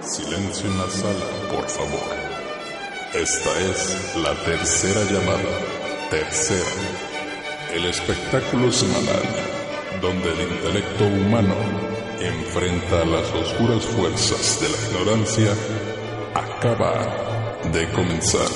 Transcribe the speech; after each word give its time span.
Silencio 0.00 0.70
en 0.70 0.78
la 0.78 0.90
sala, 0.90 1.26
por 1.50 1.68
favor. 1.68 2.14
Esta 3.14 3.60
es 3.60 4.16
la 4.16 4.34
tercera 4.44 5.02
llamada. 5.04 6.08
Tercera. 6.10 6.70
El 7.72 7.86
espectáculo 7.86 8.70
semanal 8.70 9.22
donde 10.00 10.32
el 10.32 10.52
intelecto 10.52 11.06
humano 11.06 11.54
enfrenta 12.20 13.04
las 13.04 13.32
oscuras 13.32 13.84
fuerzas 13.84 14.60
de 14.60 14.68
la 14.68 14.76
ignorancia 14.86 15.52
acaba 16.34 17.58
de 17.72 17.90
comenzar. 17.92 18.48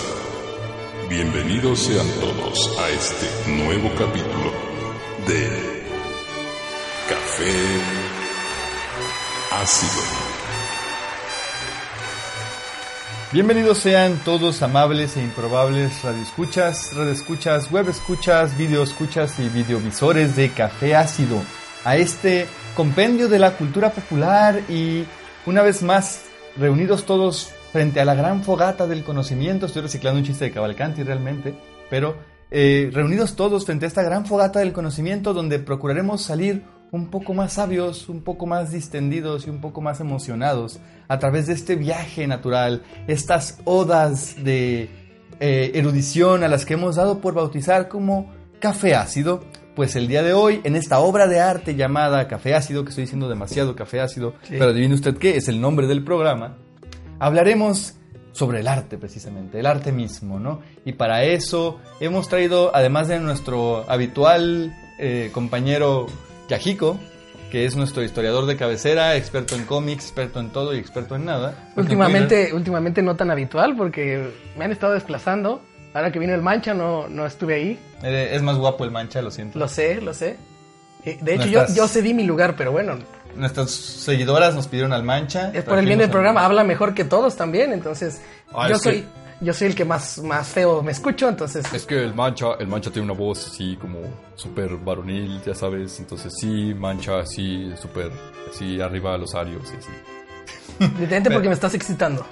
Bienvenidos 1.08 1.80
sean 1.80 2.06
todos 2.20 2.78
a 2.78 2.88
este 2.90 3.50
nuevo 3.50 3.90
capítulo 3.96 4.52
de 5.26 5.48
Café 7.08 7.80
Ácido. 9.52 10.29
Bienvenidos 13.32 13.78
sean 13.78 14.18
todos 14.24 14.60
amables 14.60 15.16
e 15.16 15.22
improbables 15.22 16.02
radioescuchas, 16.02 16.96
redescuchas, 16.96 17.70
web 17.70 17.88
escuchas, 17.88 18.58
video 18.58 18.82
escuchas 18.82 19.38
y 19.38 19.48
videovisores 19.48 20.34
de 20.34 20.50
Café 20.50 20.96
Ácido 20.96 21.40
a 21.84 21.96
este 21.96 22.48
compendio 22.74 23.28
de 23.28 23.38
la 23.38 23.52
cultura 23.52 23.92
popular 23.92 24.60
y 24.68 25.04
una 25.46 25.62
vez 25.62 25.84
más 25.84 26.24
reunidos 26.56 27.06
todos 27.06 27.52
frente 27.70 28.00
a 28.00 28.04
la 28.04 28.16
gran 28.16 28.42
fogata 28.42 28.88
del 28.88 29.04
conocimiento. 29.04 29.66
Estoy 29.66 29.82
reciclando 29.82 30.18
un 30.18 30.26
chiste 30.26 30.46
de 30.46 30.50
Cavalcanti 30.50 31.04
realmente, 31.04 31.54
pero 31.88 32.16
eh, 32.50 32.90
reunidos 32.92 33.36
todos 33.36 33.64
frente 33.64 33.84
a 33.84 33.88
esta 33.88 34.02
gran 34.02 34.26
fogata 34.26 34.58
del 34.58 34.72
conocimiento 34.72 35.34
donde 35.34 35.60
procuraremos 35.60 36.20
salir 36.20 36.64
un 36.92 37.10
poco 37.10 37.34
más 37.34 37.54
sabios, 37.54 38.08
un 38.08 38.22
poco 38.22 38.46
más 38.46 38.72
distendidos 38.72 39.46
y 39.46 39.50
un 39.50 39.60
poco 39.60 39.80
más 39.80 40.00
emocionados 40.00 40.80
a 41.08 41.18
través 41.18 41.46
de 41.46 41.54
este 41.54 41.76
viaje 41.76 42.26
natural, 42.26 42.82
estas 43.06 43.60
odas 43.64 44.36
de 44.42 44.90
eh, 45.38 45.72
erudición 45.74 46.44
a 46.44 46.48
las 46.48 46.64
que 46.64 46.74
hemos 46.74 46.96
dado 46.96 47.20
por 47.20 47.34
bautizar 47.34 47.88
como 47.88 48.32
café 48.58 48.94
ácido. 48.94 49.44
Pues 49.74 49.96
el 49.96 50.08
día 50.08 50.22
de 50.22 50.32
hoy, 50.32 50.60
en 50.64 50.76
esta 50.76 50.98
obra 50.98 51.26
de 51.26 51.40
arte 51.40 51.74
llamada 51.76 52.26
Café 52.26 52.54
Ácido, 52.54 52.82
que 52.82 52.90
estoy 52.90 53.04
diciendo 53.04 53.28
demasiado 53.28 53.76
café 53.76 54.00
ácido, 54.00 54.34
pero 54.46 54.66
adivine 54.66 54.94
usted 54.94 55.16
qué, 55.16 55.36
es 55.36 55.48
el 55.48 55.60
nombre 55.60 55.86
del 55.86 56.04
programa, 56.04 56.58
hablaremos 57.18 57.94
sobre 58.32 58.60
el 58.60 58.68
arte 58.68 58.98
precisamente, 58.98 59.60
el 59.60 59.66
arte 59.66 59.92
mismo, 59.92 60.38
¿no? 60.38 60.60
Y 60.84 60.92
para 60.92 61.24
eso 61.24 61.78
hemos 62.00 62.28
traído, 62.28 62.74
además 62.74 63.08
de 63.08 63.20
nuestro 63.20 63.88
habitual 63.88 64.74
eh, 64.98 65.30
compañero 65.32 66.06
Yajiko, 66.50 66.98
que 67.50 67.64
es 67.64 67.76
nuestro 67.76 68.02
historiador 68.02 68.46
de 68.46 68.56
cabecera, 68.56 69.16
experto 69.16 69.54
en 69.54 69.64
cómics, 69.64 70.04
experto 70.04 70.40
en 70.40 70.50
todo 70.50 70.74
y 70.74 70.78
experto 70.78 71.14
en 71.14 71.24
nada. 71.24 71.54
Últimamente, 71.76 72.52
últimamente 72.52 73.02
no 73.02 73.16
tan 73.16 73.30
habitual 73.30 73.76
porque 73.76 74.30
me 74.58 74.64
han 74.64 74.72
estado 74.72 74.92
desplazando. 74.92 75.62
Ahora 75.94 76.12
que 76.12 76.18
vino 76.18 76.34
el 76.34 76.42
Mancha 76.42 76.74
no, 76.74 77.08
no 77.08 77.26
estuve 77.26 77.54
ahí. 77.54 77.78
Eh, 78.02 78.30
es 78.32 78.42
más 78.42 78.56
guapo 78.56 78.84
el 78.84 78.90
Mancha, 78.90 79.22
lo 79.22 79.30
siento. 79.30 79.58
Lo 79.58 79.66
sé, 79.66 80.00
lo 80.00 80.14
sé. 80.14 80.36
Eh, 81.04 81.18
de 81.20 81.34
hecho, 81.34 81.46
yo, 81.46 81.64
yo 81.74 81.88
cedí 81.88 82.14
mi 82.14 82.24
lugar, 82.24 82.54
pero 82.56 82.70
bueno. 82.70 82.98
Nuestras 83.34 83.70
seguidoras 83.70 84.54
nos 84.54 84.68
pidieron 84.68 84.92
al 84.92 85.02
Mancha. 85.02 85.50
Es 85.52 85.64
por 85.64 85.78
el 85.78 85.86
bien 85.86 85.98
del 85.98 86.10
programa, 86.10 86.44
habla 86.44 86.62
mejor 86.62 86.94
que 86.94 87.04
todos 87.04 87.36
también, 87.36 87.72
entonces 87.72 88.20
yo 88.68 88.78
soy 88.78 89.04
yo 89.40 89.52
soy 89.54 89.68
el 89.68 89.74
que 89.74 89.84
más, 89.84 90.18
más 90.18 90.48
feo 90.48 90.82
me 90.82 90.92
escucho, 90.92 91.28
entonces... 91.28 91.64
Es 91.72 91.86
que 91.86 92.02
el 92.02 92.14
Mancha, 92.14 92.54
el 92.58 92.66
Mancha 92.66 92.90
tiene 92.90 93.10
una 93.10 93.18
voz 93.18 93.46
así 93.46 93.76
como 93.76 94.00
súper 94.34 94.76
varonil, 94.76 95.40
ya 95.44 95.54
sabes, 95.54 95.98
entonces 95.98 96.32
sí, 96.38 96.74
Mancha 96.74 97.20
así, 97.20 97.72
súper, 97.80 98.10
así 98.50 98.80
arriba 98.80 99.16
los 99.16 99.34
arios 99.34 99.62
y 99.72 99.76
así. 99.76 100.94
Detente 100.98 101.30
porque 101.32 101.48
me 101.48 101.54
estás 101.54 101.74
excitando. 101.74 102.26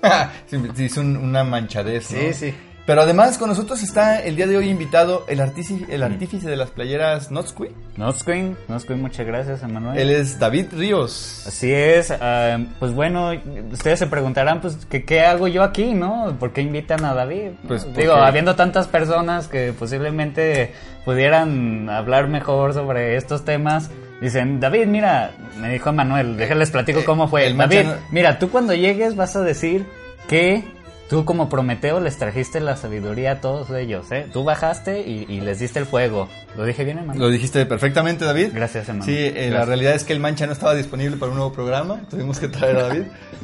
sí, 0.46 0.84
es 0.84 0.96
una 0.96 1.44
manchadez, 1.44 2.10
¿no? 2.10 2.18
Sí, 2.18 2.32
sí. 2.32 2.54
Pero 2.86 3.00
además 3.00 3.38
con 3.38 3.48
nosotros 3.48 3.82
está 3.82 4.22
el 4.22 4.36
día 4.36 4.46
de 4.46 4.58
hoy 4.58 4.68
invitado 4.68 5.24
el, 5.26 5.40
artífice, 5.40 5.86
el 5.88 6.02
artífice 6.02 6.48
de 6.50 6.56
las 6.56 6.70
playeras 6.70 7.30
Notsqueen. 7.30 7.72
Notsqueen, 7.96 8.58
Notsqueen, 8.68 9.00
muchas 9.00 9.26
gracias, 9.26 9.62
Emanuel. 9.62 9.98
Él 9.98 10.10
es 10.10 10.38
David 10.38 10.66
Ríos. 10.72 11.44
Así 11.46 11.72
es, 11.72 12.10
ah, 12.10 12.58
pues 12.78 12.92
bueno, 12.92 13.30
ustedes 13.72 13.98
se 13.98 14.06
preguntarán, 14.06 14.60
pues, 14.60 14.76
¿qué, 14.86 15.20
hago 15.22 15.48
yo 15.48 15.62
aquí, 15.62 15.94
no? 15.94 16.36
¿Por 16.38 16.52
qué 16.52 16.60
invitan 16.60 17.04
a 17.06 17.14
David? 17.14 17.52
Pues 17.66 17.86
Digo, 17.94 18.12
habiendo 18.14 18.54
tantas 18.54 18.86
personas 18.86 19.48
que 19.48 19.72
posiblemente 19.72 20.74
pudieran 21.06 21.88
hablar 21.88 22.28
mejor 22.28 22.74
sobre 22.74 23.16
estos 23.16 23.44
temas, 23.44 23.90
Dicen, 24.20 24.60
David, 24.60 24.86
mira, 24.86 25.32
me 25.60 25.70
dijo 25.70 25.90
Emanuel, 25.90 26.36
déjenles 26.38 26.70
platico 26.70 27.00
eh, 27.00 27.04
cómo 27.04 27.28
fue. 27.28 27.46
El 27.46 27.58
David, 27.58 27.86
mira, 28.10 28.38
tú 28.38 28.48
cuando 28.48 28.72
llegues 28.72 29.16
vas 29.16 29.36
a 29.36 29.42
decir 29.42 29.84
que 30.28 30.64
Tú 31.08 31.26
como 31.26 31.50
Prometeo 31.50 32.00
les 32.00 32.16
trajiste 32.16 32.60
la 32.60 32.76
sabiduría 32.76 33.32
a 33.32 33.40
todos 33.40 33.70
ellos, 33.70 34.10
¿eh? 34.10 34.26
Tú 34.32 34.42
bajaste 34.42 35.00
y, 35.00 35.40
les 35.40 35.58
diste 35.58 35.78
el 35.78 35.86
fuego. 35.86 36.28
¿Lo 36.56 36.64
dije 36.64 36.84
bien, 36.84 36.98
hermano? 36.98 37.20
Lo 37.20 37.28
dijiste 37.28 37.66
perfectamente, 37.66 38.24
David. 38.24 38.50
Gracias, 38.54 38.88
hermano. 38.88 39.04
Sí, 39.04 39.16
eh, 39.16 39.50
la 39.52 39.66
realidad 39.66 39.94
es 39.94 40.04
que 40.04 40.14
el 40.14 40.20
Mancha 40.20 40.46
no 40.46 40.52
estaba 40.52 40.74
disponible 40.74 41.18
para 41.18 41.30
un 41.30 41.36
nuevo 41.36 41.52
programa, 41.52 42.00
tuvimos 42.08 42.38
que 42.38 42.48
traer 42.48 42.76
a 42.76 42.82
David. 42.88 43.02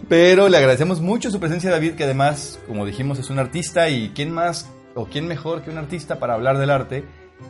pero 0.09 0.49
le 0.49 0.57
agradecemos 0.57 1.01
mucho 1.01 1.31
su 1.31 1.39
presencia, 1.39 1.71
David, 1.71 1.95
que 1.95 2.05
además, 2.05 2.59
como 2.67 2.87
dijimos, 2.87 3.19
es 3.19 3.29
un 3.29 3.39
artista 3.39 3.91
y 3.91 4.11
quién 4.15 4.31
más 4.31 4.71
o 4.95 5.07
quién 5.07 5.29
mejor 5.29 5.63
que 5.63 5.71
un 5.71 5.79
artista 5.79 6.19
para 6.19 6.35
hablar 6.35 6.57
del 6.59 6.71
arte. 6.71 7.05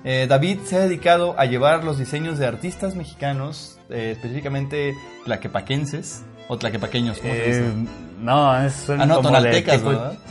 Eh, 0.04 0.27
David 0.28 0.60
se 0.65 0.77
ha 0.77 0.81
dedicado 0.81 1.38
a 1.38 1.44
llevar 1.44 1.84
los 1.84 1.98
diseños 1.98 2.38
de 2.38 2.47
artistas 2.47 2.94
mexicanos, 2.97 3.78
eh, 3.91 4.12
específicamente 4.12 4.94
tlaquepaquenses, 5.25 6.25
o 6.50 6.58
tlaquepaqueños, 6.58 7.18
¿cómo 7.18 7.32
se 7.32 7.46
dice? 7.46 7.64
No, 8.20 8.60
es 8.60 8.88
un 8.88 9.00
ah, 9.00 9.06
no, 9.06 9.20
tonaltecas, 9.20 9.82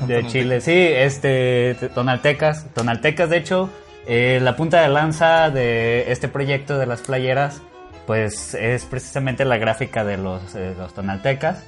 de, 0.05 0.27
Chile. 0.27 0.59
Sí, 0.59 0.73
este, 0.75 1.75
tonaltecas. 1.95 2.67
Tonaltecas, 2.73 3.29
de 3.29 3.37
hecho, 3.37 3.69
eh, 4.05 4.39
la 4.41 4.57
punta 4.57 4.81
de 4.81 4.89
lanza 4.89 5.49
de 5.49 6.11
este 6.11 6.27
proyecto 6.27 6.77
de 6.77 6.85
las 6.87 6.99
playeras, 6.99 7.61
pues 8.05 8.53
es 8.53 8.83
precisamente 8.83 9.45
la 9.45 9.57
gráfica 9.57 10.03
de 10.03 10.17
los, 10.17 10.41
los 10.77 10.93
tonaltecas, 10.93 11.63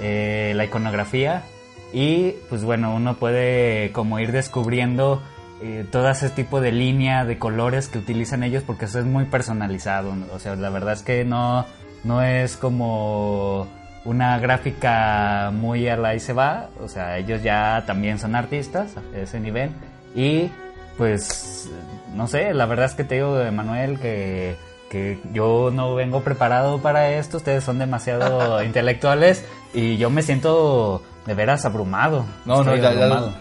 eh, 0.00 0.52
la 0.54 0.66
iconografía 0.66 1.42
y 1.94 2.32
pues 2.50 2.62
bueno, 2.62 2.94
uno 2.94 3.14
puede 3.14 3.90
como 3.92 4.18
ir 4.18 4.32
descubriendo 4.32 5.22
eh, 5.62 5.86
todo 5.90 6.10
ese 6.10 6.28
tipo 6.28 6.60
de 6.60 6.72
línea 6.72 7.24
de 7.24 7.38
colores 7.38 7.88
que 7.88 7.98
utilizan 7.98 8.42
ellos 8.42 8.64
porque 8.66 8.84
eso 8.84 8.98
es 8.98 9.06
muy 9.06 9.24
personalizado. 9.24 10.14
O 10.34 10.38
sea, 10.38 10.56
la 10.56 10.68
verdad 10.68 10.92
es 10.92 11.02
que 11.02 11.24
no, 11.24 11.64
no 12.02 12.22
es 12.22 12.58
como 12.58 13.66
una 14.04 14.38
gráfica 14.38 15.50
muy 15.52 15.88
a 15.88 15.96
la 15.96 16.14
y 16.14 16.20
se 16.20 16.32
va, 16.32 16.68
o 16.82 16.88
sea, 16.88 17.18
ellos 17.18 17.42
ya 17.42 17.84
también 17.86 18.18
son 18.18 18.34
artistas 18.34 18.94
a 18.96 19.18
ese 19.18 19.40
nivel 19.40 19.70
y 20.14 20.50
pues 20.96 21.70
no 22.14 22.26
sé, 22.28 22.54
la 22.54 22.66
verdad 22.66 22.86
es 22.86 22.94
que 22.94 23.04
te 23.04 23.16
digo, 23.16 23.36
Manuel, 23.52 23.98
que, 23.98 24.56
que 24.90 25.18
yo 25.32 25.70
no 25.72 25.94
vengo 25.94 26.20
preparado 26.20 26.78
para 26.78 27.10
esto, 27.12 27.38
ustedes 27.38 27.64
son 27.64 27.78
demasiado 27.78 28.62
intelectuales 28.64 29.44
y 29.72 29.96
yo 29.96 30.10
me 30.10 30.22
siento 30.22 31.02
de 31.26 31.34
veras 31.34 31.64
abrumado. 31.64 32.26
No, 32.44 32.62
no, 32.62 32.76
ya, 32.76 32.92
ya 32.92 33.32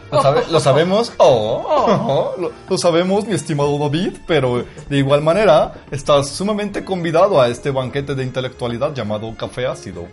lo, 0.50 0.60
sabemos, 0.62 1.14
oh, 1.18 1.64
oh, 1.68 2.42
lo, 2.42 2.52
lo, 2.70 2.78
sabemos, 2.78 3.28
mi 3.28 3.36
estimado 3.36 3.78
David, 3.78 4.14
pero 4.26 4.64
de 4.90 4.98
igual 4.98 5.22
manera 5.22 5.74
estás 5.92 6.30
sumamente 6.30 6.86
convidado 6.86 7.42
a 7.42 7.50
este 7.50 7.72
banquete 7.72 8.16
de 8.16 8.24
intelectualidad 8.24 8.94
llamado 8.94 9.36
Café 9.36 9.68
Ácido. 9.68 10.08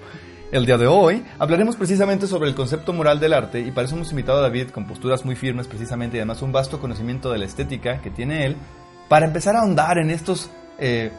El 0.52 0.66
día 0.66 0.76
de 0.76 0.88
hoy 0.88 1.24
hablaremos 1.38 1.76
precisamente 1.76 2.26
sobre 2.26 2.48
el 2.48 2.56
concepto 2.56 2.92
moral 2.92 3.20
del 3.20 3.34
arte 3.34 3.60
y 3.60 3.70
para 3.70 3.86
eso 3.86 3.94
hemos 3.94 4.10
invitado 4.10 4.38
a 4.38 4.42
David 4.42 4.70
con 4.70 4.84
posturas 4.84 5.24
muy 5.24 5.36
firmes 5.36 5.68
precisamente 5.68 6.16
y 6.16 6.20
además 6.20 6.42
un 6.42 6.50
vasto 6.50 6.80
conocimiento 6.80 7.30
de 7.30 7.38
la 7.38 7.44
estética 7.44 8.00
que 8.00 8.10
tiene 8.10 8.46
él 8.46 8.56
para 9.08 9.26
empezar 9.26 9.54
a 9.54 9.60
ahondar 9.60 9.98
en 9.98 10.10
estos 10.10 10.50
eh, 10.78 11.12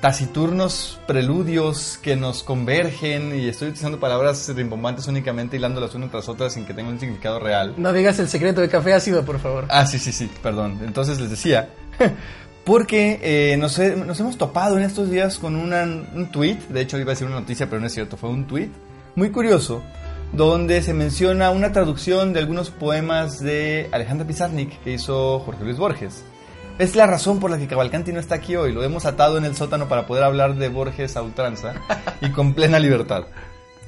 taciturnos 0.00 0.98
preludios 1.06 1.98
que 2.00 2.16
nos 2.16 2.42
convergen 2.42 3.38
y 3.38 3.46
estoy 3.46 3.68
utilizando 3.68 4.00
palabras 4.00 4.50
rimbombantes 4.56 5.06
únicamente 5.06 5.58
hilándolas 5.58 5.94
una 5.94 6.10
tras 6.10 6.30
otra 6.30 6.48
sin 6.48 6.64
que 6.64 6.72
tenga 6.72 6.88
un 6.88 6.98
significado 6.98 7.40
real. 7.40 7.74
No 7.76 7.92
digas 7.92 8.18
el 8.20 8.28
secreto 8.28 8.62
de 8.62 8.70
café 8.70 8.94
ácido, 8.94 9.22
por 9.22 9.38
favor. 9.38 9.66
Ah, 9.68 9.84
sí, 9.84 9.98
sí, 9.98 10.12
sí, 10.12 10.30
perdón. 10.42 10.80
Entonces 10.82 11.20
les 11.20 11.28
decía 11.28 11.68
Porque 12.64 13.18
eh, 13.22 13.56
nos, 13.56 13.78
hemos 13.78 14.38
topado 14.38 14.78
en 14.78 14.84
estos 14.84 15.10
días 15.10 15.38
con 15.38 15.56
un 15.56 16.28
tweet, 16.30 16.58
de 16.68 16.80
hecho 16.80 16.98
iba 16.98 17.10
a 17.10 17.14
decir 17.14 17.26
una 17.26 17.40
noticia, 17.40 17.66
pero 17.66 17.80
no 17.80 17.88
es 17.88 17.92
cierto, 17.92 18.16
fue 18.16 18.30
un 18.30 18.46
tweet 18.46 18.70
muy 19.16 19.30
curioso, 19.30 19.82
donde 20.32 20.80
se 20.82 20.94
menciona 20.94 21.50
una 21.50 21.72
traducción 21.72 22.32
de 22.32 22.38
algunos 22.38 22.70
poemas 22.70 23.40
de 23.40 23.88
Alejandra 23.90 24.26
Pizarnik 24.26 24.80
que 24.82 24.92
hizo 24.92 25.40
Jorge 25.40 25.64
Luis 25.64 25.76
Borges. 25.76 26.24
Es 26.78 26.94
la 26.94 27.06
razón 27.06 27.40
por 27.40 27.50
la 27.50 27.58
que 27.58 27.66
Cavalcanti 27.66 28.12
no 28.12 28.20
está 28.20 28.36
aquí 28.36 28.54
hoy, 28.54 28.72
lo 28.72 28.84
hemos 28.84 29.06
atado 29.06 29.38
en 29.38 29.44
el 29.44 29.56
sótano 29.56 29.88
para 29.88 30.06
poder 30.06 30.22
hablar 30.22 30.54
de 30.54 30.68
Borges 30.68 31.16
a 31.16 31.22
ultranza 31.22 31.74
y 32.20 32.30
con 32.30 32.54
plena 32.54 32.78
libertad. 32.78 33.24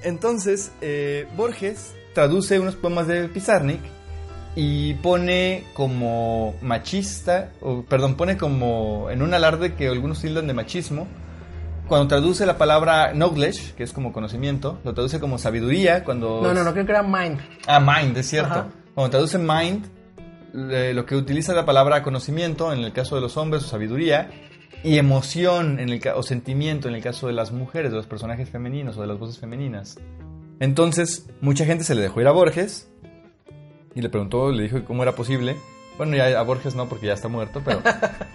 Entonces, 0.03 0.73
eh, 0.81 1.27
Borges 1.37 1.93
traduce 2.13 2.59
unos 2.59 2.75
poemas 2.75 3.07
de 3.07 3.29
Pizarnik 3.29 3.81
y 4.57 4.95
pone 4.95 5.65
como 5.75 6.55
machista, 6.63 7.51
o, 7.61 7.83
perdón, 7.83 8.15
pone 8.17 8.37
como 8.37 9.09
en 9.11 9.23
un 9.23 9.35
alarde 9.35 9.75
que 9.75 9.89
algunos 9.89 10.21
tildan 10.21 10.47
de 10.47 10.55
machismo, 10.55 11.07
cuando 11.89 12.09
traduce 12.09 12.47
la 12.47 12.57
palabra 12.57 13.13
knowledge, 13.13 13.75
que 13.77 13.83
es 13.83 13.93
como 13.93 14.13
conocimiento, 14.13 14.79
lo 14.85 14.95
traduce 14.95 15.21
como 15.21 15.39
sabiduría 15.39 16.05
cuando... 16.05 16.41
No, 16.43 16.55
no, 16.55 16.65
no, 16.65 16.73
creo 16.73 16.87
que 16.87 16.93
era 16.93 17.03
mind. 17.03 17.41
Ah, 17.67 17.81
mind, 17.81 18.17
es 18.17 18.29
cierto. 18.29 18.67
Cuando 18.95 19.11
traduce 19.11 19.39
mind, 19.39 19.87
lo 20.53 21.05
que 21.05 21.17
utiliza 21.17 21.53
la 21.53 21.67
palabra 21.67 22.03
conocimiento, 22.03 22.73
en 22.73 22.81
el 22.81 22.93
caso 22.93 23.17
de 23.17 23.21
los 23.21 23.37
hombres, 23.37 23.65
o 23.65 23.67
sabiduría, 23.67 24.31
y 24.83 24.99
emoción 24.99 25.79
en 25.79 25.89
el, 25.89 26.01
o 26.15 26.23
sentimiento 26.23 26.89
en 26.89 26.95
el 26.95 27.03
caso 27.03 27.27
de 27.27 27.33
las 27.33 27.53
mujeres, 27.53 27.91
de 27.91 27.97
los 27.97 28.07
personajes 28.07 28.49
femeninos 28.49 28.97
o 28.97 29.01
de 29.01 29.07
las 29.07 29.19
voces 29.19 29.39
femeninas. 29.39 29.99
Entonces, 30.61 31.27
mucha 31.41 31.65
gente 31.65 31.85
se 31.85 31.95
le 31.95 32.03
dejó 32.03 32.21
ir 32.21 32.29
a 32.29 32.33
Borges 32.33 32.89
y 33.95 34.01
le 34.01 34.09
preguntó, 34.09 34.51
le 34.51 34.65
dijo 34.65 34.85
cómo 34.85 35.03
era 35.03 35.13
posible. 35.13 35.57
Bueno, 35.97 36.17
ya 36.17 36.39
a 36.39 36.43
Borges 36.43 36.75
no, 36.75 36.89
porque 36.89 37.07
ya 37.07 37.13
está 37.13 37.29
muerto, 37.29 37.63
pero 37.65 37.81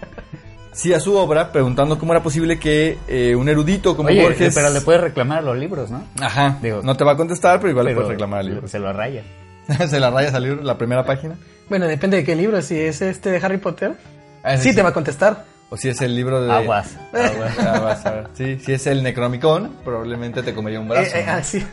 sí 0.72 0.94
a 0.94 1.00
su 1.00 1.14
obra, 1.14 1.52
preguntando 1.52 1.98
cómo 1.98 2.12
era 2.12 2.22
posible 2.22 2.58
que 2.58 2.98
eh, 3.06 3.34
un 3.36 3.48
erudito 3.48 3.96
como 3.96 4.08
Borges. 4.08 4.54
Pero 4.54 4.70
le 4.70 4.80
puedes 4.80 5.00
reclamar 5.00 5.38
a 5.38 5.42
los 5.42 5.56
libros, 5.58 5.90
¿no? 5.90 6.04
Ajá. 6.20 6.58
no 6.82 6.96
te 6.96 7.04
va 7.04 7.12
a 7.12 7.16
contestar, 7.16 7.58
pero 7.60 7.70
igual 7.70 7.86
le 7.86 7.94
puedes 7.94 8.10
reclamar 8.10 8.40
al 8.40 8.46
libro. 8.46 8.68
Se 8.68 8.78
lo 8.78 8.92
raya. 8.92 9.22
se 9.88 10.00
la 10.00 10.10
raya 10.10 10.30
salir 10.30 10.62
la 10.62 10.78
primera 10.78 11.04
página. 11.04 11.36
Bueno, 11.68 11.86
depende 11.86 12.16
de 12.16 12.24
qué 12.24 12.34
libro. 12.34 12.60
Si 12.62 12.78
es 12.78 13.02
este 13.02 13.30
de 13.30 13.38
Harry 13.38 13.58
Potter, 13.58 13.94
ah, 14.42 14.56
sí, 14.56 14.74
te 14.74 14.82
va 14.82 14.88
a 14.88 14.94
contestar. 14.94 15.44
O 15.68 15.76
si 15.76 15.88
es 15.88 16.00
el 16.00 16.16
libro 16.16 16.42
de... 16.42 16.50
Aguas. 16.50 16.96
Aguas, 17.12 18.02
Sí, 18.34 18.58
si 18.58 18.72
es 18.72 18.88
el 18.88 19.04
Necronomicon, 19.04 19.76
probablemente 19.84 20.42
te 20.42 20.52
comería 20.52 20.80
un 20.80 20.88
brazo. 20.88 21.16
Eh, 21.16 21.20
eh, 21.20 21.26
ah, 21.28 21.42
sí. 21.44 21.64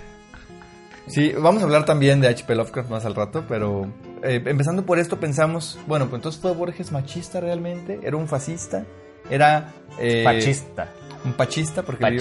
Sí, 1.08 1.32
vamos 1.38 1.62
a 1.62 1.66
hablar 1.66 1.86
también 1.86 2.20
de 2.20 2.28
H.P. 2.28 2.54
Lovecraft 2.54 2.90
más 2.90 3.06
al 3.06 3.16
rato, 3.16 3.46
pero 3.48 3.86
eh, 4.24 4.42
empezando 4.46 4.86
por 4.86 5.00
esto 5.00 5.20
pensamos, 5.20 5.80
bueno, 5.88 6.06
pues 6.10 6.20
entonces 6.20 6.42
fue 6.42 6.54
Borges 6.54 6.92
machista 6.92 7.40
realmente, 7.40 8.00
era 8.04 8.18
un 8.18 8.28
fascista, 8.28 8.86
era... 9.30 9.74
Eh, 10.00 10.24
pachista. 10.24 10.90
Un 11.26 11.34
pachista, 11.34 11.84
porque 11.84 12.06
Le, 12.06 12.16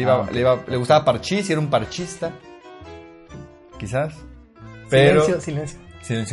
iba, 0.00 0.14
ah, 0.14 0.28
le, 0.32 0.40
iba, 0.40 0.58
le, 0.66 0.76
gustaba 0.76 1.04
parchís 1.04 1.48
y 1.48 1.52
era 1.52 1.60
un 1.60 1.70
parchista. 1.70 2.32
Quizás. 3.78 4.14
Pero, 4.90 5.22
silencio, 5.22 5.40
silencio. 5.40 5.80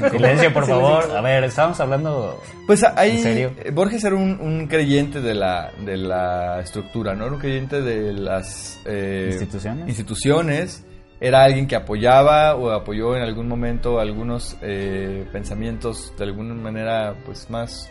Silencio, 0.10 0.54
por 0.54 0.66
favor. 0.66 1.12
A 1.16 1.22
ver, 1.22 1.44
estábamos 1.44 1.80
hablando. 1.80 2.42
Pues 2.66 2.84
ahí. 2.84 3.18
¿En 3.18 3.24
serio? 3.24 3.52
Borges 3.74 4.04
era 4.04 4.16
un, 4.16 4.68
creyente 4.68 5.22
de 5.22 5.36
la, 5.36 5.72
de 5.86 5.98
la 5.98 6.62
estructura, 6.62 7.14
¿no? 7.14 7.26
Era 7.26 7.34
un 7.34 7.40
creyente 7.40 7.82
de 7.82 8.14
las. 8.14 8.80
Eh, 8.86 9.30
instituciones. 9.32 9.88
Instituciones. 9.88 10.84
Era 11.20 11.44
alguien 11.44 11.68
que 11.68 11.76
apoyaba 11.76 12.56
o 12.56 12.70
apoyó 12.72 13.16
en 13.16 13.24
algún 13.24 13.48
momento 13.48 14.00
algunos 14.00 14.56
eh, 14.62 15.28
pensamientos 15.32 16.14
de 16.18 16.26
alguna 16.26 16.54
manera, 16.54 17.16
pues 17.26 17.50
más. 17.50 17.90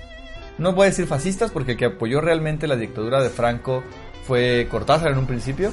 No 0.58 0.72
voy 0.72 0.84
a 0.84 0.90
decir 0.90 1.06
fascistas, 1.06 1.50
porque 1.50 1.72
el 1.72 1.78
que 1.78 1.86
apoyó 1.86 2.20
realmente 2.20 2.66
la 2.66 2.76
dictadura 2.76 3.22
de 3.22 3.30
Franco 3.30 3.82
fue 4.26 4.68
Cortázar 4.70 5.10
en 5.10 5.18
un 5.18 5.26
principio. 5.26 5.72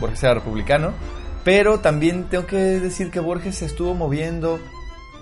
Borges 0.00 0.22
era 0.22 0.34
republicano. 0.34 0.92
Pero 1.44 1.80
también 1.80 2.24
tengo 2.24 2.46
que 2.46 2.56
decir 2.56 3.10
que 3.10 3.20
Borges 3.20 3.56
se 3.56 3.66
estuvo 3.66 3.94
moviendo 3.94 4.58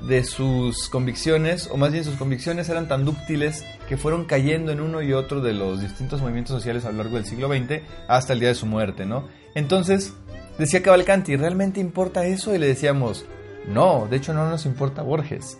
de 0.03 0.25
sus 0.25 0.89
convicciones, 0.89 1.69
o 1.71 1.77
más 1.77 1.93
bien 1.93 2.05
sus 2.05 2.17
convicciones 2.17 2.69
eran 2.69 2.89
tan 2.89 3.05
dúctiles 3.05 3.65
que 3.89 3.97
fueron 3.97 4.25
cayendo 4.25 4.73
en 4.73 4.81
uno 4.81 5.03
y 5.03 5.13
otro 5.13 5.41
de 5.41 5.55
los 5.55 5.81
distintos 5.81 6.21
movimientos 6.21 6.55
sociales 6.55 6.85
a 6.85 6.93
lo 6.93 6.99
largo 6.99 7.17
del 7.17 7.25
siglo 7.25 7.49
XX 7.49 7.83
hasta 8.09 8.33
el 8.33 8.41
día 8.41 8.51
de 8.51 8.55
su 8.55 8.67
muerte, 8.67 9.07
¿no? 9.07 9.29
Entonces, 9.55 10.15
decía 10.59 10.83
Cavalcanti, 10.83 11.37
¿realmente 11.37 11.81
importa 11.81 12.25
eso? 12.25 12.55
Y 12.55 12.59
le 12.59 12.67
decíamos, 12.67 13.25
no, 13.69 14.07
de 14.09 14.17
hecho 14.17 14.35
no 14.35 14.49
nos 14.49 14.67
importa 14.67 15.03
Borges. 15.03 15.59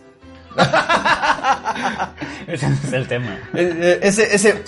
ese 2.47 2.65
es 2.65 2.93
el 2.93 3.07
tema. 3.07 3.37
Eh, 3.53 3.99
ese, 4.01 4.35
ese 4.35 4.63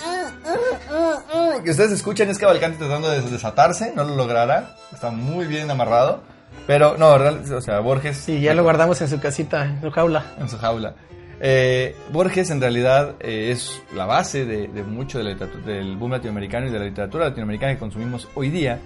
que 1.64 1.70
ustedes 1.70 1.92
escuchan 1.92 2.28
es 2.30 2.38
Cavalcanti 2.38 2.78
tratando 2.78 3.10
de 3.10 3.20
desatarse, 3.22 3.92
no 3.94 4.04
lo 4.04 4.16
logrará, 4.16 4.76
está 4.92 5.10
muy 5.10 5.46
bien 5.46 5.70
amarrado. 5.70 6.22
Pero 6.66 6.96
no, 6.96 7.14
o 7.14 7.60
sea, 7.60 7.80
Borges... 7.80 8.16
Sí, 8.16 8.40
ya 8.40 8.54
lo 8.54 8.62
guardamos 8.62 9.00
en 9.00 9.08
su 9.08 9.18
casita, 9.20 9.64
en 9.64 9.80
su 9.80 9.90
jaula. 9.90 10.24
En 10.38 10.48
su 10.48 10.58
jaula. 10.58 10.94
Eh, 11.40 11.96
Borges 12.12 12.50
en 12.50 12.60
realidad 12.60 13.14
eh, 13.20 13.50
es 13.50 13.82
la 13.94 14.04
base 14.04 14.44
de, 14.44 14.68
mucho 14.84 15.18
de 15.18 15.34
del 15.64 15.96
boom 15.96 16.12
latinoamericano 16.12 16.66
y 16.66 16.70
de 16.70 16.78
la 16.78 16.84
literatura 16.84 17.26
latinoamericana 17.26 17.72
que 17.74 17.78
consumimos 17.78 18.28
hoy 18.34 18.50
día. 18.50 18.78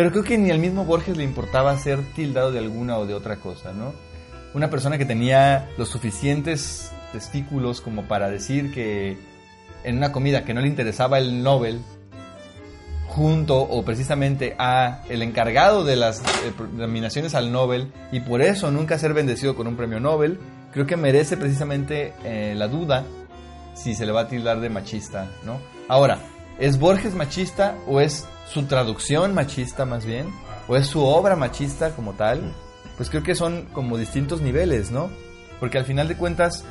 Pero 0.00 0.12
creo 0.12 0.24
que 0.24 0.38
ni 0.38 0.50
al 0.50 0.58
mismo 0.58 0.86
Borges 0.86 1.18
le 1.18 1.24
importaba 1.24 1.76
ser 1.76 2.00
tildado 2.14 2.52
de 2.52 2.58
alguna 2.58 2.96
o 2.96 3.04
de 3.04 3.12
otra 3.12 3.36
cosa, 3.36 3.74
¿no? 3.74 3.92
Una 4.54 4.70
persona 4.70 4.96
que 4.96 5.04
tenía 5.04 5.68
los 5.76 5.90
suficientes 5.90 6.90
testículos 7.12 7.82
como 7.82 8.04
para 8.04 8.30
decir 8.30 8.72
que 8.72 9.18
en 9.84 9.98
una 9.98 10.10
comida 10.10 10.42
que 10.42 10.54
no 10.54 10.62
le 10.62 10.68
interesaba 10.68 11.18
el 11.18 11.42
Nobel, 11.42 11.82
junto 13.08 13.60
o 13.60 13.84
precisamente 13.84 14.56
a 14.58 15.02
el 15.10 15.20
encargado 15.20 15.84
de 15.84 15.96
las 15.96 16.20
eh, 16.20 16.52
nominaciones 16.78 17.34
al 17.34 17.52
Nobel 17.52 17.92
y 18.10 18.20
por 18.20 18.40
eso 18.40 18.70
nunca 18.70 18.98
ser 18.98 19.12
bendecido 19.12 19.54
con 19.54 19.66
un 19.66 19.76
premio 19.76 20.00
Nobel, 20.00 20.38
creo 20.72 20.86
que 20.86 20.96
merece 20.96 21.36
precisamente 21.36 22.14
eh, 22.24 22.54
la 22.56 22.68
duda 22.68 23.04
si 23.74 23.94
se 23.94 24.06
le 24.06 24.12
va 24.12 24.22
a 24.22 24.28
tildar 24.28 24.60
de 24.60 24.70
machista, 24.70 25.28
¿no? 25.44 25.60
Ahora, 25.88 26.20
¿es 26.60 26.78
Borges 26.78 27.14
machista 27.14 27.76
o 27.88 28.00
es 28.00 28.28
su 28.52 28.64
traducción 28.64 29.34
machista 29.34 29.86
más 29.86 30.04
bien? 30.04 30.28
¿O 30.68 30.76
es 30.76 30.86
su 30.86 31.02
obra 31.04 31.34
machista 31.34 31.96
como 31.96 32.12
tal? 32.12 32.54
Pues 32.96 33.10
creo 33.10 33.22
que 33.22 33.34
son 33.34 33.66
como 33.72 33.96
distintos 33.96 34.42
niveles, 34.42 34.90
¿no? 34.90 35.10
Porque 35.58 35.78
al 35.78 35.84
final 35.84 36.06
de 36.06 36.16
cuentas 36.16 36.64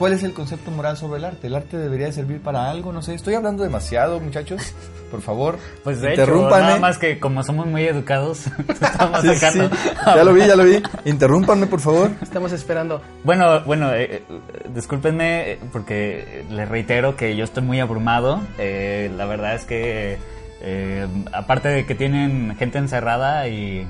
¿Cuál 0.00 0.14
es 0.14 0.22
el 0.22 0.32
concepto 0.32 0.70
moral 0.70 0.96
sobre 0.96 1.18
el 1.18 1.26
arte? 1.26 1.48
¿El 1.48 1.54
arte 1.54 1.76
debería 1.76 2.10
servir 2.10 2.40
para 2.40 2.70
algo? 2.70 2.90
No 2.90 3.02
sé, 3.02 3.12
estoy 3.12 3.34
hablando 3.34 3.64
demasiado, 3.64 4.18
muchachos. 4.18 4.72
Por 5.10 5.20
favor, 5.20 5.58
pues 5.84 6.00
de 6.00 6.14
hecho, 6.14 6.48
nada 6.48 6.78
más 6.78 6.96
que 6.96 7.20
como 7.20 7.42
somos 7.42 7.66
muy 7.66 7.84
educados, 7.84 8.46
estamos 8.68 9.20
sacando. 9.22 9.68
Ya 10.06 10.24
lo 10.24 10.32
vi, 10.32 10.46
ya 10.46 10.56
lo 10.56 10.64
vi. 10.64 10.82
Interrúmpanme, 11.04 11.66
por 11.66 11.80
favor. 11.80 12.12
Estamos 12.22 12.50
esperando. 12.52 13.02
Bueno, 13.24 13.60
bueno, 13.64 13.92
eh, 13.92 14.22
eh 14.26 14.40
discúlpenme 14.74 15.50
eh, 15.50 15.58
porque 15.70 16.46
les 16.48 16.66
reitero 16.66 17.14
que 17.14 17.36
yo 17.36 17.44
estoy 17.44 17.62
muy 17.62 17.78
abrumado. 17.78 18.40
Eh, 18.56 19.12
la 19.14 19.26
verdad 19.26 19.54
es 19.54 19.66
que 19.66 20.16
aparte 21.30 21.68
de 21.68 21.84
que 21.84 21.94
tienen 21.94 22.56
gente 22.56 22.78
encerrada 22.78 23.48
y 23.48 23.86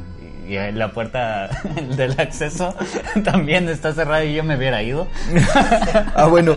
y 0.47 0.73
la 0.73 0.93
puerta 0.93 1.49
del 1.97 2.19
acceso 2.19 2.75
también 3.25 3.69
está 3.69 3.93
cerrada 3.93 4.25
y 4.25 4.35
yo 4.35 4.45
me 4.45 4.57
hubiera 4.57 4.83
ido. 4.83 5.07
ah, 6.15 6.27
bueno. 6.27 6.55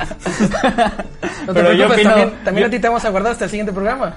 Pero 1.53 1.74
yo 1.74 1.88
también, 2.44 2.65
a 2.65 2.69
ti 2.69 2.80
te 2.80 2.88
vamos 2.88 3.06
a 3.06 3.09
guardar 3.09 3.33
hasta 3.33 3.45
el 3.45 3.51
siguiente 3.51 3.74
programa. 3.74 4.15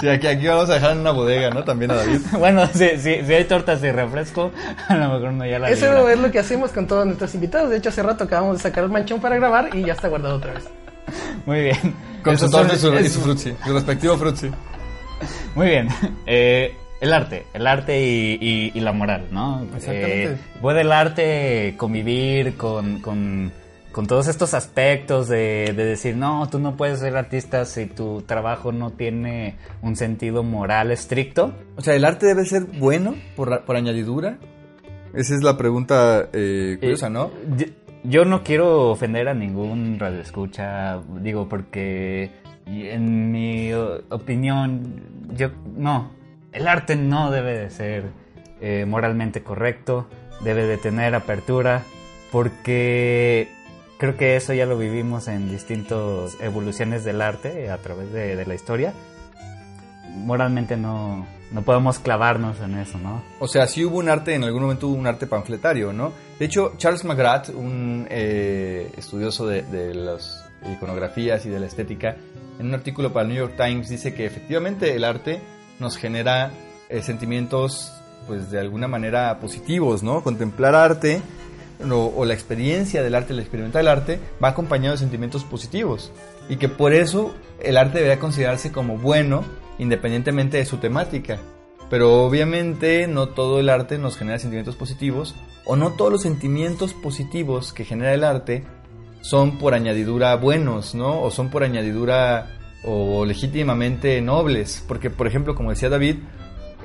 Sí, 0.00 0.08
aquí, 0.08 0.28
aquí 0.28 0.46
vamos 0.46 0.70
a 0.70 0.74
dejar 0.74 0.92
en 0.92 0.98
una 0.98 1.10
bodega, 1.10 1.50
¿no? 1.50 1.64
También 1.64 1.90
a 1.90 1.94
David. 1.96 2.20
bueno, 2.38 2.66
si, 2.68 2.88
si, 2.98 3.24
si 3.24 3.34
hay 3.34 3.44
tortas 3.44 3.82
y 3.82 3.90
refresco, 3.90 4.52
a 4.86 4.96
lo 4.96 5.08
mejor 5.14 5.32
no 5.32 5.44
ya 5.44 5.58
la 5.58 5.70
Eso 5.70 6.08
es 6.08 6.18
lo 6.18 6.30
que 6.30 6.38
hacemos 6.38 6.70
con 6.70 6.86
todos 6.86 7.04
nuestros 7.04 7.34
invitados. 7.34 7.70
De 7.70 7.78
hecho, 7.78 7.88
hace 7.88 8.02
rato 8.02 8.24
acabamos 8.24 8.58
de 8.58 8.62
sacar 8.62 8.84
el 8.84 8.90
manchón 8.90 9.20
para 9.20 9.36
grabar 9.36 9.74
y 9.74 9.84
ya 9.84 9.94
está 9.94 10.08
guardado 10.08 10.36
otra 10.36 10.54
vez. 10.54 10.64
Muy 11.46 11.62
bien. 11.62 11.94
Con 12.22 12.38
su 12.38 12.48
torta 12.48 12.74
y 12.74 12.78
su, 12.78 12.94
y 12.94 13.08
su 13.08 13.20
frutzi, 13.20 13.54
su 13.64 13.72
respectivo 13.72 14.16
frutzi. 14.16 14.50
Muy 15.54 15.66
bien. 15.66 15.88
Eh, 16.26 16.76
el 17.00 17.12
arte, 17.12 17.46
el 17.54 17.66
arte 17.66 18.00
y, 18.02 18.80
la 18.80 18.92
moral, 18.92 19.26
¿no? 19.30 19.62
Exactamente. 19.76 20.32
Eh, 20.32 20.36
puede 20.60 20.80
el 20.82 20.92
arte 20.92 21.74
convivir 21.76 22.56
con, 22.56 23.00
con, 23.00 23.52
todos 24.06 24.28
estos 24.28 24.54
aspectos 24.54 25.28
de, 25.28 25.72
decir, 25.76 26.16
no, 26.16 26.48
tú 26.48 26.60
no 26.60 26.76
puedes 26.76 27.00
ser 27.00 27.16
artista 27.16 27.64
si 27.64 27.86
tu 27.86 28.22
trabajo 28.22 28.70
no 28.70 28.90
tiene 28.90 29.56
un 29.82 29.96
sentido 29.96 30.42
moral 30.44 30.92
estricto. 30.92 31.52
O 31.76 31.82
sea, 31.82 31.94
¿el 31.94 32.04
arte 32.04 32.26
debe 32.26 32.44
ser 32.44 32.64
bueno 32.64 33.16
por, 33.34 33.64
por 33.64 33.76
añadidura? 33.76 34.38
Esa 35.14 35.34
es 35.34 35.42
la 35.42 35.56
pregunta 35.56 36.28
eh, 36.32 36.76
curiosa, 36.78 37.10
¿no? 37.10 37.30
Eh, 37.58 37.72
yo, 38.04 38.24
no 38.24 38.42
quiero 38.44 38.90
ofender 38.90 39.28
a 39.28 39.34
ningún 39.34 39.98
radioescucha, 39.98 41.00
digo, 41.20 41.48
porque 41.48 42.30
en 42.66 43.32
mi 43.32 43.72
opinión, 43.72 45.02
yo 45.34 45.50
no, 45.76 46.12
el 46.52 46.68
arte 46.68 46.96
no 46.96 47.30
debe 47.30 47.58
de 47.58 47.70
ser 47.70 48.04
eh, 48.60 48.84
moralmente 48.86 49.42
correcto, 49.42 50.06
debe 50.40 50.64
de 50.64 50.78
tener 50.78 51.14
apertura, 51.14 51.82
porque 52.32 53.48
creo 53.98 54.16
que 54.16 54.36
eso 54.36 54.52
ya 54.54 54.66
lo 54.66 54.78
vivimos 54.78 55.28
en 55.28 55.50
distintas 55.50 56.36
evoluciones 56.40 57.04
del 57.04 57.20
arte 57.20 57.70
a 57.70 57.78
través 57.78 58.12
de, 58.12 58.44
la 58.44 58.54
historia. 58.54 58.92
Moralmente 60.08 60.76
no, 60.76 61.26
no 61.52 61.62
podemos 61.62 61.98
clavarnos 61.98 62.60
en 62.60 62.78
eso, 62.78 62.98
¿no? 62.98 63.22
O 63.38 63.46
sea, 63.46 63.66
sí 63.66 63.84
hubo 63.84 63.98
un 63.98 64.08
arte, 64.08 64.34
en 64.34 64.44
algún 64.44 64.62
momento 64.62 64.88
hubo 64.88 64.96
un 64.96 65.06
arte 65.06 65.26
panfletario, 65.26 65.92
¿no? 65.92 66.12
De 66.38 66.46
hecho, 66.46 66.74
Charles 66.76 67.04
McGrath, 67.04 67.50
un 67.50 68.06
eh, 68.10 68.90
estudioso 68.96 69.46
de, 69.46 69.62
de 69.62 69.94
las 69.94 70.44
iconografías 70.72 71.44
y 71.46 71.50
de 71.50 71.60
la 71.60 71.66
estética, 71.66 72.16
en 72.58 72.66
un 72.66 72.74
artículo 72.74 73.12
para 73.12 73.22
el 73.22 73.28
New 73.28 73.38
York 73.38 73.54
Times 73.56 73.88
dice 73.88 74.14
que 74.14 74.26
efectivamente 74.26 74.94
el 74.94 75.04
arte 75.04 75.40
nos 75.78 75.96
genera 75.96 76.50
eh, 76.88 77.02
sentimientos, 77.02 77.92
pues 78.26 78.50
de 78.50 78.60
alguna 78.60 78.88
manera 78.88 79.38
positivos, 79.40 80.02
¿no? 80.02 80.22
Contemplar 80.22 80.74
arte 80.74 81.22
o, 81.90 82.24
la 82.24 82.34
experiencia 82.34 83.02
del 83.02 83.14
arte, 83.14 83.34
la 83.34 83.42
experiencia 83.42 83.78
del 83.78 83.88
arte, 83.88 84.20
va 84.42 84.48
acompañado 84.48 84.92
de 84.92 84.98
sentimientos 84.98 85.44
positivos. 85.44 86.12
Y 86.48 86.56
que 86.56 86.68
por 86.68 86.92
eso 86.92 87.34
el 87.60 87.76
arte 87.76 87.98
debería 87.98 88.18
considerarse 88.18 88.72
como 88.72 88.98
bueno 88.98 89.44
independientemente 89.78 90.56
de 90.56 90.64
su 90.64 90.78
temática. 90.78 91.38
Pero 91.90 92.24
obviamente 92.24 93.06
no 93.06 93.28
todo 93.28 93.60
el 93.60 93.68
arte 93.68 93.96
nos 93.98 94.16
genera 94.16 94.38
sentimientos 94.38 94.76
positivos 94.76 95.34
o 95.64 95.76
no 95.76 95.92
todos 95.92 96.12
los 96.12 96.22
sentimientos 96.22 96.92
positivos 96.94 97.72
que 97.72 97.84
genera 97.84 98.12
el 98.12 98.24
arte 98.24 98.64
son 99.20 99.58
por 99.58 99.74
añadidura 99.74 100.34
buenos, 100.36 100.94
¿no? 100.94 101.22
O 101.22 101.30
son 101.30 101.50
por 101.50 101.62
añadidura 101.62 102.57
o 102.84 103.24
legítimamente 103.24 104.20
nobles. 104.20 104.84
Porque, 104.86 105.10
por 105.10 105.26
ejemplo, 105.26 105.54
como 105.54 105.70
decía 105.70 105.88
David, 105.88 106.16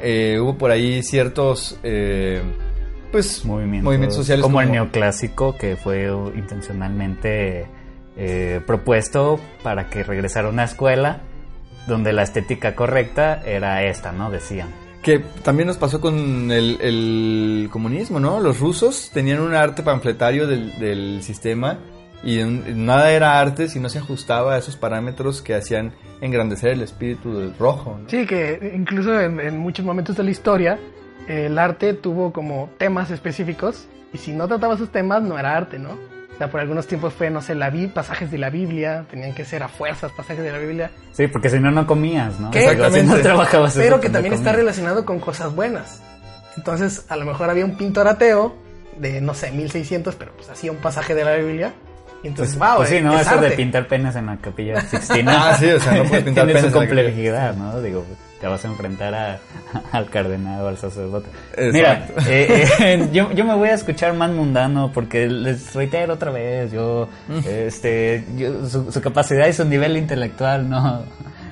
eh, 0.02 0.40
hubo 0.40 0.58
por 0.58 0.72
ahí 0.72 1.04
ciertos 1.04 1.78
eh, 1.84 2.42
pues, 3.12 3.46
movimientos, 3.46 4.16
sociales. 4.16 4.44
Como, 4.44 4.62
el 4.62 4.72
neoclásico, 4.72 5.56
que 5.58 5.76
fue 5.76 6.12
intencionalmente 6.36 7.68
eh, 8.18 8.62
propuesto 8.66 9.40
para 9.62 9.90
que 9.90 10.04
regresara 10.04 10.48
a 10.48 10.52
una 10.52 10.64
escuela 10.64 11.22
donde 11.88 12.14
la 12.14 12.24
estética 12.24 12.76
correcta 12.76 13.42
era 13.46 13.84
esta, 13.84 14.12
¿no? 14.12 14.32
Decían. 14.32 14.70
Que 15.02 15.20
también 15.20 15.68
nos 15.68 15.78
pasó 15.78 16.00
con 16.00 16.50
el, 16.50 17.68
comunismo, 17.72 18.22
¿no? 18.22 18.40
Los 18.40 18.60
rusos 18.60 19.12
tenían 19.14 19.42
un 19.42 19.54
arte 19.54 19.84
panfletario 19.84 20.48
del, 20.48 20.80
del 20.80 21.22
sistema 21.22 21.80
y 22.24 22.42
nada 22.44 23.12
era 23.12 23.40
arte 23.40 23.68
si 23.68 23.80
no 23.80 23.90
se 23.90 24.00
ajustaba 24.00 24.56
a 24.56 24.58
esos 24.58 24.78
parámetros 24.78 25.42
que 25.42 25.56
hacían 25.56 25.94
engrandecer 26.22 26.72
el 26.72 26.82
espíritu 26.82 27.38
del 27.38 27.54
rojo. 27.58 28.00
Sí, 28.08 28.26
que 28.26 28.72
incluso 28.76 29.20
en, 29.20 29.58
muchos 29.58 29.86
momentos 29.86 30.16
de 30.16 30.24
la 30.24 30.32
historia 30.32 30.80
el 31.28 31.60
arte 31.60 31.94
tuvo 31.94 32.32
como 32.32 32.70
temas 32.78 33.12
específicos 33.12 33.88
y 34.14 34.18
si 34.18 34.32
no 34.32 34.48
trataba 34.48 34.76
esos 34.76 34.92
temas 34.92 35.22
no 35.22 35.38
era 35.38 35.56
arte, 35.56 35.80
¿no? 35.80 35.92
O 35.92 36.38
sea, 36.38 36.50
por 36.50 36.62
algunos 36.62 36.88
tiempos 36.88 37.14
fue, 37.14 37.30
no 37.30 37.42
sé, 37.42 37.56
la 37.56 37.72
pasajes 37.94 38.32
de 38.32 38.38
la 38.40 38.50
Biblia, 38.50 39.06
tenían 39.10 39.36
que 39.36 39.46
ser 39.46 39.62
a 39.62 39.68
fuerzas 39.68 40.12
pasajes 40.14 40.44
de 40.44 40.52
la 40.52 40.58
Biblia. 40.58 40.92
Sí, 41.12 41.28
porque 41.28 41.50
si 41.50 41.60
no, 41.60 41.70
no 41.70 41.86
comías, 41.86 42.40
¿no? 42.40 42.52
Exactamente. 42.52 43.04
no 43.04 43.22
trabajabas. 43.22 43.76
Pero 43.76 44.00
que 44.02 44.10
también 44.10 44.34
está 44.34 44.52
relacionado 44.52 45.06
con 45.06 45.20
cosas 45.20 45.54
buenas. 45.54 46.02
Entonces, 46.58 47.06
a 47.10 47.18
lo 47.18 47.26
mejor 47.26 47.52
había 47.52 47.66
un 47.66 47.78
pintor 47.78 48.08
ateo 48.08 48.56
de, 48.98 49.22
no 49.22 49.36
sé, 49.36 49.52
1600, 49.52 50.16
pero 50.16 50.32
pues 50.36 50.50
hacía 50.50 50.72
un 50.72 50.78
pasaje 50.78 51.14
de 51.14 51.24
la 51.24 51.36
Biblia 51.36 51.74
entonces, 52.30 52.56
pues, 52.58 52.72
pues 52.78 52.90
sí, 52.90 53.02
¿no? 53.02 53.20
Eso 53.20 53.38
de 53.38 53.52
pintar 53.52 53.88
penas 53.88 54.16
en 54.16 54.28
la 54.28 54.38
capilla 54.38 54.82
Sixtina. 54.82 55.50
ah, 55.50 55.58
sí, 55.58 55.70
o 55.70 55.80
sea, 55.80 55.94
no 55.96 56.06
puedes 56.06 56.24
pintar 56.24 56.46
penas. 56.46 56.62
Tiene 56.62 56.74
su 56.74 56.80
complejidad, 56.80 57.56
¿no? 57.56 57.82
Digo, 57.82 58.06
te 58.40 58.48
vas 58.48 58.64
a 58.64 58.68
enfrentar 58.68 59.14
a, 59.14 59.40
al 59.92 60.10
cardenal 60.10 60.62
o 60.62 60.68
al 60.68 60.78
sacerdote. 60.78 61.30
Mira, 61.72 62.08
eh, 62.28 62.66
eh, 62.80 63.10
yo, 63.14 63.32
yo 63.32 63.46
me 63.46 63.56
voy 63.56 63.70
a 63.70 63.74
escuchar 63.74 64.14
más 64.14 64.32
mundano 64.32 64.92
porque 64.94 65.28
les 65.28 65.74
reitero 65.74 66.14
otra 66.14 66.32
vez, 66.32 66.72
yo, 66.72 67.10
este, 67.46 68.26
yo, 68.36 68.68
su, 68.68 68.92
su 68.92 69.02
capacidad 69.02 69.48
y 69.48 69.54
su 69.54 69.66
nivel 69.66 69.98
intelectual 69.98 70.70
no 70.70 71.04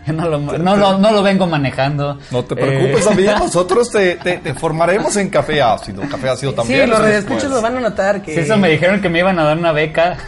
no 0.08 0.28
lo, 0.28 0.40
no, 0.40 0.76
lo, 0.76 0.98
no 0.98 1.12
lo 1.12 1.24
vengo 1.24 1.46
manejando. 1.46 2.18
No 2.32 2.44
te 2.44 2.56
preocupes, 2.56 3.06
eh... 3.18 3.36
nosotros 3.40 3.90
te, 3.92 4.16
te, 4.16 4.54
formaremos 4.54 5.16
en 5.18 5.30
café 5.30 5.62
ácido. 5.62 6.02
Café 6.10 6.30
ácido 6.30 6.54
también. 6.54 6.86
Sí, 6.86 6.90
los 6.90 7.00
redescuchos 7.00 7.52
lo 7.52 7.62
van 7.62 7.78
a 7.78 7.80
notar. 7.82 8.22
Que... 8.22 8.34
Sí, 8.34 8.40
eso 8.42 8.58
me 8.58 8.70
dijeron 8.70 9.02
que 9.02 9.10
me 9.10 9.20
iban 9.20 9.38
a 9.40 9.44
dar 9.44 9.58
una 9.58 9.72
beca. 9.72 10.18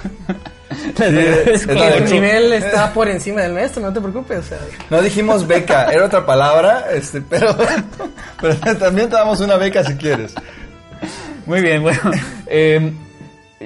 Sí, 0.98 1.04
el 1.04 2.06
nivel 2.06 2.52
está 2.54 2.92
por 2.94 3.08
encima 3.08 3.42
del 3.42 3.54
nuestro, 3.54 3.82
no 3.82 3.94
te 3.94 4.02
preocupes. 4.02 4.40
O 4.40 4.44
sea. 4.44 4.58
No 4.90 5.04
dijimos 5.04 5.46
beca, 5.46 5.92
era 5.92 6.06
otra 6.06 6.26
palabra, 6.26 6.86
este, 6.92 7.22
pero, 7.22 7.56
pero 8.42 8.56
también 8.78 9.08
te 9.08 9.16
damos 9.16 9.40
una 9.40 9.56
beca 9.56 9.84
si 9.84 9.94
quieres. 9.96 10.34
Muy 11.46 11.62
bien, 11.62 11.84
bueno. 11.84 12.00
Eh, 12.48 12.92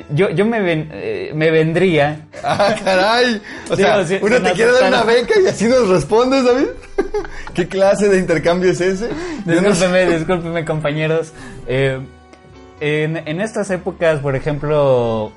yo, 0.10 0.30
yo 0.30 0.46
me, 0.46 0.60
eh, 0.92 1.32
me 1.34 1.52
vendría. 1.52 2.28
Ah, 2.44 2.76
caray. 2.84 3.42
O 3.70 3.76
sea, 3.76 4.04
uno 4.22 4.42
te 4.42 4.52
quiere 4.54 4.72
dar 4.72 4.88
una 4.88 5.04
beca 5.04 5.40
y 5.40 5.48
así 5.48 5.66
nos 5.66 5.90
respondes, 5.90 6.44
David. 6.44 6.68
¿Qué 7.54 7.68
clase 7.68 8.10
de 8.10 8.20
intercambio 8.20 8.72
es 8.72 8.82
ese? 8.82 9.10
Discúlpeme, 9.46 10.06
discúlpeme, 10.18 10.66
compañeros. 10.66 11.34
Eh, 11.68 12.00
en, 12.80 13.18
en 13.18 13.42
estas 13.42 13.70
épocas, 13.72 14.20
por 14.20 14.36
ejemplo, 14.36 15.32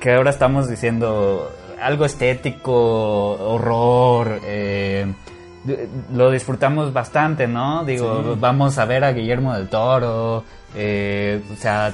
que 0.00 0.14
ahora 0.14 0.30
estamos 0.30 0.68
diciendo 0.68 1.50
algo 1.80 2.04
estético, 2.04 3.32
horror, 3.32 4.40
eh, 4.44 5.06
lo 6.14 6.30
disfrutamos 6.30 6.92
bastante, 6.92 7.46
¿no? 7.46 7.84
Digo, 7.84 8.36
vamos 8.38 8.78
a 8.78 8.84
ver 8.84 9.04
a 9.04 9.12
Guillermo 9.12 9.54
del 9.54 9.68
Toro, 9.68 10.44
eh, 10.74 11.40
o 11.52 11.56
sea, 11.56 11.92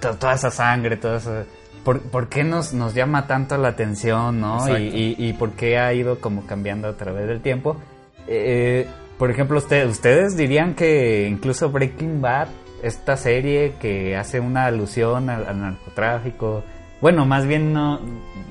toda 0.00 0.34
esa 0.34 0.50
sangre, 0.50 0.96
todo 0.96 1.16
eso. 1.16 1.44
¿Por, 1.84 2.28
qué 2.28 2.42
nos, 2.42 2.72
nos 2.72 2.94
llama 2.94 3.28
tanto 3.28 3.56
la 3.58 3.68
atención, 3.68 4.40
no? 4.40 4.76
Y, 4.76 5.14
y, 5.16 5.32
por 5.34 5.52
qué 5.52 5.78
ha 5.78 5.94
ido 5.94 6.20
como 6.20 6.44
cambiando 6.44 6.88
a 6.88 6.96
través 6.96 7.28
del 7.28 7.40
tiempo. 7.40 7.76
Eh, 8.26 8.88
por 9.18 9.30
ejemplo, 9.30 9.58
usted, 9.58 9.86
ustedes 9.88 10.36
dirían 10.36 10.74
que 10.74 11.28
incluso 11.28 11.70
Breaking 11.70 12.20
Bad, 12.20 12.48
esta 12.82 13.16
serie 13.16 13.74
que 13.80 14.16
hace 14.16 14.40
una 14.40 14.64
alusión 14.64 15.30
al 15.30 15.60
narcotráfico, 15.60 16.64
bueno, 17.00 17.26
más 17.26 17.46
bien 17.46 17.72
no, 17.72 18.00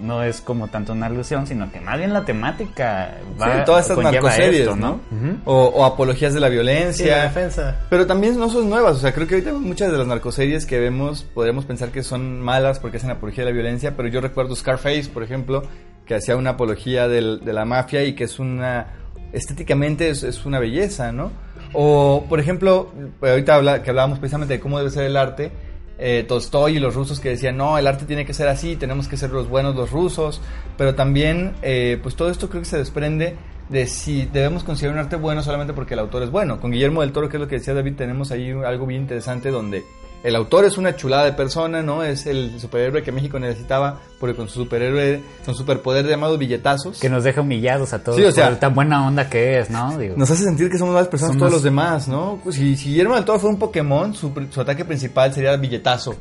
no 0.01 0.23
es 0.23 0.41
como 0.41 0.67
tanto 0.67 0.93
una 0.93 1.07
alusión, 1.07 1.47
sino 1.47 1.71
que 1.71 1.79
más 1.81 1.97
bien 1.97 2.13
la 2.13 2.25
temática 2.25 3.17
va 3.41 3.57
sí, 3.57 3.61
todas 3.65 3.89
estas 3.89 4.03
narcoseries, 4.03 4.75
¿no? 4.75 4.99
o, 5.45 5.85
apologías 5.85 6.33
de 6.33 6.39
la 6.39 6.49
violencia. 6.49 7.23
defensa. 7.23 7.79
Pero 7.89 8.05
también 8.05 8.37
no 8.37 8.49
son 8.49 8.69
nuevas, 8.69 8.97
o 8.97 8.99
sea, 8.99 9.13
creo 9.13 9.27
que 9.27 9.35
ahorita 9.35 9.53
muchas 9.53 9.91
de 9.91 9.97
las 9.97 10.07
narcoseries 10.07 10.65
que 10.65 10.79
vemos 10.79 11.23
podríamos 11.23 11.65
pensar 11.65 11.89
que 11.89 12.03
son 12.03 12.39
malas 12.39 12.79
porque 12.79 12.97
hacen 12.97 13.09
apología 13.11 13.43
de 13.43 13.51
la 13.51 13.55
violencia, 13.55 13.95
pero 13.97 14.09
yo 14.09 14.21
recuerdo 14.21 14.55
Scarface, 14.55 15.09
por 15.11 15.23
ejemplo, 15.23 15.63
que 16.05 16.15
hacía 16.15 16.35
una 16.35 16.51
apología 16.51 17.07
del, 17.07 17.43
de 17.43 17.53
la 17.53 17.65
mafia 17.65 18.03
y 18.03 18.13
que 18.13 18.25
es 18.25 18.39
una 18.39 18.87
estéticamente 19.33 20.09
es, 20.09 20.23
es 20.23 20.45
una 20.45 20.59
belleza, 20.59 21.11
¿no? 21.11 21.31
O, 21.73 22.25
por 22.29 22.39
ejemplo, 22.39 22.93
ahorita 23.21 23.55
habla, 23.55 23.83
que 23.83 23.89
hablábamos 23.89 24.19
precisamente 24.19 24.53
de 24.55 24.59
cómo 24.59 24.77
debe 24.77 24.91
ser 24.91 25.05
el 25.05 25.17
arte, 25.17 25.51
eh, 25.97 26.25
Tolstoy 26.27 26.77
y 26.77 26.79
los 26.79 26.95
rusos 26.95 27.19
que 27.19 27.29
decían, 27.29 27.57
no, 27.57 27.77
el 27.77 27.87
arte 27.87 28.05
tiene 28.05 28.25
que 28.25 28.33
ser 28.33 28.47
así, 28.47 28.75
tenemos 28.75 29.07
que 29.07 29.17
ser 29.17 29.29
los 29.31 29.47
buenos 29.47 29.75
los 29.75 29.91
rusos, 29.91 30.41
pero 30.77 30.95
también, 30.95 31.53
eh, 31.61 31.99
pues 32.01 32.15
todo 32.15 32.29
esto 32.29 32.49
creo 32.49 32.61
que 32.61 32.69
se 32.69 32.77
desprende 32.77 33.35
de 33.69 33.87
si 33.87 34.25
debemos 34.25 34.63
considerar 34.63 34.95
un 34.95 35.03
arte 35.03 35.15
bueno 35.15 35.41
solamente 35.41 35.73
porque 35.73 35.93
el 35.95 35.99
autor 35.99 36.23
es 36.23 36.31
bueno. 36.31 36.59
Con 36.59 36.71
Guillermo 36.71 37.01
del 37.01 37.11
Toro, 37.11 37.29
que 37.29 37.37
es 37.37 37.41
lo 37.41 37.47
que 37.47 37.55
decía 37.55 37.73
David, 37.73 37.95
tenemos 37.95 38.31
ahí 38.31 38.51
algo 38.51 38.85
bien 38.85 39.01
interesante 39.01 39.49
donde 39.49 39.83
el 40.25 40.36
autor 40.36 40.65
es 40.65 40.79
una 40.79 40.96
chulada 40.96 41.24
de 41.24 41.34
persona, 41.34 41.84
¿no? 41.84 42.03
Es 42.03 42.25
el 42.25 42.60
superhéroe 42.60 43.03
que 43.03 43.12
México 43.12 43.38
necesitaba, 43.38 44.00
porque 44.20 44.36
con 44.36 44.50
su 44.50 44.63
superhéroe, 44.63 45.22
con 45.46 45.53
su 45.53 45.60
superpoder 45.60 46.08
llamado 46.08 46.36
billetazos. 46.39 47.00
Que 47.00 47.10
nos 47.10 47.24
deja 47.24 47.41
humillados 47.41 47.94
a 47.94 48.03
todos. 48.03 48.17
Sí, 48.17 48.24
o 48.24 48.32
sea, 48.32 48.60
tan 48.60 48.74
buena 48.74 49.05
onda 49.05 49.29
que 49.29 49.60
es, 49.60 49.70
¿no? 49.70 49.96
nos 50.17 50.32
hace 50.32 50.44
sentir 50.44 50.72
que 50.72 50.79
somos 50.79 50.96
más 50.96 51.08
personas 51.10 51.36
que 51.36 51.39
todos 51.39 51.51
los 51.51 51.62
demás, 51.62 52.08
¿no? 52.08 52.41
Si, 52.50 52.75
si 52.75 52.89
Guillermo 52.89 53.13
del 53.13 53.24
Toro 53.24 53.38
fuera 53.38 53.53
un 53.53 53.60
Pokémon, 53.60 54.15
su, 54.15 54.34
ataque 54.60 54.84
principal 54.84 55.32
sería 55.32 55.53
el 55.53 55.60
billetazo. 55.60 56.15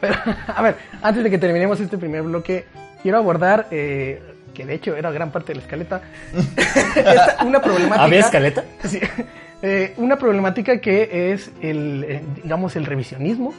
Pero, 0.00 0.14
a 0.46 0.62
ver, 0.62 0.76
antes 1.02 1.24
de 1.24 1.28
que 1.28 1.38
terminemos 1.38 1.80
este 1.80 1.98
primer 1.98 2.22
bloque, 2.22 2.66
quiero 3.02 3.18
abordar, 3.18 3.66
eh, 3.72 4.22
que 4.54 4.64
de 4.64 4.74
hecho 4.74 4.94
era 4.94 5.10
gran 5.10 5.32
parte 5.32 5.48
de 5.48 5.56
la 5.56 5.62
escaleta, 5.62 6.02
una 7.44 7.60
problemática. 7.60 8.04
¿Había 8.04 8.20
escaleta? 8.20 8.64
Sí 8.84 9.00
eh, 9.62 9.94
una 9.98 10.16
problemática 10.16 10.80
que 10.80 11.32
es 11.32 11.50
el, 11.60 12.04
eh, 12.04 12.22
digamos, 12.42 12.76
el 12.76 12.86
revisionismo. 12.86 13.52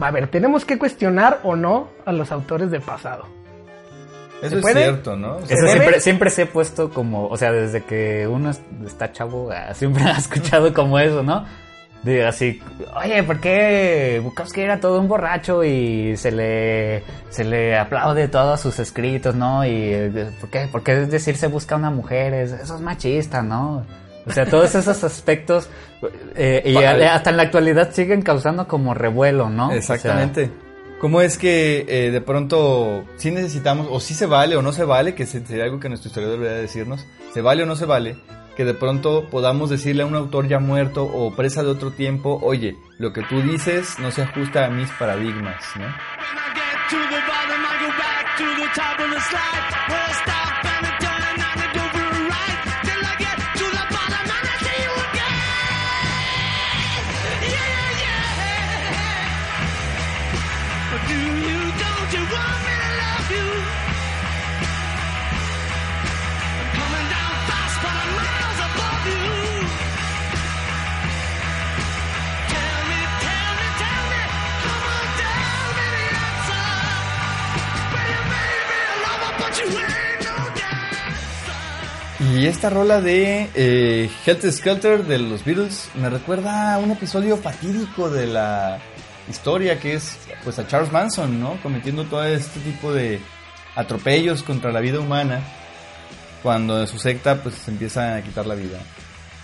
A 0.00 0.10
ver, 0.10 0.28
tenemos 0.28 0.64
que 0.64 0.78
cuestionar 0.78 1.40
o 1.42 1.56
no 1.56 1.88
a 2.04 2.12
los 2.12 2.32
autores 2.32 2.70
del 2.70 2.82
pasado. 2.82 3.26
Eso 4.42 4.58
es 4.58 4.66
cierto, 4.66 5.16
¿no? 5.16 5.38
Eso 5.40 5.66
siempre, 5.66 6.00
siempre 6.00 6.30
se 6.30 6.42
ha 6.42 6.46
puesto 6.46 6.90
como, 6.90 7.26
o 7.26 7.36
sea, 7.36 7.50
desde 7.50 7.82
que 7.82 8.26
uno 8.28 8.52
está 8.86 9.10
chavo, 9.10 9.50
ah, 9.50 9.74
siempre 9.74 10.02
ha 10.06 10.18
escuchado 10.18 10.72
como 10.72 10.98
eso, 10.98 11.22
¿no? 11.22 11.44
De 12.02 12.24
así, 12.24 12.62
oye, 12.94 13.24
¿por 13.24 13.40
qué 13.40 14.20
Bukowski 14.22 14.60
era 14.60 14.78
todo 14.78 15.00
un 15.00 15.08
borracho 15.08 15.64
y 15.64 16.16
se 16.16 16.30
le, 16.30 17.02
se 17.28 17.42
le 17.42 17.76
aplaude 17.76 18.28
todos 18.28 18.60
sus 18.60 18.78
escritos, 18.78 19.34
¿no? 19.34 19.64
Y 19.64 19.70
eh, 19.72 20.30
¿por 20.40 20.48
qué, 20.48 20.68
¿por 20.70 20.82
qué 20.84 20.94
decir 20.94 21.36
se 21.36 21.48
busca 21.48 21.74
una 21.74 21.90
mujer? 21.90 22.34
Eso 22.34 22.76
es 22.76 22.80
machista, 22.80 23.42
¿no? 23.42 23.84
O 24.28 24.32
sea, 24.32 24.46
todos 24.46 24.74
esos 24.74 25.02
aspectos 25.04 25.68
eh, 26.34 26.62
y 26.64 26.76
hasta 26.76 27.30
en 27.30 27.36
la 27.36 27.44
actualidad 27.44 27.92
siguen 27.92 28.22
causando 28.22 28.68
como 28.68 28.94
revuelo, 28.94 29.48
¿no? 29.48 29.72
Exactamente. 29.72 30.50
¿Cómo 31.00 31.20
es 31.20 31.38
que 31.38 31.86
eh, 31.88 32.10
de 32.10 32.20
pronto 32.20 33.04
sí 33.16 33.30
necesitamos, 33.30 33.86
o 33.90 34.00
sí 34.00 34.14
se 34.14 34.26
vale 34.26 34.56
o 34.56 34.62
no 34.62 34.72
se 34.72 34.84
vale, 34.84 35.14
que 35.14 35.26
sería 35.26 35.64
algo 35.64 35.78
que 35.78 35.88
nuestro 35.88 36.08
historiador 36.08 36.40
debería 36.40 36.60
decirnos, 36.60 37.06
se 37.32 37.40
vale 37.40 37.62
o 37.62 37.66
no 37.66 37.76
se 37.76 37.86
vale, 37.86 38.16
que 38.56 38.64
de 38.64 38.74
pronto 38.74 39.28
podamos 39.30 39.70
decirle 39.70 40.02
a 40.02 40.06
un 40.06 40.16
autor 40.16 40.48
ya 40.48 40.58
muerto 40.58 41.04
o 41.04 41.34
presa 41.36 41.62
de 41.62 41.68
otro 41.68 41.92
tiempo, 41.92 42.40
oye, 42.42 42.76
lo 42.98 43.12
que 43.12 43.22
tú 43.22 43.40
dices 43.42 43.96
no 44.00 44.10
se 44.10 44.22
ajusta 44.22 44.66
a 44.66 44.70
mis 44.70 44.90
paradigmas, 44.90 45.62
¿no? 45.76 45.86
Y 82.34 82.46
esta 82.46 82.68
rola 82.68 83.00
de 83.00 83.48
eh, 83.54 84.10
Skelter 84.50 85.04
de 85.04 85.18
los 85.18 85.44
Beatles 85.44 85.88
me 85.94 86.10
recuerda 86.10 86.74
a 86.74 86.78
un 86.78 86.90
episodio 86.90 87.36
fatídico 87.36 88.10
de 88.10 88.26
la 88.26 88.78
historia 89.30 89.80
que 89.80 89.94
es 89.94 90.18
pues 90.44 90.58
a 90.58 90.66
Charles 90.66 90.92
Manson, 90.92 91.40
¿no? 91.40 91.58
Cometiendo 91.62 92.04
todo 92.04 92.24
este 92.24 92.60
tipo 92.60 92.92
de 92.92 93.20
atropellos 93.74 94.42
contra 94.42 94.72
la 94.72 94.80
vida 94.80 95.00
humana 95.00 95.40
cuando 96.42 96.86
su 96.86 96.98
secta 96.98 97.42
pues 97.42 97.54
se 97.54 97.70
empieza 97.70 98.16
a 98.16 98.22
quitar 98.22 98.46
la 98.46 98.54
vida. 98.54 98.78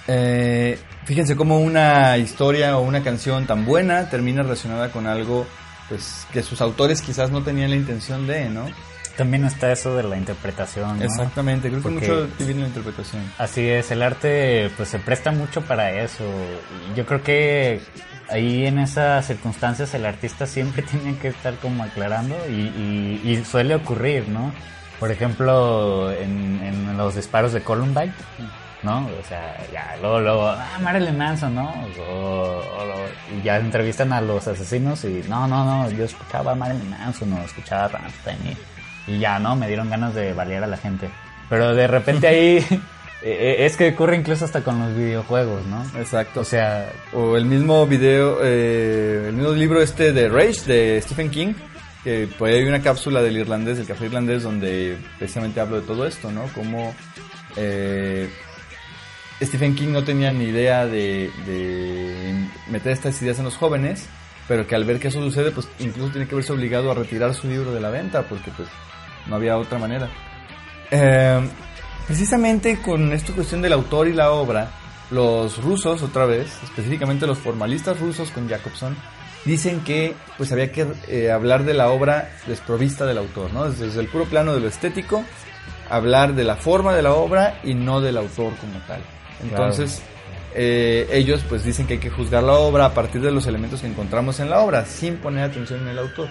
Eh, 0.06 0.78
fíjense 1.04 1.36
cómo 1.36 1.60
una 1.60 2.18
historia 2.18 2.76
o 2.76 2.82
una 2.82 3.02
canción 3.02 3.46
tan 3.46 3.64
buena 3.64 4.10
termina 4.10 4.42
relacionada 4.42 4.90
con 4.90 5.06
algo 5.06 5.46
pues 5.88 6.26
que 6.32 6.42
sus 6.42 6.60
autores 6.60 7.00
quizás 7.00 7.30
no 7.30 7.42
tenían 7.42 7.70
la 7.70 7.76
intención 7.76 8.26
de, 8.26 8.48
¿no? 8.50 8.66
También 9.16 9.44
está 9.44 9.70
eso 9.70 9.94
de 9.96 10.02
la 10.02 10.16
interpretación. 10.16 10.98
¿no? 10.98 11.04
Exactamente, 11.04 11.68
creo 11.68 11.82
que 11.82 11.88
mucho 11.88 12.28
viene 12.38 12.62
la 12.62 12.68
interpretación. 12.68 13.22
Así 13.38 13.68
es, 13.68 13.90
el 13.90 14.02
arte 14.02 14.70
pues 14.76 14.88
se 14.88 14.98
presta 14.98 15.30
mucho 15.30 15.62
para 15.62 15.92
eso. 15.92 16.24
Yo 16.96 17.06
creo 17.06 17.22
que 17.22 17.80
ahí 18.28 18.66
en 18.66 18.78
esas 18.78 19.26
circunstancias 19.26 19.94
el 19.94 20.06
artista 20.06 20.46
siempre 20.46 20.82
tiene 20.90 21.16
que 21.18 21.28
estar 21.28 21.54
como 21.56 21.84
aclarando 21.84 22.36
y, 22.48 23.20
y, 23.24 23.44
suele 23.44 23.74
ocurrir, 23.74 24.28
¿no? 24.28 24.52
Por 24.98 25.10
ejemplo, 25.10 26.10
en, 26.12 26.60
en, 26.62 26.96
los 26.96 27.14
disparos 27.14 27.52
de 27.52 27.62
Columbine, 27.62 28.12
¿no? 28.82 29.06
O 29.06 29.28
sea, 29.28 29.56
ya 29.72 29.96
luego, 30.00 30.20
luego, 30.20 30.48
ah, 30.48 30.78
Marilyn 30.80 31.18
Manson, 31.18 31.54
¿no? 31.54 31.72
O, 32.08 32.62
y 33.36 33.42
ya 33.42 33.58
entrevistan 33.58 34.12
a 34.12 34.20
los 34.20 34.46
asesinos 34.46 35.04
y 35.04 35.24
no, 35.28 35.46
no, 35.46 35.64
no, 35.64 35.90
yo 35.90 36.04
escuchaba 36.04 36.52
a 36.52 36.54
Marilyn 36.54 36.90
Manson 36.90 37.32
o 37.32 37.42
escuchaba 37.42 37.84
a 37.84 37.88
Rammstein 37.88 38.38
y, 38.46 38.73
ya, 39.06 39.38
¿no? 39.38 39.56
Me 39.56 39.68
dieron 39.68 39.90
ganas 39.90 40.14
de 40.14 40.32
balear 40.32 40.64
a 40.64 40.66
la 40.66 40.76
gente. 40.76 41.10
Pero 41.48 41.74
de 41.74 41.86
repente 41.86 42.26
ahí 42.26 42.64
Eh, 43.24 43.56
eh, 43.62 43.64
es 43.64 43.78
que 43.78 43.88
ocurre 43.88 44.16
incluso 44.16 44.44
hasta 44.44 44.62
con 44.62 44.78
los 44.78 44.94
videojuegos, 44.94 45.64
¿no? 45.64 45.82
Exacto. 45.98 46.40
O 46.40 46.44
sea, 46.44 46.92
o 47.14 47.38
el 47.38 47.46
mismo 47.46 47.86
video, 47.86 48.40
eh, 48.42 49.28
el 49.28 49.32
mismo 49.32 49.52
libro 49.52 49.80
este 49.80 50.12
de 50.12 50.28
Rage 50.28 50.60
de 50.66 51.00
Stephen 51.00 51.30
King, 51.30 51.54
que 52.04 52.28
pues 52.38 52.54
hay 52.54 52.64
una 52.64 52.82
cápsula 52.82 53.22
del 53.22 53.38
irlandés, 53.38 53.78
del 53.78 53.86
café 53.86 54.04
irlandés, 54.06 54.42
donde 54.42 54.98
precisamente 55.18 55.58
hablo 55.58 55.80
de 55.80 55.86
todo 55.86 56.06
esto, 56.06 56.30
¿no? 56.30 56.44
Como 56.54 56.94
Stephen 59.42 59.74
King 59.74 59.88
no 59.88 60.04
tenía 60.04 60.30
ni 60.30 60.44
idea 60.44 60.84
de, 60.84 61.30
meter 62.68 62.92
estas 62.92 63.22
ideas 63.22 63.38
en 63.38 63.46
los 63.46 63.56
jóvenes, 63.56 64.06
pero 64.48 64.66
que 64.66 64.74
al 64.74 64.84
ver 64.84 65.00
que 65.00 65.08
eso 65.08 65.22
sucede, 65.22 65.50
pues 65.50 65.66
incluso 65.78 66.10
tiene 66.10 66.28
que 66.28 66.34
verse 66.34 66.52
obligado 66.52 66.90
a 66.90 66.94
retirar 66.94 67.32
su 67.32 67.48
libro 67.48 67.72
de 67.72 67.80
la 67.80 67.88
venta, 67.88 68.24
porque 68.24 68.50
pues 68.54 68.68
no 69.26 69.36
había 69.36 69.56
otra 69.56 69.78
manera. 69.78 70.08
Eh, 70.90 71.40
Precisamente 72.06 72.82
con 72.82 73.12
esta 73.12 73.32
cuestión 73.32 73.62
del 73.62 73.72
autor 73.72 74.08
y 74.08 74.12
la 74.12 74.30
obra, 74.30 74.68
los 75.10 75.62
rusos, 75.62 76.02
otra 76.02 76.26
vez, 76.26 76.52
específicamente 76.62 77.26
los 77.26 77.38
formalistas 77.38 77.98
rusos 77.98 78.30
con 78.30 78.46
Jacobson, 78.46 78.94
dicen 79.46 79.80
que 79.80 80.14
pues 80.36 80.52
había 80.52 80.70
que 80.70 80.86
eh, 81.08 81.30
hablar 81.30 81.64
de 81.64 81.72
la 81.72 81.88
obra 81.88 82.30
desprovista 82.46 83.06
del 83.06 83.18
autor, 83.18 83.54
¿no? 83.54 83.70
Desde, 83.70 83.98
el 83.98 84.08
puro 84.08 84.26
plano 84.26 84.52
de 84.54 84.60
lo 84.60 84.68
estético, 84.68 85.24
hablar 85.88 86.34
de 86.34 86.44
la 86.44 86.56
forma 86.56 86.94
de 86.94 87.02
la 87.02 87.14
obra 87.14 87.60
y 87.64 87.72
no 87.72 88.02
del 88.02 88.18
autor 88.18 88.54
como 88.56 88.78
tal. 88.86 89.00
Entonces, 89.42 90.02
eh, 90.54 91.08
ellos 91.10 91.42
pues 91.48 91.64
dicen 91.64 91.86
que 91.86 91.94
hay 91.94 92.00
que 92.00 92.10
juzgar 92.10 92.42
la 92.42 92.52
obra 92.52 92.84
a 92.84 92.92
partir 92.92 93.22
de 93.22 93.32
los 93.32 93.46
elementos 93.46 93.80
que 93.80 93.86
encontramos 93.86 94.40
en 94.40 94.50
la 94.50 94.60
obra, 94.60 94.84
sin 94.84 95.16
poner 95.16 95.44
atención 95.44 95.80
en 95.80 95.88
el 95.88 95.98
autor. 96.00 96.28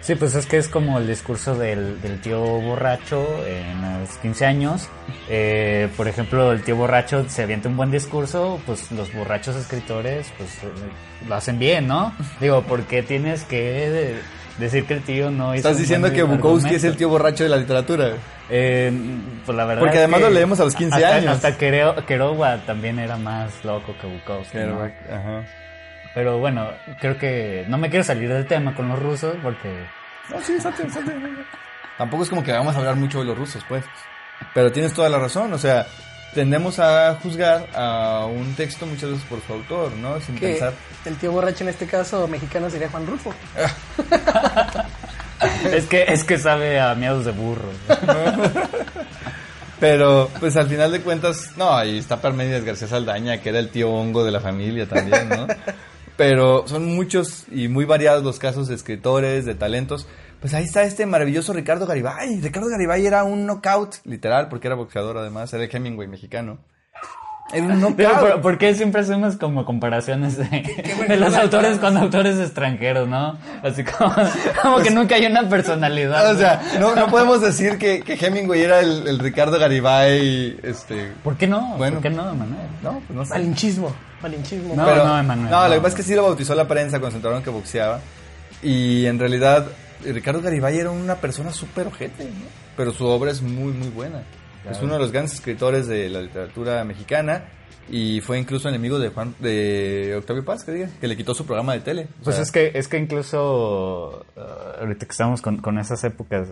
Sí, 0.00 0.14
pues 0.14 0.34
es 0.34 0.46
que 0.46 0.56
es 0.56 0.68
como 0.68 0.98
el 0.98 1.06
discurso 1.06 1.54
del, 1.56 2.00
del 2.00 2.20
tío 2.20 2.40
borracho 2.40 3.26
en 3.46 4.00
los 4.00 4.10
15 4.18 4.46
años. 4.46 4.88
Eh, 5.28 5.88
por 5.96 6.08
ejemplo, 6.08 6.52
el 6.52 6.62
tío 6.62 6.76
borracho 6.76 7.28
se 7.28 7.42
avienta 7.42 7.68
un 7.68 7.76
buen 7.76 7.90
discurso, 7.90 8.60
pues 8.64 8.90
los 8.92 9.12
borrachos 9.12 9.56
escritores 9.56 10.32
pues 10.38 10.50
eh, 10.62 11.28
lo 11.28 11.34
hacen 11.34 11.58
bien, 11.58 11.86
¿no? 11.86 12.14
Digo, 12.40 12.62
¿por 12.62 12.84
qué 12.84 13.02
tienes 13.02 13.44
que 13.44 14.16
decir 14.58 14.86
que 14.86 14.94
el 14.94 15.02
tío 15.02 15.30
no 15.30 15.54
hizo 15.54 15.68
Estás 15.68 15.78
diciendo 15.78 16.10
que 16.12 16.22
Bukowski 16.22 16.76
es 16.76 16.84
el 16.84 16.96
tío 16.96 17.08
borracho 17.10 17.44
de 17.44 17.50
la 17.50 17.56
literatura. 17.58 18.12
Eh, 18.48 18.90
pues 19.44 19.56
la 19.56 19.64
verdad 19.64 19.80
Porque 19.80 19.98
además 19.98 20.22
lo 20.22 20.30
leemos 20.30 20.58
a 20.60 20.64
los 20.64 20.74
15 20.74 21.04
años. 21.04 21.34
Hasta 21.34 21.56
Kerouac 21.56 22.64
también 22.64 22.98
era 22.98 23.16
más 23.16 23.64
loco 23.64 23.94
que 24.00 24.06
Bukowski. 24.06 24.58
ajá. 24.58 25.44
Pero 26.14 26.38
bueno, 26.38 26.70
creo 27.00 27.18
que 27.18 27.64
no 27.68 27.78
me 27.78 27.88
quiero 27.88 28.04
salir 28.04 28.28
del 28.28 28.46
tema 28.46 28.74
con 28.74 28.88
los 28.88 28.98
rusos 28.98 29.36
porque... 29.42 29.86
No, 30.28 30.40
sí, 30.42 30.60
salte, 30.60 30.88
salte. 30.90 31.14
Tampoco 31.98 32.22
es 32.22 32.30
como 32.30 32.42
que 32.42 32.52
vamos 32.52 32.74
a 32.74 32.78
hablar 32.78 32.96
mucho 32.96 33.20
de 33.20 33.26
los 33.26 33.38
rusos, 33.38 33.64
pues. 33.68 33.84
Pero 34.54 34.72
tienes 34.72 34.94
toda 34.94 35.08
la 35.08 35.18
razón, 35.18 35.52
o 35.52 35.58
sea, 35.58 35.86
tendemos 36.34 36.78
a 36.78 37.16
juzgar 37.22 37.66
a 37.74 38.26
un 38.26 38.54
texto 38.54 38.86
muchas 38.86 39.10
veces 39.10 39.24
por 39.26 39.40
su 39.42 39.52
autor, 39.52 39.92
¿no? 39.92 40.20
Sin 40.20 40.38
pensar. 40.38 40.72
El 41.04 41.16
tío 41.16 41.32
borracho 41.32 41.64
en 41.64 41.70
este 41.70 41.86
caso 41.86 42.26
mexicano 42.26 42.70
sería 42.70 42.88
Juan 42.88 43.06
Rufo. 43.06 43.34
es 45.72 45.86
que 45.86 46.04
es 46.04 46.24
que 46.24 46.38
sabe 46.38 46.80
a 46.80 46.94
miedos 46.94 47.24
de 47.24 47.32
burro. 47.32 47.70
Pero, 49.80 50.30
pues 50.38 50.56
al 50.56 50.68
final 50.68 50.92
de 50.92 51.00
cuentas, 51.00 51.52
no, 51.56 51.74
ahí 51.74 51.98
está 51.98 52.20
Parmenides 52.20 52.64
García 52.64 52.86
Saldaña, 52.86 53.38
que 53.38 53.48
era 53.48 53.58
el 53.58 53.70
tío 53.70 53.90
hongo 53.90 54.24
de 54.24 54.30
la 54.30 54.40
familia 54.40 54.86
también, 54.86 55.28
¿no? 55.30 55.46
Pero 56.16 56.66
son 56.66 56.86
muchos 56.94 57.44
y 57.50 57.68
muy 57.68 57.84
variados 57.84 58.22
los 58.22 58.38
casos 58.38 58.68
de 58.68 58.74
escritores, 58.74 59.44
de 59.44 59.54
talentos. 59.54 60.06
Pues 60.40 60.54
ahí 60.54 60.64
está 60.64 60.84
este 60.84 61.04
maravilloso 61.06 61.52
Ricardo 61.52 61.86
Garibay. 61.86 62.40
Ricardo 62.40 62.68
Garibay 62.68 63.06
era 63.06 63.24
un 63.24 63.46
knockout, 63.46 63.96
literal, 64.04 64.48
porque 64.48 64.68
era 64.68 64.76
boxeador 64.76 65.18
además, 65.18 65.52
era 65.52 65.64
el 65.64 65.74
Hemingway 65.74 66.08
mexicano. 66.08 66.58
Era 67.52 67.66
un 67.66 67.80
knockout. 67.80 68.40
¿Por, 68.40 68.58
qué 68.58 68.74
siempre 68.74 69.00
hacemos 69.00 69.36
como 69.36 69.64
comparaciones 69.64 70.36
de, 70.36 71.16
los 71.16 71.34
autores 71.34 71.78
con 71.78 71.96
autores 71.96 72.38
extranjeros, 72.38 73.08
no? 73.08 73.36
Así 73.62 73.84
como, 73.84 74.14
como 74.62 74.78
que 74.78 74.90
nunca 74.90 75.16
hay 75.16 75.26
una 75.26 75.48
personalidad. 75.48 76.34
O 76.34 76.38
sea, 76.38 76.62
no, 76.78 76.94
no 76.94 77.08
podemos 77.08 77.40
decir 77.40 77.78
que, 77.78 78.02
que 78.02 78.14
Hemingway 78.14 78.62
era 78.62 78.80
el, 78.80 79.18
Ricardo 79.18 79.58
Garibay, 79.58 80.58
este... 80.62 81.12
¿Por 81.22 81.36
qué 81.36 81.46
no? 81.46 81.76
Bueno, 81.76 81.94
¿Por 81.94 82.02
qué 82.02 82.10
no, 82.10 82.24
Manuel? 82.34 82.68
No, 82.82 83.02
pues 83.06 83.10
no 83.10 83.24
sé. 83.24 83.34
Malinchismo. 83.34 83.92
Malinchismo. 84.22 84.74
No, 84.74 84.84
no, 84.84 85.18
Emanuel. 85.18 85.50
No, 85.50 85.68
lo 85.68 85.74
que 85.74 85.80
pasa 85.80 85.88
es 85.88 85.94
que 85.94 86.02
sí 86.02 86.14
lo 86.14 86.22
bautizó 86.22 86.54
la 86.54 86.68
prensa 86.68 86.98
cuando 86.98 87.12
se 87.12 87.16
enteraron 87.16 87.42
que 87.42 87.50
boxeaba. 87.50 88.00
Y 88.62 89.06
en 89.06 89.18
realidad, 89.18 89.66
Ricardo 90.04 90.40
Garibay 90.40 90.78
era 90.78 90.90
una 90.90 91.16
persona 91.16 91.52
súper 91.52 91.86
ojete, 91.86 92.24
¿no? 92.24 92.46
Pero 92.76 92.92
su 92.92 93.06
obra 93.06 93.30
es 93.30 93.42
muy, 93.42 93.72
muy 93.72 93.88
buena. 93.88 94.22
Es 94.68 94.82
uno 94.82 94.94
de 94.94 94.98
los 94.98 95.12
grandes 95.12 95.34
escritores 95.34 95.86
de 95.86 96.08
la 96.08 96.20
literatura 96.20 96.84
mexicana 96.84 97.44
y 97.90 98.20
fue 98.20 98.38
incluso 98.38 98.68
enemigo 98.68 98.98
de 98.98 99.08
Juan 99.08 99.34
de 99.40 100.14
Octavio 100.16 100.44
Paz, 100.44 100.64
que, 100.64 100.72
diga, 100.72 100.90
que 101.00 101.08
le 101.08 101.16
quitó 101.16 101.34
su 101.34 101.44
programa 101.44 101.72
de 101.72 101.80
tele. 101.80 102.08
Pues 102.22 102.38
es 102.38 102.52
que 102.52 102.70
es 102.74 102.86
que 102.88 102.98
incluso 102.98 104.24
uh, 104.36 104.80
ahorita 104.80 105.06
que 105.06 105.12
estamos 105.12 105.42
con, 105.42 105.58
con 105.58 105.78
esas 105.78 106.04
épocas 106.04 106.48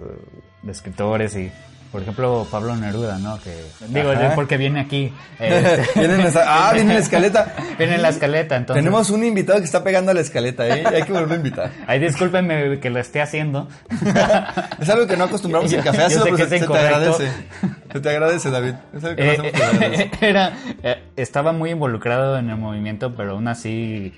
de 0.62 0.72
escritores 0.72 1.36
y 1.36 1.52
por 1.90 2.02
ejemplo, 2.02 2.46
Pablo 2.50 2.76
Neruda, 2.76 3.18
¿no? 3.18 3.38
Que, 3.40 3.54
digo, 3.88 4.12
porque 4.34 4.56
viene 4.56 4.80
aquí. 4.80 5.12
Este, 5.38 6.00
viene 6.00 6.14
en 6.14 6.34
la, 6.34 6.42
ah, 6.46 6.72
viene 6.72 6.90
en 6.90 6.96
la 6.96 7.02
escaleta. 7.02 7.54
viene 7.78 7.94
en 7.94 8.02
la 8.02 8.08
escaleta, 8.08 8.56
entonces. 8.56 8.82
Tenemos 8.82 9.08
un 9.10 9.24
invitado 9.24 9.58
que 9.60 9.64
está 9.64 9.84
pegando 9.84 10.10
a 10.10 10.14
la 10.14 10.20
escaleta, 10.20 10.66
¿eh? 10.66 10.84
Hay 10.84 11.02
que 11.04 11.12
volver 11.12 11.32
a 11.32 11.36
invitar. 11.36 11.70
Ay, 11.86 12.00
discúlpenme 12.00 12.80
que 12.80 12.90
lo 12.90 12.98
esté 12.98 13.22
haciendo. 13.22 13.68
es 14.80 14.88
algo 14.88 15.06
que 15.06 15.16
no 15.16 15.24
acostumbramos 15.24 15.72
en 15.72 15.82
café, 15.82 16.10
se, 16.10 16.20
te 16.20 16.78
agradece. 16.78 17.28
Se 17.92 18.00
te 18.00 18.10
agradece, 18.10 18.50
David. 18.50 18.74
Es 18.94 19.04
algo 19.04 19.16
que 19.16 19.24
no 19.24 19.30
hacemos 19.30 20.00
eh, 20.00 20.10
Era, 20.20 20.52
eh, 20.82 21.02
estaba 21.16 21.52
muy 21.52 21.70
involucrado 21.70 22.38
en 22.38 22.50
el 22.50 22.56
movimiento, 22.56 23.14
pero 23.14 23.32
aún 23.32 23.48
así 23.48 24.12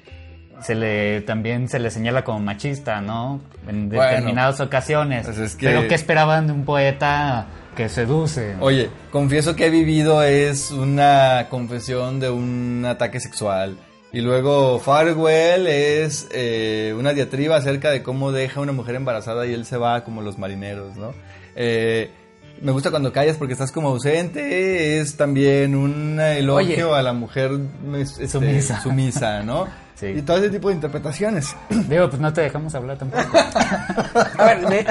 se 0.63 0.75
le 0.75 1.21
también 1.23 1.69
se 1.69 1.79
le 1.79 1.91
señala 1.91 2.25
como 2.25 2.41
machista, 2.41 3.01
¿no? 3.01 3.41
En 3.69 3.89
determinadas 3.89 4.61
ocasiones. 4.61 5.27
Pues 5.27 5.57
pero 5.61 5.89
¿qué 5.89 5.95
esperaban 5.95 6.47
de 6.47 6.53
un 6.53 6.65
poeta 6.65 7.47
que 7.77 7.89
seduce? 7.89 8.57
Oye, 8.61 8.91
confieso 9.11 9.57
que 9.57 9.67
he 9.67 9.71
vivido 9.71 10.23
es 10.23 10.71
una 10.71 11.47
confesión 11.51 12.21
de 12.21 12.31
un 12.31 12.85
ataque 12.87 13.21
sexual. 13.21 13.77
Y 14.13 14.23
luego 14.23 14.81
Farwell 14.81 15.69
es 15.69 16.29
eh, 16.33 16.95
una 16.99 17.13
diatriba 17.13 17.57
acerca 17.57 17.91
de 17.91 18.03
cómo 18.03 18.33
deja 18.33 18.59
a 18.59 18.63
una 18.63 18.73
mujer 18.73 18.97
embarazada 18.97 19.47
y 19.47 19.55
él 19.55 19.65
se 19.65 19.77
va 19.77 20.03
como 20.03 20.21
los 20.21 20.37
marineros, 20.37 20.97
¿no? 20.97 21.15
Eh, 21.55 22.11
me 22.61 22.73
gusta 22.73 22.91
cuando 22.91 23.13
callas 23.13 23.37
porque 23.37 23.55
estás 23.55 23.73
como 23.73 23.89
ausente. 23.89 25.01
Es 25.01 25.17
también 25.17 25.75
un 25.75 26.21
elogio 26.21 26.95
a 26.95 27.03
la 27.03 27.13
mujer 27.13 27.53
este, 27.97 28.29
sumisa. 28.29 28.81
sumisa, 28.81 29.43
¿no? 29.43 29.67
Y 30.03 30.23
todo 30.23 30.39
ese 30.39 30.49
tipo 30.49 30.69
de 30.69 30.77
interpretaciones. 30.77 31.55
Digo, 31.69 32.09
pues 32.09 32.21
no 32.23 32.33
te 32.33 32.41
dejamos 32.41 32.75
hablar 32.75 32.97
tampoco. 32.97 33.37
a 34.39 34.45
ver, 34.47 34.87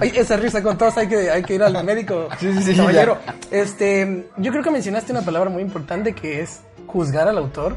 esa 0.00 0.38
risa 0.38 0.62
con 0.62 0.78
todos, 0.78 0.96
hay 0.96 1.06
que, 1.06 1.30
hay 1.30 1.42
que 1.42 1.56
ir 1.56 1.62
al 1.62 1.84
médico. 1.84 2.28
Sí, 2.40 2.50
sí, 2.54 2.62
sí. 2.62 2.76
Caballero, 2.76 3.18
este, 3.50 4.30
yo 4.38 4.52
creo 4.52 4.64
que 4.64 4.70
mencionaste 4.70 5.12
una 5.12 5.20
palabra 5.20 5.50
muy 5.50 5.62
importante 5.62 6.14
que 6.14 6.40
es 6.40 6.60
juzgar 6.86 7.28
al 7.28 7.36
autor. 7.36 7.76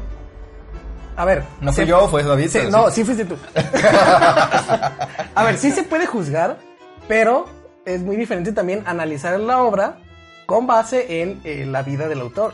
A 1.16 1.24
ver. 1.24 1.44
No 1.60 1.72
fui 1.72 1.84
yo, 1.84 2.08
fue 2.08 2.22
David. 2.22 2.50
no, 2.70 2.90
sí 2.90 3.04
fuiste 3.04 3.24
tú. 3.24 3.36
a 5.34 5.44
ver, 5.44 5.58
sí 5.58 5.72
se 5.72 5.82
puede 5.82 6.06
juzgar, 6.06 6.58
pero 7.06 7.57
es 7.88 8.02
muy 8.02 8.16
diferente 8.16 8.52
también 8.52 8.82
analizar 8.86 9.38
la 9.40 9.62
obra 9.62 9.98
con 10.46 10.66
base 10.66 11.22
en 11.22 11.40
eh, 11.44 11.66
la 11.66 11.82
vida 11.82 12.08
del 12.08 12.20
autor. 12.20 12.52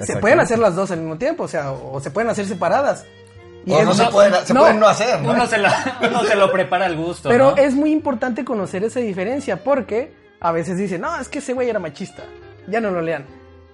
Se 0.00 0.18
pueden 0.18 0.40
hacer 0.40 0.58
las 0.58 0.74
dos 0.74 0.90
al 0.90 0.98
mismo 0.98 1.16
tiempo, 1.16 1.44
o 1.44 1.48
sea, 1.48 1.72
o, 1.72 2.00
se 2.00 2.10
pueden 2.10 2.30
hacer 2.30 2.46
separadas. 2.46 3.06
Y 3.64 3.72
o 3.72 3.82
no 3.82 3.94
se, 3.94 4.04
pueden, 4.06 4.34
se 4.46 4.54
pueden 4.54 4.78
no 4.78 4.86
hacer, 4.86 5.20
¿no? 5.22 5.32
Uno 5.32 5.46
se, 5.46 5.58
lo, 5.58 5.68
uno 6.08 6.24
se 6.24 6.36
lo 6.36 6.52
prepara 6.52 6.86
al 6.86 6.96
gusto. 6.96 7.28
Pero 7.28 7.56
es 7.56 7.74
muy 7.74 7.90
importante 7.90 8.44
conocer 8.44 8.84
esa 8.84 9.00
diferencia 9.00 9.64
porque 9.64 10.12
a 10.40 10.52
veces 10.52 10.76
dicen, 10.76 11.00
no, 11.00 11.18
es 11.18 11.28
que 11.28 11.38
ese 11.38 11.54
güey 11.54 11.68
era 11.68 11.78
machista, 11.78 12.22
ya 12.68 12.80
no 12.80 12.90
lo 12.90 13.00
lean. 13.00 13.24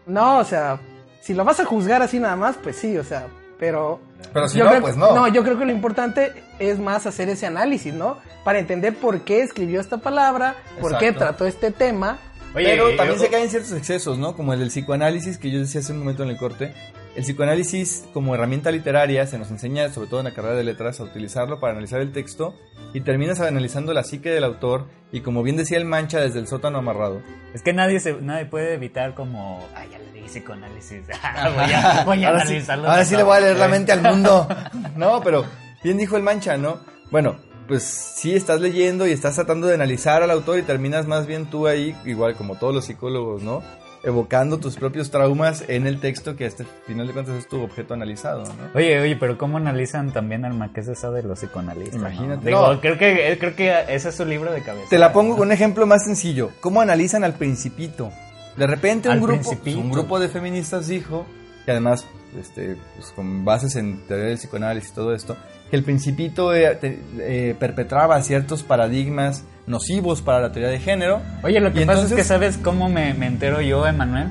No, 0.06 0.38
o 0.38 0.44
sea, 0.44 0.78
si 1.20 1.34
lo 1.34 1.44
vas 1.44 1.60
a 1.60 1.64
juzgar 1.64 2.00
así 2.02 2.18
nada 2.18 2.36
más, 2.36 2.56
pues 2.62 2.76
sí, 2.76 2.96
o 2.96 3.04
sea, 3.04 3.26
pero... 3.58 4.00
Pero 4.32 4.48
si 4.48 4.58
no, 4.58 4.80
pues 4.80 4.96
no. 4.96 5.14
No, 5.14 5.28
yo 5.28 5.42
creo 5.42 5.58
que 5.58 5.64
lo 5.64 5.72
importante 5.72 6.32
es 6.58 6.78
más 6.78 7.06
hacer 7.06 7.28
ese 7.28 7.46
análisis, 7.46 7.92
¿no? 7.92 8.18
Para 8.44 8.58
entender 8.58 8.94
por 8.94 9.20
qué 9.22 9.42
escribió 9.42 9.80
esta 9.80 9.98
palabra, 9.98 10.56
por 10.80 10.98
qué 10.98 11.12
trató 11.12 11.46
este 11.46 11.70
tema. 11.70 12.18
pero 12.52 12.96
también 12.96 13.18
se 13.18 13.28
caen 13.28 13.48
ciertos 13.48 13.72
excesos, 13.72 14.18
¿no? 14.18 14.34
Como 14.36 14.52
el 14.52 14.60
del 14.60 14.68
psicoanálisis 14.68 15.38
que 15.38 15.50
yo 15.50 15.58
decía 15.58 15.80
hace 15.80 15.92
un 15.92 16.00
momento 16.00 16.22
en 16.22 16.30
el 16.30 16.36
corte. 16.36 16.74
El 17.14 17.24
psicoanálisis 17.24 18.06
como 18.14 18.34
herramienta 18.34 18.70
literaria 18.70 19.26
se 19.26 19.38
nos 19.38 19.50
enseña, 19.50 19.90
sobre 19.90 20.08
todo 20.08 20.20
en 20.20 20.24
la 20.24 20.32
carrera 20.32 20.54
de 20.54 20.64
letras, 20.64 20.98
a 20.98 21.04
utilizarlo 21.04 21.60
para 21.60 21.72
analizar 21.72 22.00
el 22.00 22.10
texto 22.10 22.54
y 22.94 23.02
terminas 23.02 23.38
analizando 23.40 23.92
la 23.92 24.02
psique 24.02 24.30
del 24.30 24.44
autor 24.44 24.86
y 25.12 25.20
como 25.20 25.42
bien 25.42 25.56
decía 25.58 25.76
el 25.76 25.84
Mancha 25.84 26.20
desde 26.20 26.38
el 26.38 26.46
sótano 26.46 26.78
amarrado. 26.78 27.20
Es 27.52 27.60
que 27.62 27.74
nadie 27.74 28.00
se, 28.00 28.14
nadie 28.14 28.46
puede 28.46 28.72
evitar 28.72 29.14
como, 29.14 29.62
ay, 29.74 29.90
ya 29.92 29.98
leí 29.98 30.24
psicoanálisis, 30.24 31.06
voy 31.54 31.72
a, 31.74 32.02
voy 32.06 32.24
a 32.24 32.28
ahora 32.28 32.42
analizarlo. 32.42 32.84
Sí, 32.84 32.90
ahora 32.90 33.04
sí 33.04 33.16
le 33.16 33.22
voy 33.24 33.36
a 33.36 33.40
leer 33.40 33.58
la 33.58 33.68
mente 33.68 33.92
al 33.92 34.00
mundo. 34.00 34.48
no, 34.96 35.20
pero 35.22 35.44
bien 35.84 35.98
dijo 35.98 36.16
el 36.16 36.22
Mancha, 36.22 36.56
¿no? 36.56 36.80
Bueno, 37.10 37.36
pues 37.68 37.82
sí 37.82 38.34
estás 38.34 38.62
leyendo 38.62 39.06
y 39.06 39.12
estás 39.12 39.34
tratando 39.34 39.66
de 39.66 39.74
analizar 39.74 40.22
al 40.22 40.30
autor 40.30 40.58
y 40.58 40.62
terminas 40.62 41.06
más 41.06 41.26
bien 41.26 41.44
tú 41.50 41.66
ahí, 41.66 41.94
igual 42.06 42.36
como 42.36 42.56
todos 42.56 42.74
los 42.74 42.86
psicólogos, 42.86 43.42
¿no? 43.42 43.62
Evocando 44.04 44.58
tus 44.58 44.76
propios 44.76 45.10
traumas 45.10 45.64
en 45.68 45.86
el 45.86 46.00
texto 46.00 46.36
que 46.36 46.46
este 46.46 46.64
final 46.86 47.06
de 47.06 47.12
cuentas 47.12 47.36
es 47.36 47.48
tu 47.48 47.62
objeto 47.62 47.94
analizado, 47.94 48.44
¿no? 48.44 48.70
Oye, 48.74 49.00
oye, 49.00 49.16
pero 49.16 49.38
¿cómo 49.38 49.58
analizan 49.58 50.12
también 50.12 50.44
al 50.44 50.54
Marqués 50.54 50.86
de 50.86 50.96
Sade 50.96 51.22
los 51.22 51.38
psicoanalistas? 51.38 51.96
Imagínate. 51.96 52.46
Digo, 52.46 52.80
creo 52.80 52.98
que 52.98 53.36
creo 53.38 53.54
que 53.54 53.72
ese 53.88 54.08
es 54.08 54.14
su 54.14 54.24
libro 54.24 54.52
de 54.52 54.62
cabeza. 54.62 54.88
Te 54.90 54.98
la 54.98 55.12
pongo 55.12 55.36
con 55.36 55.48
un 55.48 55.52
ejemplo 55.52 55.86
más 55.86 56.04
sencillo. 56.04 56.50
¿Cómo 56.60 56.80
analizan 56.80 57.24
al 57.24 57.34
principito? 57.34 58.10
De 58.56 58.66
repente 58.66 59.08
un 59.08 59.20
grupo, 59.20 59.50
un 59.66 59.90
grupo 59.90 60.20
de 60.20 60.28
feministas 60.28 60.88
dijo, 60.88 61.24
y 61.66 61.70
además 61.70 62.06
este, 62.38 62.76
pues, 62.96 63.12
con 63.12 63.44
bases 63.44 63.76
en 63.76 64.06
teoría 64.06 64.26
del 64.26 64.38
psicoanálisis 64.38 64.90
y 64.90 64.94
todo 64.94 65.14
esto, 65.14 65.36
que 65.70 65.76
el 65.76 65.84
principito 65.84 66.54
eh, 66.54 66.78
eh, 66.82 67.56
perpetraba 67.58 68.20
ciertos 68.22 68.62
paradigmas 68.62 69.44
nocivos 69.66 70.22
para 70.22 70.40
la 70.40 70.52
teoría 70.52 70.70
de 70.70 70.78
género. 70.78 71.20
Oye, 71.42 71.60
lo 71.60 71.72
que 71.72 71.86
pasa 71.86 72.04
es 72.04 72.12
que 72.12 72.24
sabes 72.24 72.58
cómo 72.58 72.88
me, 72.88 73.10
entero 73.10 73.60
yo, 73.60 73.86
Emanuel. 73.86 74.28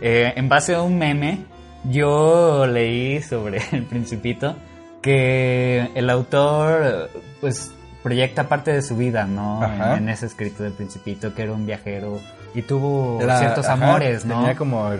Eh, 0.00 0.32
en 0.36 0.48
base 0.48 0.74
a 0.74 0.82
un 0.82 0.98
meme, 0.98 1.40
yo 1.84 2.66
leí 2.66 3.22
sobre 3.22 3.60
el 3.72 3.84
principito 3.84 4.56
que 5.00 5.90
el 5.94 6.08
autor, 6.10 7.10
pues, 7.40 7.72
proyecta 8.02 8.48
parte 8.48 8.72
de 8.72 8.82
su 8.82 8.96
vida, 8.96 9.26
¿no? 9.26 9.64
En, 9.64 10.04
en, 10.04 10.08
ese 10.08 10.26
escrito 10.26 10.62
del 10.62 10.72
principito, 10.72 11.34
que 11.34 11.42
era 11.42 11.52
un 11.52 11.66
viajero 11.66 12.20
y 12.54 12.62
tuvo 12.62 13.18
ciertos 13.20 13.66
amores, 13.66 14.24
¿no? 14.24 14.40
Tenía 14.40 14.56
como 14.56 14.90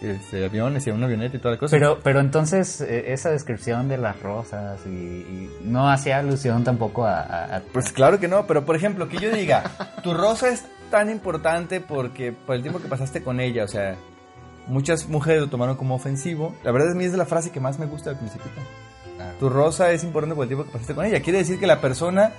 este, 0.00 0.44
aviones 0.44 0.86
y 0.86 0.90
una 0.90 1.06
avioneta 1.06 1.36
y 1.36 1.40
toda 1.40 1.54
la 1.54 1.60
cosa. 1.60 1.76
Pero, 1.76 1.98
pero 2.02 2.20
entonces 2.20 2.80
eh, 2.80 3.12
esa 3.12 3.30
descripción 3.30 3.88
de 3.88 3.98
las 3.98 4.20
rosas 4.20 4.80
y, 4.86 5.50
no 5.62 5.90
hacía 5.90 6.18
alusión 6.18 6.64
tampoco 6.64 7.06
a, 7.06 7.62
Pues 7.72 7.92
claro 7.92 8.18
que 8.20 8.28
no, 8.28 8.46
pero 8.46 8.64
por 8.64 8.76
ejemplo, 8.76 9.08
que 9.08 9.18
yo 9.18 9.30
diga, 9.30 9.64
tu 10.02 10.14
rosa 10.14 10.48
es 10.48 10.64
tan 10.90 11.10
importante 11.10 11.80
porque 11.80 12.32
por 12.32 12.56
el 12.56 12.62
tiempo 12.62 12.80
que 12.80 12.88
pasaste 12.88 13.22
con 13.22 13.40
ella, 13.40 13.64
o 13.64 13.68
sea, 13.68 13.96
muchas 14.66 15.08
mujeres 15.08 15.42
lo 15.42 15.48
tomaron 15.48 15.76
como 15.76 15.94
ofensivo. 15.94 16.54
La 16.62 16.72
verdad 16.72 16.90
es 16.90 16.94
mí 16.94 17.04
es 17.04 17.12
la 17.14 17.26
frase 17.26 17.50
que 17.50 17.60
más 17.60 17.78
me 17.78 17.86
gusta 17.86 18.10
del 18.10 18.18
principito. 18.18 18.60
Ah. 19.20 19.32
Tu 19.38 19.48
rosa 19.48 19.90
es 19.90 20.04
importante 20.04 20.34
por 20.34 20.44
el 20.44 20.48
tiempo 20.48 20.64
que 20.64 20.72
pasaste 20.72 20.94
con 20.94 21.04
ella. 21.04 21.20
Quiere 21.20 21.40
decir 21.40 21.58
que 21.58 21.66
la 21.66 21.80
persona 21.80 22.32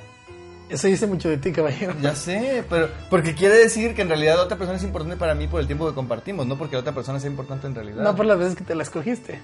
eso 0.69 0.87
dice 0.87 1.07
mucho 1.07 1.29
de 1.29 1.37
ti, 1.37 1.51
caballero. 1.51 1.93
Ya 2.01 2.15
sé, 2.15 2.63
pero 2.69 2.89
porque 3.09 3.35
quiere 3.35 3.55
decir 3.55 3.93
que 3.93 4.01
en 4.01 4.09
realidad 4.09 4.39
otra 4.39 4.57
persona 4.57 4.77
es 4.77 4.83
importante 4.83 5.17
para 5.17 5.35
mí 5.35 5.47
por 5.47 5.59
el 5.59 5.67
tiempo 5.67 5.87
que 5.87 5.93
compartimos, 5.93 6.47
no 6.47 6.57
porque 6.57 6.75
la 6.75 6.81
otra 6.81 6.93
persona 6.93 7.19
sea 7.19 7.29
importante 7.29 7.67
en 7.67 7.75
realidad. 7.75 8.03
No 8.03 8.15
por 8.15 8.25
las 8.25 8.37
veces 8.37 8.55
que 8.55 8.63
te 8.63 8.75
la 8.75 8.83
escogiste. 8.83 9.39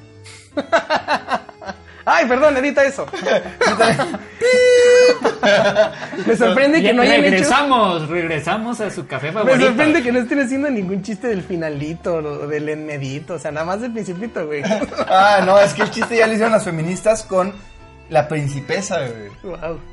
Ay, 2.05 2.25
perdón, 2.27 2.57
edita 2.57 2.83
eso. 2.83 3.05
Me 6.25 6.35
sorprende 6.35 6.81
que 6.81 6.93
no 6.93 7.03
hayan 7.03 7.21
regresamos, 7.21 8.09
regresamos 8.09 8.81
a 8.81 8.89
su 8.89 9.05
café 9.05 9.31
favorito. 9.31 9.57
Me 9.57 9.65
sorprende 9.65 10.01
que 10.01 10.11
no 10.11 10.19
estén 10.19 10.39
haciendo 10.39 10.69
ningún 10.69 11.03
chiste 11.03 11.27
del 11.27 11.43
finalito 11.43 12.15
o 12.15 12.47
del 12.47 12.69
enmedito, 12.69 13.35
o 13.35 13.39
sea, 13.39 13.51
nada 13.51 13.65
más 13.65 13.81
del 13.81 13.91
principito, 13.91 14.45
güey. 14.45 14.63
ah, 15.07 15.43
no, 15.45 15.59
es 15.59 15.73
que 15.73 15.83
el 15.83 15.91
chiste 15.91 16.17
ya 16.17 16.27
lo 16.27 16.33
hicieron 16.33 16.53
las 16.53 16.63
feministas 16.63 17.23
con 17.23 17.53
la 18.11 18.27
Principesa, 18.27 18.99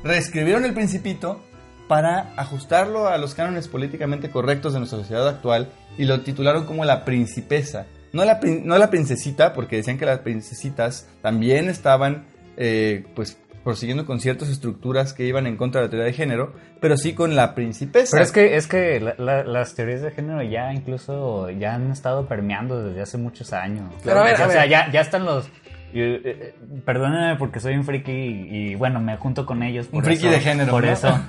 Reescribieron 0.03 0.65
el 0.65 0.73
Principito 0.73 1.41
para 1.87 2.33
ajustarlo 2.35 3.07
a 3.07 3.17
los 3.17 3.33
cánones 3.33 3.67
políticamente 3.67 4.29
correctos 4.29 4.73
de 4.73 4.79
nuestra 4.79 4.99
sociedad 4.99 5.27
actual 5.27 5.69
y 5.97 6.05
lo 6.05 6.21
titularon 6.21 6.65
como 6.65 6.85
La 6.85 7.05
Principesa. 7.05 7.87
No 8.11 8.25
la, 8.25 8.39
no 8.43 8.77
la 8.77 8.89
princesita, 8.89 9.53
porque 9.53 9.77
decían 9.77 9.97
que 9.97 10.05
las 10.05 10.19
princesitas 10.19 11.07
también 11.21 11.69
estaban, 11.69 12.25
eh, 12.57 13.05
pues, 13.15 13.39
prosiguiendo 13.63 14.05
con 14.05 14.19
ciertas 14.19 14.49
estructuras 14.49 15.13
que 15.13 15.25
iban 15.25 15.45
en 15.47 15.57
contra 15.57 15.81
de 15.81 15.87
la 15.87 15.91
teoría 15.91 16.07
de 16.07 16.13
género, 16.13 16.53
pero 16.81 16.97
sí 16.97 17.13
con 17.13 17.35
la 17.35 17.53
principesa. 17.53 18.11
Pero 18.11 18.23
es 18.23 18.31
que, 18.31 18.55
es 18.55 18.67
que 18.67 19.13
las 19.17 19.75
teorías 19.75 20.01
de 20.01 20.11
género 20.11 20.41
ya 20.41 20.73
incluso 20.73 21.49
ya 21.51 21.75
han 21.75 21.91
estado 21.91 22.27
permeando 22.27 22.83
desde 22.83 23.01
hace 23.01 23.17
muchos 23.17 23.53
años. 23.53 23.93
Pero 24.03 24.19
a 24.19 24.23
ver, 24.23 24.41
o 24.41 24.49
sea, 24.49 24.65
ya, 24.65 24.91
ya 24.91 25.01
están 25.01 25.25
los 25.25 25.49
eh, 25.93 26.21
eh, 26.23 26.55
perdónenme 26.85 27.35
porque 27.37 27.59
soy 27.59 27.75
un 27.75 27.83
friki 27.83 28.11
y, 28.11 28.75
bueno, 28.75 28.99
me 28.99 29.17
junto 29.17 29.45
con 29.45 29.63
ellos. 29.63 29.87
Por 29.87 29.99
un 29.99 30.05
friki 30.05 30.27
de 30.27 30.39
género. 30.39 30.71
Por 30.71 30.85
eso. 30.85 31.19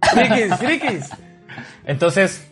frikis, 0.12 0.54
frikis. 0.56 1.10
Entonces, 1.84 2.50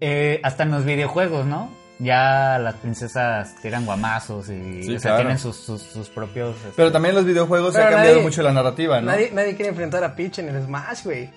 eh, 0.00 0.40
hasta 0.42 0.64
en 0.64 0.70
los 0.70 0.84
videojuegos, 0.84 1.46
¿no? 1.46 1.70
Ya 1.98 2.58
las 2.58 2.74
princesas 2.74 3.54
tiran 3.62 3.86
guamazos 3.86 4.50
y 4.50 4.98
tienen 4.98 5.38
sus, 5.38 5.56
sus, 5.56 6.08
propios... 6.10 6.54
Este, 6.56 6.72
Pero 6.76 6.92
también 6.92 7.14
los 7.14 7.24
videojuegos 7.24 7.74
se 7.74 7.82
ha 7.82 7.88
cambiado 7.88 8.20
mucho 8.20 8.42
la 8.42 8.52
narrativa, 8.52 9.00
¿no? 9.00 9.06
Nadie, 9.06 9.30
nadie 9.32 9.56
quiere 9.56 9.70
enfrentar 9.70 10.04
a 10.04 10.14
Peach 10.14 10.40
en 10.40 10.50
el 10.50 10.62
Smash, 10.62 11.04
güey. 11.04 11.30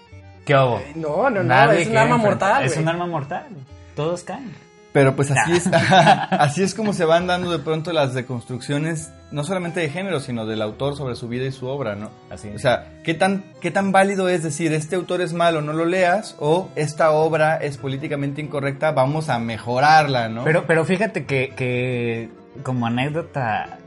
¿Qué 0.45 0.53
hago? 0.53 0.81
No, 0.95 1.29
no, 1.29 1.43
no, 1.43 1.71
es 1.71 1.87
un 1.87 1.97
arma 1.97 2.17
mortal. 2.17 2.65
Es 2.65 2.75
un 2.75 2.87
arma 2.87 3.05
mortal. 3.05 3.45
Todos 3.95 4.23
caen. 4.23 4.53
Pero 4.91 5.15
pues 5.15 5.31
así 5.31 5.53
es, 5.53 5.67
así 5.71 6.63
es 6.63 6.73
como 6.73 6.93
se 6.93 7.05
van 7.05 7.27
dando 7.27 7.51
de 7.51 7.59
pronto 7.59 7.93
las 7.93 8.13
deconstrucciones, 8.13 9.11
no 9.31 9.43
solamente 9.43 9.79
de 9.79 9.89
género, 9.89 10.19
sino 10.19 10.45
del 10.45 10.61
autor 10.61 10.95
sobre 10.95 11.15
su 11.15 11.27
vida 11.27 11.45
y 11.45 11.51
su 11.51 11.67
obra, 11.67 11.95
¿no? 11.95 12.09
Así 12.29 12.49
O 12.49 12.59
sea, 12.59 13.01
¿qué 13.03 13.13
tan, 13.13 13.43
¿qué 13.61 13.71
tan 13.71 13.91
válido 13.91 14.29
es 14.29 14.43
decir, 14.43 14.73
este 14.73 14.95
autor 14.95 15.21
es 15.21 15.33
malo, 15.33 15.61
no 15.61 15.73
lo 15.73 15.85
leas? 15.85 16.35
O 16.39 16.69
esta 16.75 17.11
obra 17.11 17.57
es 17.57 17.77
políticamente 17.77 18.41
incorrecta, 18.41 18.91
vamos 18.91 19.29
a 19.29 19.37
mejorarla, 19.39 20.29
¿no? 20.29 20.43
Pero, 20.43 20.65
pero 20.65 20.85
fíjate 20.85 21.25
que, 21.25 21.53
que 21.55 22.29
como 22.63 22.87
anécdota, 22.87 23.77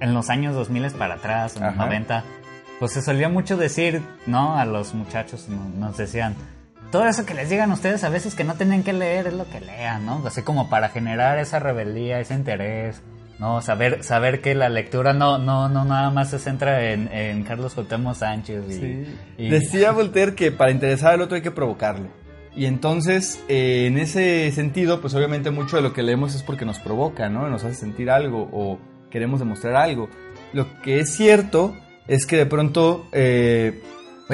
en 0.00 0.14
los 0.14 0.30
años 0.30 0.54
2000 0.54 0.92
para 0.92 1.14
atrás, 1.14 1.56
en 1.56 1.64
los 1.64 1.76
90, 1.76 2.24
pues 2.80 2.92
se 2.92 3.02
solía 3.02 3.28
mucho 3.28 3.56
decir, 3.56 4.02
¿no? 4.26 4.58
A 4.58 4.64
los 4.64 4.94
muchachos 4.94 5.48
nos 5.48 5.96
decían 5.96 6.34
todo 6.92 7.06
eso 7.06 7.24
que 7.24 7.34
les 7.34 7.48
digan 7.48 7.72
ustedes 7.72 8.04
a 8.04 8.10
veces 8.10 8.34
que 8.34 8.44
no 8.44 8.54
tienen 8.54 8.84
que 8.84 8.92
leer 8.92 9.26
es 9.26 9.32
lo 9.32 9.48
que 9.48 9.60
lean, 9.60 10.04
¿no? 10.04 10.22
Así 10.24 10.42
como 10.42 10.68
para 10.68 10.90
generar 10.90 11.38
esa 11.38 11.58
rebeldía, 11.58 12.20
ese 12.20 12.34
interés, 12.34 13.00
¿no? 13.38 13.62
Saber, 13.62 14.04
saber 14.04 14.42
que 14.42 14.54
la 14.54 14.68
lectura 14.68 15.14
no, 15.14 15.38
no, 15.38 15.70
no 15.70 15.86
nada 15.86 16.10
más 16.10 16.30
se 16.30 16.38
centra 16.38 16.92
en, 16.92 17.42
Carlos 17.44 17.74
Cuauhtémoc 17.74 18.14
Sánchez. 18.14 18.64
Y, 19.38 19.48
Decía 19.48 19.90
Voltaire 19.92 20.34
que 20.34 20.52
para 20.52 20.70
interesar 20.70 21.14
al 21.14 21.22
otro 21.22 21.34
hay 21.34 21.42
que 21.42 21.50
provocarlo. 21.50 22.08
Y 22.54 22.66
entonces, 22.66 23.42
eh, 23.48 23.86
en 23.86 23.96
ese 23.96 24.52
sentido, 24.52 25.00
pues 25.00 25.14
obviamente 25.14 25.50
mucho 25.50 25.76
de 25.76 25.82
lo 25.82 25.94
que 25.94 26.02
leemos 26.02 26.34
es 26.34 26.42
porque 26.42 26.66
nos 26.66 26.78
provoca, 26.78 27.30
¿no? 27.30 27.48
Nos 27.48 27.64
hace 27.64 27.74
sentir 27.74 28.10
algo 28.10 28.50
o 28.52 28.78
queremos 29.10 29.40
demostrar 29.40 29.76
algo. 29.76 30.10
Lo 30.52 30.82
que 30.82 31.00
es 31.00 31.10
cierto 31.10 31.74
es 32.06 32.26
que 32.26 32.36
de 32.36 32.46
pronto... 32.46 33.08
Eh, 33.12 33.82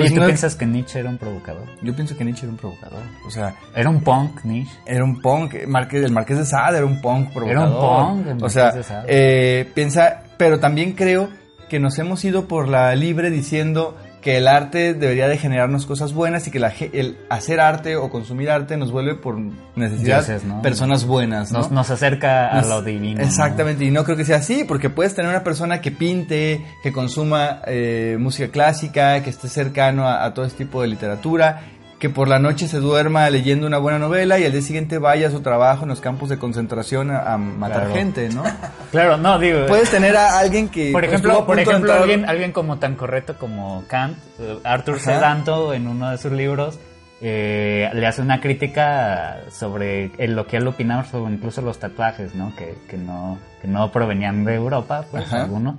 Oye, 0.03 0.11
pues 0.11 0.21
¿tú 0.21 0.27
piensas 0.27 0.57
que 0.57 0.67
Nietzsche 0.67 1.01
era 1.01 1.11
un 1.11 1.19
provocador? 1.19 1.65
Yo 1.83 1.95
pienso 1.95 2.17
que 2.17 2.25
Nietzsche 2.25 2.45
era 2.45 2.53
un 2.53 2.59
provocador. 2.59 3.03
O 3.27 3.31
sea... 3.31 3.55
Era 3.75 3.91
un 3.91 4.01
punk, 4.03 4.45
Nietzsche. 4.45 4.79
Era 4.87 5.05
un 5.05 5.21
punk. 5.21 5.55
el 5.55 5.69
Marqués 5.69 6.39
de 6.39 6.47
Sade 6.47 6.79
era 6.79 6.87
un 6.87 7.01
punk 7.01 7.33
provocador. 7.33 7.69
Era 7.69 8.25
un 8.25 8.25
punk. 8.25 8.43
o 8.43 8.49
sea, 8.49 8.73
eh, 9.07 9.69
piensa... 9.75 10.23
Pero 10.37 10.61
también 10.61 10.93
creo 10.93 11.29
que 11.69 11.79
nos 11.79 11.99
hemos 11.99 12.25
ido 12.25 12.47
por 12.47 12.69
la 12.69 12.95
libre 12.95 13.31
diciendo 13.31 13.97
que 14.21 14.37
el 14.37 14.49
arte 14.49 14.95
debería 14.95 15.29
de 15.29 15.39
generarnos 15.39 15.87
cosas 15.87 16.13
buenas 16.13 16.47
y 16.47 16.51
que 16.51 16.59
la, 16.59 16.73
el 16.93 17.19
hacer 17.31 17.61
arte 17.61 17.97
o 17.97 18.11
consumir 18.11 18.51
arte 18.51 18.77
nos 18.77 18.91
vuelve 18.91 19.15
por 19.15 19.39
necesidad 19.77 20.25
personas 20.63 21.05
buenas. 21.05 21.53
¿no? 21.53 21.69
Nos, 21.69 21.91
acerca 21.91 22.49
a 22.49 22.63
lo 22.63 22.83
divino. 22.83 23.23
Exactamente, 23.23 23.85
y 23.85 23.91
no 23.91 24.05
creo 24.05 24.17
que 24.17 24.25
sea 24.25 24.39
así, 24.39 24.65
porque 24.65 24.91
puedes 24.91 25.15
tener 25.15 25.31
una 25.31 25.45
persona 25.45 25.81
que 25.81 25.91
pinte, 25.91 26.65
que 26.83 26.93
consuma 26.93 27.61
eh, 27.67 28.17
música 28.19 28.51
clásica, 28.51 29.23
que 29.23 29.31
esté 29.31 29.49
cercano 29.49 30.09
a, 30.09 30.35
todo 30.35 30.45
este 30.45 30.65
tipo 30.65 30.83
de 30.83 30.89
literatura 30.89 31.63
que 31.99 32.11
por 32.11 32.29
la 32.29 32.39
noche 32.39 32.69
se 32.69 32.79
duerma 32.79 33.29
leyendo 33.29 33.67
una 33.67 33.79
buena 33.79 33.99
novela 33.99 34.39
y 34.39 34.45
al 34.45 34.53
día 34.53 34.63
siguiente 34.63 34.99
vaya 34.99 35.29
a 35.29 35.31
su 35.31 35.41
trabajo 35.41 35.83
en 35.83 35.89
los 35.89 36.01
campos 36.01 36.29
de 36.29 36.39
concentración 36.39 37.11
a, 37.11 37.37
matar 37.37 37.93
gente, 37.93 38.29
¿no? 38.29 38.45
Claro, 38.93 39.17
no, 39.17 39.39
digo... 39.39 39.67
Puedes 39.67 39.91
tener 39.91 40.17
a 40.17 40.39
alguien 40.39 40.69
que... 40.69 40.93
Por 40.93 41.05
ejemplo, 41.05 41.45
por 41.45 41.59
ejemplo 41.59 41.93
alguien, 41.93 42.25
alguien 42.29 42.53
como 42.53 42.79
tan 42.79 42.95
correcto 42.95 43.37
como 43.37 43.85
Kant, 43.89 44.17
eh, 44.39 44.59
Arthur 44.65 45.01
Sedanto, 45.01 45.75
en 45.75 45.89
uno 45.89 46.11
de 46.11 46.19
sus 46.19 46.33
libros, 46.33 46.79
eh, 47.21 47.91
le 47.93 48.07
hace 48.07 48.23
una 48.23 48.41
crítica 48.41 49.41
sobre 49.51 50.11
lo 50.29 50.47
que 50.47 50.59
él 50.59 50.69
opinaba 50.69 51.05
sobre 51.05 51.35
incluso 51.35 51.61
los 51.63 51.79
tatuajes, 51.79 52.35
¿no? 52.35 52.55
Que, 52.55 52.77
que 52.89 52.97
no, 52.97 53.39
que 53.61 53.67
no 53.69 53.91
provenían 53.91 54.45
de 54.45 54.55
Europa, 54.55 55.05
pues, 55.11 55.31
alguno. 55.33 55.77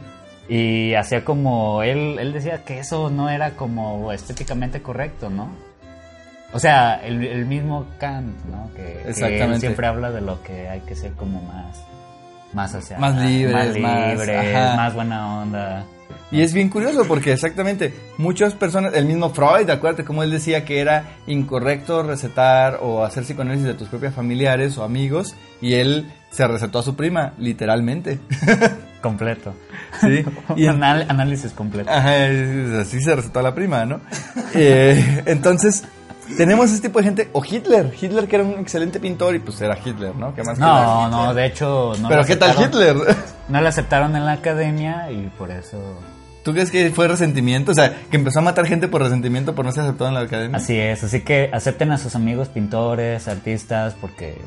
Y 0.50 0.94
hacía 0.96 1.24
como, 1.24 1.82
él, 1.82 2.18
él 2.20 2.34
decía 2.34 2.64
que 2.66 2.80
eso 2.80 3.10
no 3.10 3.30
era 3.30 3.52
como 3.52 4.12
estéticamente 4.12 4.82
correcto, 4.82 5.30
¿no? 5.30 5.50
O 6.52 6.60
sea, 6.60 6.96
el, 7.04 7.46
mismo 7.46 7.86
Kant, 8.00 8.36
¿no? 8.46 8.72
Que, 8.76 9.04
él 9.06 9.60
siempre 9.60 9.88
habla 9.88 10.12
de 10.12 10.22
lo 10.22 10.42
que 10.42 10.68
hay 10.68 10.80
que 10.82 10.96
ser 10.96 11.12
como 11.14 11.42
más, 11.44 11.84
más 12.54 12.74
hacia 12.74 12.98
más 12.98 13.16
libres, 13.16 13.80
más, 13.80 14.18
libre, 14.18 14.54
más, 14.54 14.94
buena 14.94 15.42
onda. 15.42 15.86
Y 16.32 16.42
es 16.42 16.54
bien 16.54 16.70
curioso 16.70 17.06
porque 17.08 17.34
exactamente 17.34 17.94
muchas 18.18 18.56
personas, 18.56 18.94
el 18.96 19.06
mismo 19.06 19.30
Freud, 19.30 19.70
acuérdate 19.70 20.04
cómo 20.04 20.24
él 20.24 20.32
decía 20.32 20.66
que 20.66 20.80
era 20.80 21.18
incorrecto 21.28 22.02
recetar 22.02 22.80
o 22.82 23.04
hacer 23.04 23.24
psicoanálisis 23.24 23.68
de 23.68 23.74
tus 23.76 23.90
propios 23.90 24.14
familiares 24.14 24.78
o 24.78 24.84
amigos 24.84 25.36
y 25.62 25.76
él 25.76 26.12
se 26.32 26.48
recetó 26.48 26.80
a 26.80 26.84
su 26.84 26.96
prima, 26.96 27.34
literalmente. 27.38 28.20
Completo. 29.02 29.54
Sí. 30.02 30.26
Y 30.56 30.68
análisis 30.68 31.54
completo. 31.54 31.90
Ajá, 31.90 32.26
así 32.82 33.00
se 33.00 33.16
recetó 33.16 33.40
a 33.40 33.44
la 33.44 33.56
prima, 33.56 33.86
¿no? 33.86 34.02
eh, 34.54 35.24
entonces, 35.26 35.86
tenemos 36.38 36.72
este 36.72 36.88
tipo 36.88 37.00
de 37.00 37.06
gente, 37.06 37.30
o 37.34 37.44
Hitler, 37.44 37.94
Hitler 38.00 38.28
que 38.28 38.36
era 38.36 38.46
un 38.46 38.60
excelente 38.60 39.00
pintor 39.00 39.36
y 39.36 39.40
pues 39.40 39.60
era 39.62 39.78
Hitler, 39.84 40.16
¿no? 40.16 40.34
¿Qué 40.34 40.44
más 40.44 40.58
no, 40.58 41.10
no, 41.10 41.34
de 41.34 41.46
hecho 41.46 41.94
no 42.00 42.10
Pero 42.10 42.26
¿qué 42.26 42.36
tal 42.36 42.56
Hitler? 42.62 42.96
No 43.48 43.62
le 43.62 43.68
aceptaron 43.68 44.16
en 44.16 44.26
la 44.26 44.34
academia 44.34 45.12
y 45.12 45.32
por 45.38 45.52
eso... 45.52 45.78
¿Tú 46.44 46.54
crees 46.54 46.72
que 46.72 46.90
fue 46.92 47.08
resentimiento? 47.08 47.72
O 47.72 47.76
sea, 47.76 47.96
que 48.10 48.16
empezó 48.16 48.40
a 48.40 48.42
matar 48.42 48.66
gente 48.66 48.88
por 48.88 49.02
resentimiento 49.02 49.56
por 49.56 49.66
no 49.66 49.72
ser 49.72 49.84
aceptado 49.84 50.08
en 50.10 50.14
la 50.14 50.22
academia. 50.22 50.58
Así 50.58 50.78
es, 50.78 51.04
así 51.04 51.22
que 51.22 51.50
acepten 51.52 51.92
a 51.92 51.98
sus 51.98 52.16
amigos 52.16 52.48
pintores, 52.48 53.28
artistas, 53.28 53.96
porque 54.00 54.38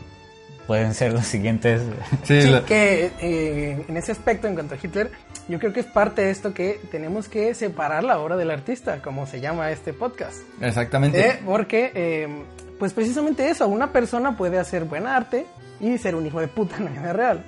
pueden 0.66 0.94
ser 0.94 1.12
los 1.12 1.26
siguientes. 1.26 1.82
Sí, 2.24 2.40
que 2.66 3.10
eh, 3.20 3.84
en 3.88 3.96
ese 3.96 4.12
aspecto, 4.12 4.46
en 4.46 4.54
cuanto 4.54 4.74
a 4.74 4.78
Hitler, 4.82 5.10
yo 5.48 5.58
creo 5.58 5.72
que 5.72 5.80
es 5.80 5.86
parte 5.86 6.22
de 6.22 6.30
esto 6.30 6.54
que 6.54 6.80
tenemos 6.90 7.28
que 7.28 7.54
separar 7.54 8.04
la 8.04 8.18
obra 8.18 8.36
del 8.36 8.50
artista, 8.50 9.02
como 9.02 9.26
se 9.26 9.40
llama 9.40 9.70
este 9.70 9.92
podcast. 9.92 10.38
Exactamente. 10.60 11.20
Eh, 11.20 11.40
porque, 11.44 11.92
eh, 11.94 12.28
pues 12.78 12.92
precisamente 12.92 13.48
eso, 13.48 13.66
una 13.68 13.92
persona 13.92 14.36
puede 14.36 14.58
hacer 14.58 14.84
buen 14.84 15.06
arte 15.06 15.46
y 15.80 15.98
ser 15.98 16.14
un 16.14 16.26
hijo 16.26 16.40
de 16.40 16.48
puta 16.48 16.76
en 16.78 16.84
la 16.86 16.90
vida 16.90 17.12
real. 17.12 17.44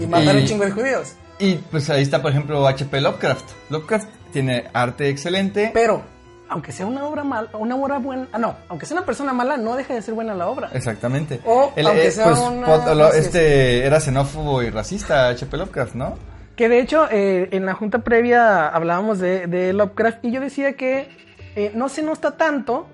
Y 0.00 0.06
matar 0.06 0.36
un 0.36 0.44
chingo 0.44 0.64
de 0.64 0.72
judíos. 0.72 1.14
Y 1.38 1.54
pues 1.54 1.88
ahí 1.90 2.02
está, 2.02 2.20
por 2.20 2.32
ejemplo, 2.32 2.66
H.P. 2.66 3.00
Lovecraft. 3.00 3.50
Lovecraft 3.70 4.08
tiene 4.32 4.64
arte 4.72 5.08
excelente. 5.08 5.70
Pero 5.72 6.02
aunque 6.48 6.72
sea 6.72 6.86
una 6.86 7.04
obra 7.06 7.24
mala, 7.24 7.48
una 7.54 7.76
obra 7.76 7.98
buena, 7.98 8.28
ah, 8.32 8.38
no, 8.38 8.56
aunque 8.68 8.86
sea 8.86 8.96
una 8.96 9.06
persona 9.06 9.32
mala, 9.32 9.56
no 9.56 9.76
deja 9.76 9.94
de 9.94 10.02
ser 10.02 10.14
buena 10.14 10.34
la 10.34 10.48
obra. 10.48 10.70
Exactamente. 10.72 11.40
O 11.44 11.72
aunque 11.76 12.06
eh, 12.06 12.10
sea 12.10 12.24
pues, 12.26 12.40
una, 12.40 13.08
este 13.10 13.84
era 13.84 14.00
xenófobo 14.00 14.62
y 14.62 14.70
racista, 14.70 15.28
H.P. 15.28 15.56
Lovecraft, 15.56 15.94
¿no? 15.94 16.14
Que 16.54 16.68
de 16.68 16.80
hecho, 16.80 17.06
eh, 17.10 17.48
en 17.52 17.66
la 17.66 17.74
junta 17.74 17.98
previa 17.98 18.68
hablábamos 18.68 19.18
de, 19.18 19.46
de 19.46 19.72
Lovecraft 19.72 20.24
y 20.24 20.30
yo 20.30 20.40
decía 20.40 20.72
que 20.74 21.08
eh, 21.54 21.72
no 21.74 21.88
se 21.88 22.02
nota 22.02 22.36
tanto 22.36 22.86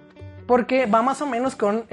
porque 0.46 0.86
va 0.86 1.02
más 1.02 1.22
o 1.22 1.26
menos 1.26 1.54
con... 1.56 1.84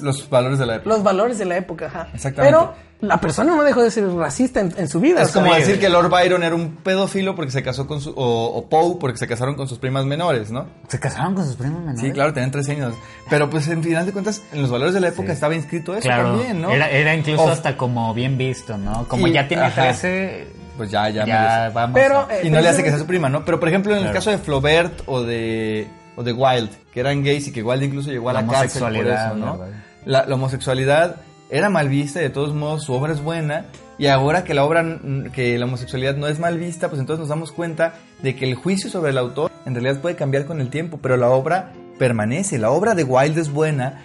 los 0.00 0.28
valores 0.30 0.58
de 0.58 0.66
la 0.66 0.76
época. 0.76 0.90
Los 0.90 1.02
valores 1.02 1.38
de 1.38 1.44
la 1.44 1.56
época, 1.56 1.86
ajá. 1.86 2.08
Exactamente. 2.14 2.56
Pero 2.56 2.74
la 3.00 3.18
persona 3.18 3.56
no 3.56 3.62
dejó 3.62 3.82
de 3.82 3.90
ser 3.90 4.06
racista 4.12 4.60
en, 4.60 4.88
su 4.88 5.00
vida. 5.00 5.22
Es 5.22 5.32
como 5.32 5.54
decir 5.54 5.80
que 5.80 5.88
Lord 5.88 6.10
Byron 6.10 6.42
era 6.42 6.54
un 6.54 6.76
pedófilo 6.76 7.34
porque 7.34 7.50
se 7.50 7.62
casó 7.62 7.86
con 7.86 8.00
su. 8.00 8.12
O, 8.14 8.66
Poe 8.68 8.98
porque 9.00 9.18
se 9.18 9.26
casaron 9.26 9.54
con 9.54 9.68
sus 9.68 9.78
primas 9.78 10.04
menores, 10.04 10.50
¿no? 10.50 10.66
¿Se 10.88 11.00
casaron 11.00 11.34
con 11.34 11.46
sus 11.46 11.56
primas 11.56 11.80
menores? 11.80 12.00
Sí, 12.00 12.12
claro, 12.12 12.32
tenían 12.32 12.50
13 12.50 12.72
años. 12.72 12.94
Pero 13.30 13.48
pues 13.48 13.68
en 13.68 13.82
final 13.82 14.04
de 14.04 14.12
cuentas, 14.12 14.42
en 14.52 14.62
los 14.62 14.70
valores 14.70 14.94
de 14.94 15.00
la 15.00 15.08
época 15.08 15.32
estaba 15.32 15.54
inscrito 15.54 15.96
eso 15.96 16.08
también, 16.08 16.60
¿no? 16.60 16.70
Era, 16.70 17.14
incluso 17.14 17.48
hasta 17.48 17.76
como 17.76 18.12
bien 18.12 18.36
visto, 18.36 18.76
¿no? 18.76 19.08
Como 19.08 19.26
ya 19.26 19.48
tiene 19.48 19.70
13. 19.70 20.60
Pues 20.76 20.90
ya, 20.90 21.10
ya, 21.10 21.26
ya 21.26 21.70
vamos. 21.74 21.94
Pero, 21.94 22.26
y 22.42 22.48
no 22.48 22.60
le 22.60 22.68
hace 22.68 22.82
que 22.82 22.88
sea 22.90 22.98
su 22.98 23.06
prima, 23.06 23.28
¿no? 23.28 23.44
Pero 23.44 23.60
por 23.60 23.68
ejemplo, 23.68 23.96
en 23.96 24.06
el 24.06 24.12
caso 24.12 24.30
de 24.30 24.38
Flaubert 24.38 25.02
o 25.06 25.22
de. 25.22 25.88
O 26.16 26.22
de 26.22 26.32
Wilde, 26.32 26.72
que 26.92 27.00
eran 27.00 27.22
gays 27.22 27.48
y 27.48 27.52
que 27.52 27.62
Wilde 27.62 27.86
incluso 27.86 28.10
llegó 28.10 28.30
a 28.30 28.34
la, 28.34 28.46
cárcel 28.46 28.82
por 28.82 29.06
eso, 29.06 29.34
¿no? 29.36 29.60
la 30.04 30.34
homosexualidad 30.34 31.16
era 31.50 31.68
mal 31.68 31.88
vista 31.88 32.20
y 32.20 32.22
de 32.22 32.30
todos 32.30 32.54
modos 32.54 32.84
su 32.84 32.94
obra 32.94 33.12
es 33.12 33.22
buena. 33.22 33.66
Y 33.98 34.06
ahora 34.06 34.44
que 34.44 34.54
la 34.54 34.64
obra, 34.64 34.98
que 35.34 35.58
la 35.58 35.66
homosexualidad 35.66 36.16
no 36.16 36.26
es 36.26 36.38
mal 36.38 36.58
vista, 36.58 36.88
pues 36.88 37.00
entonces 37.00 37.20
nos 37.20 37.28
damos 37.28 37.52
cuenta 37.52 37.94
de 38.22 38.34
que 38.34 38.48
el 38.48 38.54
juicio 38.54 38.88
sobre 38.88 39.10
el 39.10 39.18
autor 39.18 39.50
en 39.66 39.74
realidad 39.74 40.00
puede 40.00 40.16
cambiar 40.16 40.46
con 40.46 40.60
el 40.60 40.70
tiempo, 40.70 40.98
pero 41.02 41.18
la 41.18 41.28
obra 41.28 41.72
permanece. 41.98 42.58
La 42.58 42.70
obra 42.70 42.94
de 42.94 43.04
Wilde 43.04 43.42
es 43.42 43.52
buena 43.52 44.04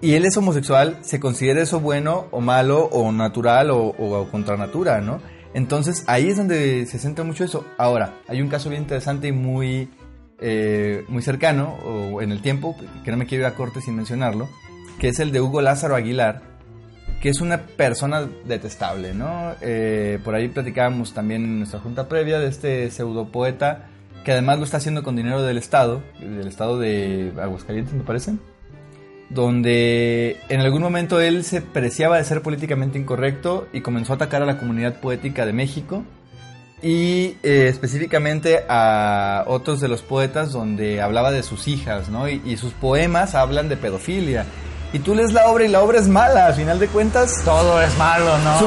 y 0.00 0.14
él 0.14 0.24
es 0.24 0.36
homosexual, 0.36 0.98
se 1.02 1.20
considera 1.20 1.62
eso 1.62 1.78
bueno 1.78 2.26
o 2.32 2.40
malo 2.40 2.86
o 2.86 3.12
natural 3.12 3.70
o, 3.70 4.28
contra 4.32 4.56
natura, 4.56 5.00
¿no? 5.00 5.20
Entonces 5.54 6.04
ahí 6.08 6.28
es 6.28 6.36
donde 6.36 6.84
se 6.86 6.98
centra 6.98 7.24
mucho 7.24 7.44
eso. 7.44 7.64
Ahora, 7.78 8.14
hay 8.26 8.42
un 8.42 8.48
caso 8.48 8.68
bien 8.68 8.82
interesante 8.82 9.28
y 9.28 9.32
muy, 9.32 9.88
eh, 10.38 11.04
muy 11.08 11.22
cercano 11.22 11.74
o 11.84 12.22
en 12.22 12.32
el 12.32 12.42
tiempo, 12.42 12.76
que 13.04 13.10
no 13.10 13.16
me 13.16 13.26
quiero 13.26 13.42
ir 13.42 13.46
a 13.46 13.54
corte 13.54 13.80
sin 13.80 13.96
mencionarlo, 13.96 14.48
que 14.98 15.08
es 15.08 15.20
el 15.20 15.32
de 15.32 15.40
Hugo 15.40 15.60
Lázaro 15.60 15.94
Aguilar, 15.94 16.42
que 17.20 17.28
es 17.30 17.40
una 17.40 17.62
persona 17.62 18.28
detestable, 18.44 19.14
¿no? 19.14 19.54
Eh, 19.60 20.18
por 20.24 20.34
ahí 20.34 20.48
platicábamos 20.48 21.14
también 21.14 21.44
en 21.44 21.58
nuestra 21.58 21.80
junta 21.80 22.08
previa 22.08 22.38
de 22.38 22.48
este 22.48 22.90
pseudopoeta 22.90 23.88
que 24.26 24.32
además 24.32 24.58
lo 24.58 24.64
está 24.64 24.78
haciendo 24.78 25.04
con 25.04 25.14
dinero 25.14 25.40
del 25.40 25.56
Estado, 25.56 26.02
del 26.18 26.48
Estado 26.48 26.80
de 26.80 27.32
Aguascalientes, 27.40 27.94
me 27.94 28.02
parece, 28.02 28.34
donde 29.30 30.36
en 30.48 30.60
algún 30.60 30.82
momento 30.82 31.20
él 31.20 31.44
se 31.44 31.62
preciaba 31.62 32.18
de 32.18 32.24
ser 32.24 32.42
políticamente 32.42 32.98
incorrecto 32.98 33.68
y 33.72 33.82
comenzó 33.82 34.14
a 34.14 34.16
atacar 34.16 34.42
a 34.42 34.46
la 34.46 34.58
comunidad 34.58 34.98
poética 35.00 35.46
de 35.46 35.52
México 35.52 36.02
y 36.82 37.36
eh, 37.42 37.68
específicamente 37.68 38.64
a 38.68 39.44
otros 39.46 39.80
de 39.80 39.88
los 39.88 40.02
poetas 40.02 40.52
donde 40.52 41.00
hablaba 41.00 41.30
de 41.30 41.42
sus 41.42 41.68
hijas, 41.68 42.08
¿no? 42.08 42.28
y 42.28 42.56
sus 42.56 42.72
poemas 42.72 43.34
hablan 43.34 43.68
de 43.68 43.76
pedofilia 43.76 44.46
y 44.92 44.98
tú 45.00 45.14
lees 45.14 45.32
la 45.32 45.46
obra 45.48 45.64
y 45.64 45.68
la 45.68 45.82
obra 45.82 45.98
es 45.98 46.08
mala, 46.08 46.46
al 46.46 46.54
final 46.54 46.78
de 46.78 46.88
cuentas. 46.88 47.42
Todo 47.44 47.82
es 47.82 47.96
malo, 47.98 48.38
¿no? 48.38 48.58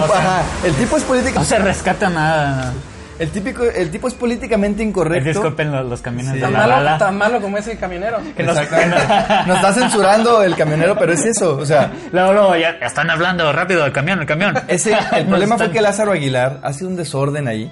el 0.64 0.74
tipo 0.76 0.98
es 0.98 1.04
político. 1.04 1.40
No 1.40 1.46
se 1.46 1.58
rescata 1.58 2.10
nada. 2.10 2.74
El, 3.18 3.32
típico, 3.32 3.64
el 3.64 3.90
tipo 3.90 4.08
es 4.08 4.14
políticamente 4.14 4.84
incorrecto. 4.84 5.28
Disculpen 5.28 5.72
los, 5.90 6.02
camiones 6.02 6.34
de 6.34 6.42
tan 6.42 6.54
la 6.54 6.60
malo, 6.60 6.74
bala. 6.74 6.98
Tan 6.98 7.18
malo 7.18 7.42
como 7.42 7.58
ese 7.58 7.78
camionero. 7.78 8.20
Que 8.36 8.44
nos, 8.44 8.56
nos, 9.48 9.56
está 9.56 9.74
censurando 9.74 10.44
el 10.44 10.56
camionero, 10.56 10.96
pero 10.98 11.14
es 11.14 11.26
eso, 11.26 11.58
o 11.58 11.66
sea... 11.66 11.92
Luego, 12.12 12.56
ya, 12.56 12.78
están 12.82 13.10
hablando 13.10 13.52
rápido, 13.52 13.86
el 13.86 13.92
camión, 13.92 14.20
el 14.20 14.26
camión. 14.26 14.54
Ese, 14.68 14.96
el 15.14 15.26
problema 15.28 15.58
fue 15.58 15.72
que 15.72 15.82
Lázaro 15.82 16.12
Aguilar 16.12 16.60
hace 16.64 16.86
un 16.86 16.96
desorden 16.96 17.48
ahí 17.48 17.72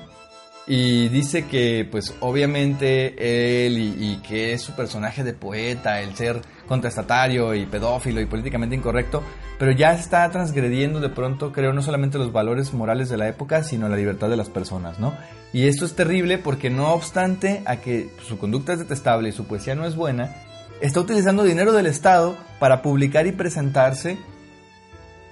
y 0.68 1.08
dice 1.08 1.46
que, 1.46 1.88
pues, 1.90 2.14
obviamente 2.20 3.66
él 3.66 3.78
y, 3.78 4.18
que 4.18 4.52
es 4.52 4.62
su 4.62 4.76
personaje 4.76 5.24
de 5.24 5.32
poeta, 5.34 6.02
el 6.02 6.14
ser 6.16 6.42
contestatario 6.68 7.56
y 7.56 7.66
pedófilo 7.66 8.20
y 8.20 8.26
políticamente 8.26 8.76
incorrecto, 8.76 9.24
pero 9.58 9.72
ya 9.72 9.94
está 9.94 10.30
transgrediendo 10.30 11.00
de 11.00 11.08
pronto, 11.08 11.54
creo, 11.54 11.72
no 11.72 11.82
solamente 11.82 12.18
los 12.18 12.34
valores 12.34 12.74
morales 12.74 13.08
de 13.08 13.16
la 13.16 13.30
época, 13.30 13.64
sino 13.64 13.88
la 13.88 13.96
libertad 13.96 14.30
de 14.30 14.36
las 14.36 14.50
personas, 14.50 15.00
¿no? 15.00 15.14
Y 15.54 15.68
esto 15.68 15.86
es 15.86 15.96
terrible 15.96 16.38
porque 16.38 16.70
no 16.70 16.94
obstante 16.94 17.64
a 17.66 17.78
que 17.78 18.10
su 18.28 18.38
conducta 18.38 18.74
es 18.74 18.80
detestable 18.80 19.30
y 19.30 19.32
su 19.32 19.48
poesía 19.48 19.74
no 19.74 19.86
es 19.86 19.96
buena, 19.96 20.36
está 20.82 21.00
utilizando 21.00 21.44
dinero 21.44 21.72
del 21.72 21.86
Estado 21.86 22.36
para 22.60 22.82
publicar 22.82 23.26
y 23.26 23.32
presentarse. 23.32 24.18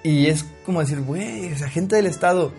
Y 0.02 0.28
es 0.28 0.46
como 0.66 0.80
decir, 0.80 1.02
güey, 1.02 1.48
esa 1.48 1.68
gente 1.68 1.98
del 1.98 2.06
Estado 2.06 2.54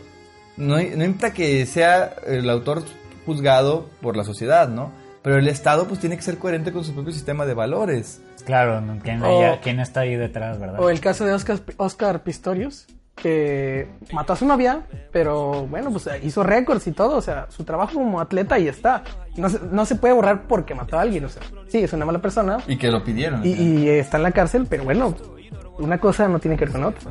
no, 0.57 0.77
no 0.77 1.05
importa 1.05 1.33
que 1.33 1.65
sea 1.67 2.15
el 2.27 2.49
autor 2.49 2.83
juzgado 3.25 3.89
por 4.01 4.17
la 4.17 4.25
sociedad, 4.25 4.69
¿no? 4.69 4.93
Pero 5.23 5.39
el 5.39 5.49
Estado 5.49 5.89
pues 5.89 5.99
tiene 5.99 6.17
que 6.17 6.23
ser 6.23 6.39
coherente 6.39 6.73
con 6.73 6.85
su 6.85 6.95
propio 6.95 7.13
sistema 7.13 7.45
de 7.47 7.55
valores. 7.55 8.21
Claro, 8.45 8.81
¿quién, 9.03 9.21
¿quién 9.61 9.81
está 9.81 10.01
ahí 10.01 10.15
detrás, 10.15 10.61
verdad? 10.61 10.81
O 10.81 10.89
el 10.89 11.01
caso 11.01 11.25
de 11.25 11.33
Oscar, 11.33 11.59
Oscar 11.79 12.23
Pistorius, 12.23 12.87
que 13.17 13.89
mató 14.13 14.35
a 14.35 14.37
su 14.37 14.47
novia, 14.47 14.83
pero 15.11 15.67
bueno, 15.67 15.91
pues 15.91 16.09
hizo 16.23 16.45
récords 16.45 16.87
y 16.87 16.93
todo, 16.93 17.17
o 17.17 17.21
sea, 17.21 17.47
su 17.51 17.65
trabajo 17.65 17.95
como 17.95 18.21
atleta 18.21 18.55
ahí 18.55 18.69
está. 18.69 19.03
No 19.37 19.49
se, 19.49 19.59
no 19.73 19.85
se 19.85 19.97
puede 19.97 20.15
borrar 20.15 20.43
porque 20.47 20.77
mató 20.77 20.97
a 20.97 21.03
alguien, 21.03 21.25
o 21.25 21.29
sea, 21.29 21.43
sí, 21.67 21.79
es 21.79 21.93
una 21.93 22.05
mala 22.05 22.21
persona. 22.21 22.59
Y 22.69 22.77
que 22.77 22.89
lo 22.89 23.03
pidieron. 23.03 23.45
Y, 23.45 23.51
y 23.51 23.89
está 23.89 24.19
en 24.19 24.23
la 24.23 24.31
cárcel, 24.31 24.67
pero 24.71 24.85
bueno, 24.85 25.13
una 25.79 25.99
cosa 25.99 26.29
no 26.29 26.39
tiene 26.39 26.57
que 26.57 26.67
ver 26.67 26.73
con 26.73 26.85
otra. 26.85 27.11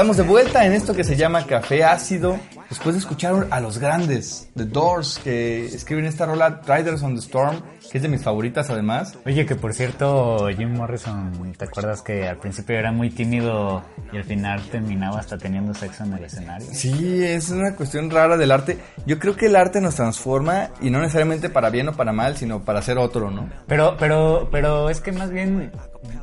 estamos 0.00 0.16
de 0.16 0.22
vuelta 0.22 0.64
en 0.64 0.72
esto 0.72 0.94
que 0.94 1.04
se 1.04 1.14
llama 1.14 1.46
Café 1.46 1.84
Ácido. 1.84 2.40
Después 2.70 2.94
de 2.94 3.00
escuchar 3.00 3.48
a 3.50 3.58
los 3.58 3.78
grandes, 3.78 4.48
The 4.54 4.64
Doors, 4.64 5.20
que 5.24 5.66
escriben 5.66 6.04
esta 6.04 6.24
rola 6.24 6.60
Riders 6.64 7.02
on 7.02 7.16
the 7.16 7.20
Storm, 7.20 7.60
que 7.90 7.98
es 7.98 8.02
de 8.02 8.08
mis 8.08 8.22
favoritas 8.22 8.70
además. 8.70 9.18
Oye, 9.26 9.44
que 9.44 9.56
por 9.56 9.74
cierto, 9.74 10.46
Jim 10.56 10.76
Morrison, 10.76 11.52
¿te 11.58 11.64
acuerdas 11.64 12.00
que 12.00 12.28
al 12.28 12.36
principio 12.36 12.78
era 12.78 12.92
muy 12.92 13.10
tímido 13.10 13.82
y 14.12 14.18
al 14.18 14.24
final 14.24 14.62
terminaba 14.70 15.18
hasta 15.18 15.36
teniendo 15.36 15.74
sexo 15.74 16.04
en 16.04 16.12
el 16.12 16.24
escenario? 16.24 16.68
Sí, 16.70 17.24
es 17.24 17.50
una 17.50 17.74
cuestión 17.74 18.08
rara 18.08 18.36
del 18.36 18.52
arte. 18.52 18.78
Yo 19.04 19.18
creo 19.18 19.34
que 19.34 19.46
el 19.46 19.56
arte 19.56 19.80
nos 19.80 19.96
transforma 19.96 20.70
y 20.80 20.90
no 20.90 21.00
necesariamente 21.00 21.50
para 21.50 21.70
bien 21.70 21.88
o 21.88 21.94
para 21.94 22.12
mal, 22.12 22.36
sino 22.36 22.64
para 22.64 22.82
ser 22.82 22.98
otro, 22.98 23.32
¿no? 23.32 23.50
Pero, 23.66 23.96
pero, 23.98 24.48
pero 24.52 24.90
es 24.90 25.00
que 25.00 25.10
más 25.10 25.30
bien, 25.30 25.72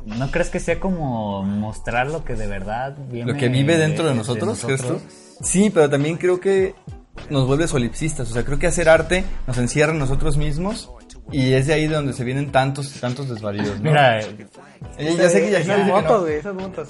¿no 0.06 0.30
crees 0.30 0.48
que 0.48 0.60
sea 0.60 0.80
como 0.80 1.42
mostrar 1.42 2.06
lo 2.06 2.24
que 2.24 2.36
de 2.36 2.46
verdad 2.46 2.96
viene 3.10 3.34
Lo 3.34 3.38
que 3.38 3.50
vive 3.50 3.76
dentro 3.76 4.08
de 4.08 4.14
nosotros, 4.14 4.64
¿crees 4.64 4.80
tú? 4.80 4.98
Sí, 5.42 5.70
pero 5.70 5.88
también 5.88 6.16
creo 6.16 6.40
que 6.40 6.74
nos 7.30 7.46
vuelve 7.46 7.68
solipsistas. 7.68 8.30
O 8.30 8.32
sea, 8.32 8.44
creo 8.44 8.58
que 8.58 8.66
hacer 8.66 8.88
arte 8.88 9.24
nos 9.46 9.58
encierra 9.58 9.92
en 9.92 9.98
nosotros 9.98 10.36
mismos 10.36 10.90
y 11.30 11.52
es 11.52 11.66
de 11.66 11.74
ahí 11.74 11.86
de 11.86 11.94
donde 11.94 12.12
se 12.12 12.24
vienen 12.24 12.50
tantos 12.50 12.92
tantos 13.00 13.28
desvaríos, 13.28 13.80
¿no? 13.80 13.90
Mira, 13.90 14.20
Eh, 14.20 15.16
ya 15.16 15.28
sé 15.28 15.42
que 15.42 15.50
ya 15.50 15.58
Esas 15.58 15.86
motos, 15.86 16.22
güey, 16.22 16.34
esas 16.34 16.54
motos. 16.54 16.88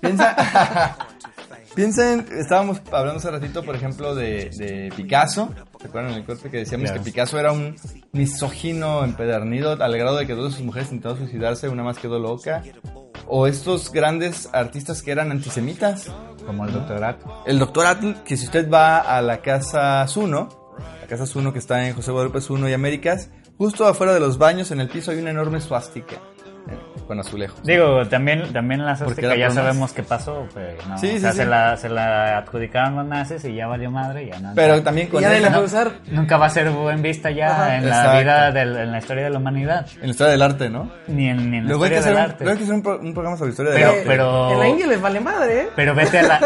Piensa, 0.00 0.36
piensa 1.74 2.12
en, 2.12 2.26
estábamos 2.38 2.80
hablando 2.90 3.18
hace 3.18 3.30
ratito, 3.30 3.62
por 3.62 3.76
ejemplo, 3.76 4.14
de, 4.14 4.50
de 4.50 4.92
Picasso. 4.96 5.50
¿Se 5.80 5.86
acuerdan 5.86 6.12
en 6.12 6.18
el 6.18 6.24
corte 6.24 6.50
que 6.50 6.58
decíamos 6.58 6.90
que 6.90 7.00
Picasso 7.00 7.38
era 7.38 7.52
un 7.52 7.76
misógino 8.12 9.04
empedernido 9.04 9.72
al 9.80 9.96
grado 9.96 10.16
de 10.16 10.26
que 10.26 10.34
dos 10.34 10.50
de 10.50 10.56
sus 10.56 10.66
mujeres 10.66 10.88
intentaron 10.88 11.18
suicidarse, 11.18 11.68
una 11.68 11.82
más 11.82 11.98
quedó 11.98 12.18
loca? 12.18 12.62
O 13.26 13.46
estos 13.46 13.92
grandes 13.92 14.48
artistas 14.52 15.02
que 15.02 15.10
eran 15.10 15.30
antisemitas. 15.30 16.10
como 16.46 16.66
el 16.66 16.72
doctorato. 16.72 17.42
El 17.46 17.58
doctor 17.58 17.86
Atl, 17.86 18.14
que 18.24 18.36
si 18.36 18.46
usted 18.46 18.68
va 18.68 18.98
a 18.98 19.22
la 19.22 19.42
casa 19.42 20.06
Zuno, 20.08 20.48
la 21.00 21.06
casa 21.06 21.26
Zuno 21.26 21.52
que 21.52 21.60
está 21.60 21.86
en 21.86 21.94
José 21.94 22.10
Guadalupe 22.10 22.40
Zuno 22.40 22.68
y 22.68 22.72
Américas, 22.72 23.30
justo 23.58 23.86
afuera 23.86 24.12
de 24.12 24.20
los 24.20 24.38
baños 24.38 24.70
en 24.72 24.80
el 24.80 24.88
piso 24.88 25.12
hay 25.12 25.18
una 25.18 25.30
enorme 25.30 25.60
suástica 25.60 26.20
con 27.12 27.20
azulejos. 27.20 27.62
Digo, 27.62 28.06
también, 28.08 28.52
también 28.52 28.84
la 28.84 28.96
Porque 28.96 29.20
que 29.22 29.38
ya 29.38 29.50
sabemos 29.50 29.92
qué 29.92 30.02
pasó, 30.02 30.46
pero 30.54 30.78
no. 30.88 30.96
Sí, 30.98 31.08
o 31.08 31.10
sí, 31.12 31.20
sea, 31.20 31.32
sí. 31.32 31.36
Se, 31.38 31.44
la, 31.46 31.76
se 31.76 31.88
la 31.90 32.38
adjudicaron 32.38 32.96
los 32.96 33.06
nazis 33.06 33.44
y 33.44 33.54
ya 33.54 33.66
valió 33.66 33.90
madre, 33.90 34.26
ya 34.26 34.40
no. 34.40 34.52
Pero 34.54 34.82
también 34.82 35.08
Y 35.08 35.10
con 35.10 35.20
ya 35.22 35.28
la 35.38 35.60
usar. 35.60 35.92
Nunca 36.10 36.36
va 36.38 36.46
a 36.46 36.50
ser 36.50 36.70
buen 36.70 37.02
vista 37.02 37.30
ya 37.30 37.50
Ajá. 37.50 37.76
en 37.76 37.84
Exacto. 37.84 38.12
la 38.12 38.18
vida, 38.20 38.50
del, 38.52 38.76
en 38.76 38.92
la 38.92 38.98
historia 38.98 39.24
de 39.24 39.30
la 39.30 39.38
humanidad, 39.38 39.86
en 39.96 40.00
la 40.00 40.06
historia 40.08 40.32
del 40.32 40.42
arte, 40.42 40.70
¿no? 40.70 40.90
ni 41.08 41.28
en, 41.28 41.50
ni 41.50 41.58
en 41.58 41.66
la 41.68 41.74
historia 41.74 42.00
del 42.00 42.14
un, 42.14 42.18
arte. 42.20 42.44
luego 42.44 42.50
hay 42.52 42.56
que 42.58 42.64
hacer 42.64 42.74
un, 42.74 42.82
pro- 42.82 43.00
un 43.00 43.12
programa 43.12 43.36
sobre 43.36 43.50
historia 43.50 43.72
Pero- 43.74 43.86
del 43.88 43.96
arte. 43.98 44.04
pero- 44.08 44.52
En 44.52 44.58
la 44.60 44.68
India 44.68 44.86
les 44.86 45.00
vale 45.00 45.20
madre, 45.20 45.60
¿eh? 45.60 45.68
Pero 45.76 45.94
vete 45.94 46.18
a 46.18 46.22
la, 46.22 46.40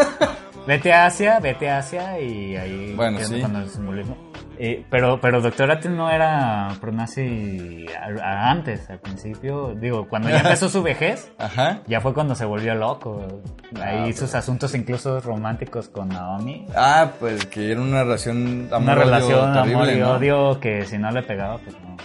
vete 0.67 0.91
a 0.93 1.05
Asia, 1.05 1.39
vete 1.39 1.69
a 1.69 1.77
Asia 1.77 2.19
y 2.19 2.55
ahí 2.57 2.93
Bueno, 2.95 3.19
sí. 3.23 3.39
cuando 3.39 3.59
el 3.59 3.69
simbolismo. 3.69 4.26
Eh, 4.59 4.83
pero, 4.89 5.19
pero 5.21 5.39
Doctor 5.41 5.69
Atten 5.71 5.95
no 5.95 6.09
era 6.09 6.69
pronazi 6.81 7.85
antes, 8.23 8.89
al 8.89 8.99
principio. 8.99 9.75
Digo, 9.75 10.07
cuando 10.07 10.29
ya 10.29 10.39
empezó 10.39 10.67
su 10.69 10.81
vejez, 10.81 11.31
Ajá. 11.37 11.81
ya 11.87 12.01
fue 12.01 12.13
cuando 12.13 12.33
se 12.35 12.45
volvió 12.45 12.73
loco. 12.75 13.41
Ahí 13.81 14.13
sus 14.13 14.33
asuntos 14.35 14.73
incluso 14.75 15.19
románticos 15.19 15.89
con 15.89 16.09
Naomi. 16.09 16.65
Ah, 16.75 17.11
pues 17.19 17.45
que 17.45 17.71
era 17.71 17.81
una 17.81 18.03
relación 18.03 18.67
Una 18.67 18.75
amor-odio 18.77 19.03
relación 19.05 19.53
terrible, 19.53 19.73
amor 19.75 19.89
y 19.93 19.99
¿no? 19.99 20.11
odio 20.13 20.59
que 20.59 20.85
si 20.85 20.97
no 20.97 21.11
le 21.11 21.23
pegaba, 21.23 21.57
pues 21.59 21.75
no, 21.81 21.95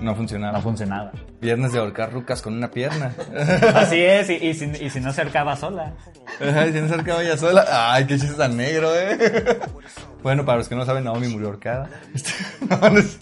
No 0.00 0.14
funcionaba. 0.14 0.52
no 0.58 0.62
funcionaba. 0.62 1.12
Viernes 1.40 1.72
de 1.72 1.78
ahorcar 1.78 2.12
rucas 2.12 2.42
con 2.42 2.54
una 2.54 2.70
pierna. 2.70 3.12
Así 3.74 4.00
es, 4.02 4.28
y, 4.30 4.34
y 4.34 4.54
si, 4.54 4.64
y 4.66 4.90
si 4.90 5.00
no 5.00 5.12
se 5.12 5.22
arcaba 5.22 5.56
sola. 5.56 5.94
Ajá, 6.40 6.66
y 6.66 6.72
si 6.72 6.80
no 6.80 6.88
se 6.88 6.94
acercaba 6.94 7.22
ella 7.22 7.36
sola. 7.36 7.64
Ay, 7.70 8.06
qué 8.06 8.18
chiste 8.18 8.36
tan 8.36 8.56
negro, 8.56 8.94
eh. 8.94 9.58
Bueno, 10.22 10.44
para 10.44 10.58
los 10.58 10.68
que 10.68 10.74
no 10.74 10.84
saben, 10.84 11.04
Naomi 11.04 11.28
murió 11.28 11.48
ahorcada. 11.48 11.88
No, 12.68 12.90
no 12.90 12.98
es- 12.98 13.18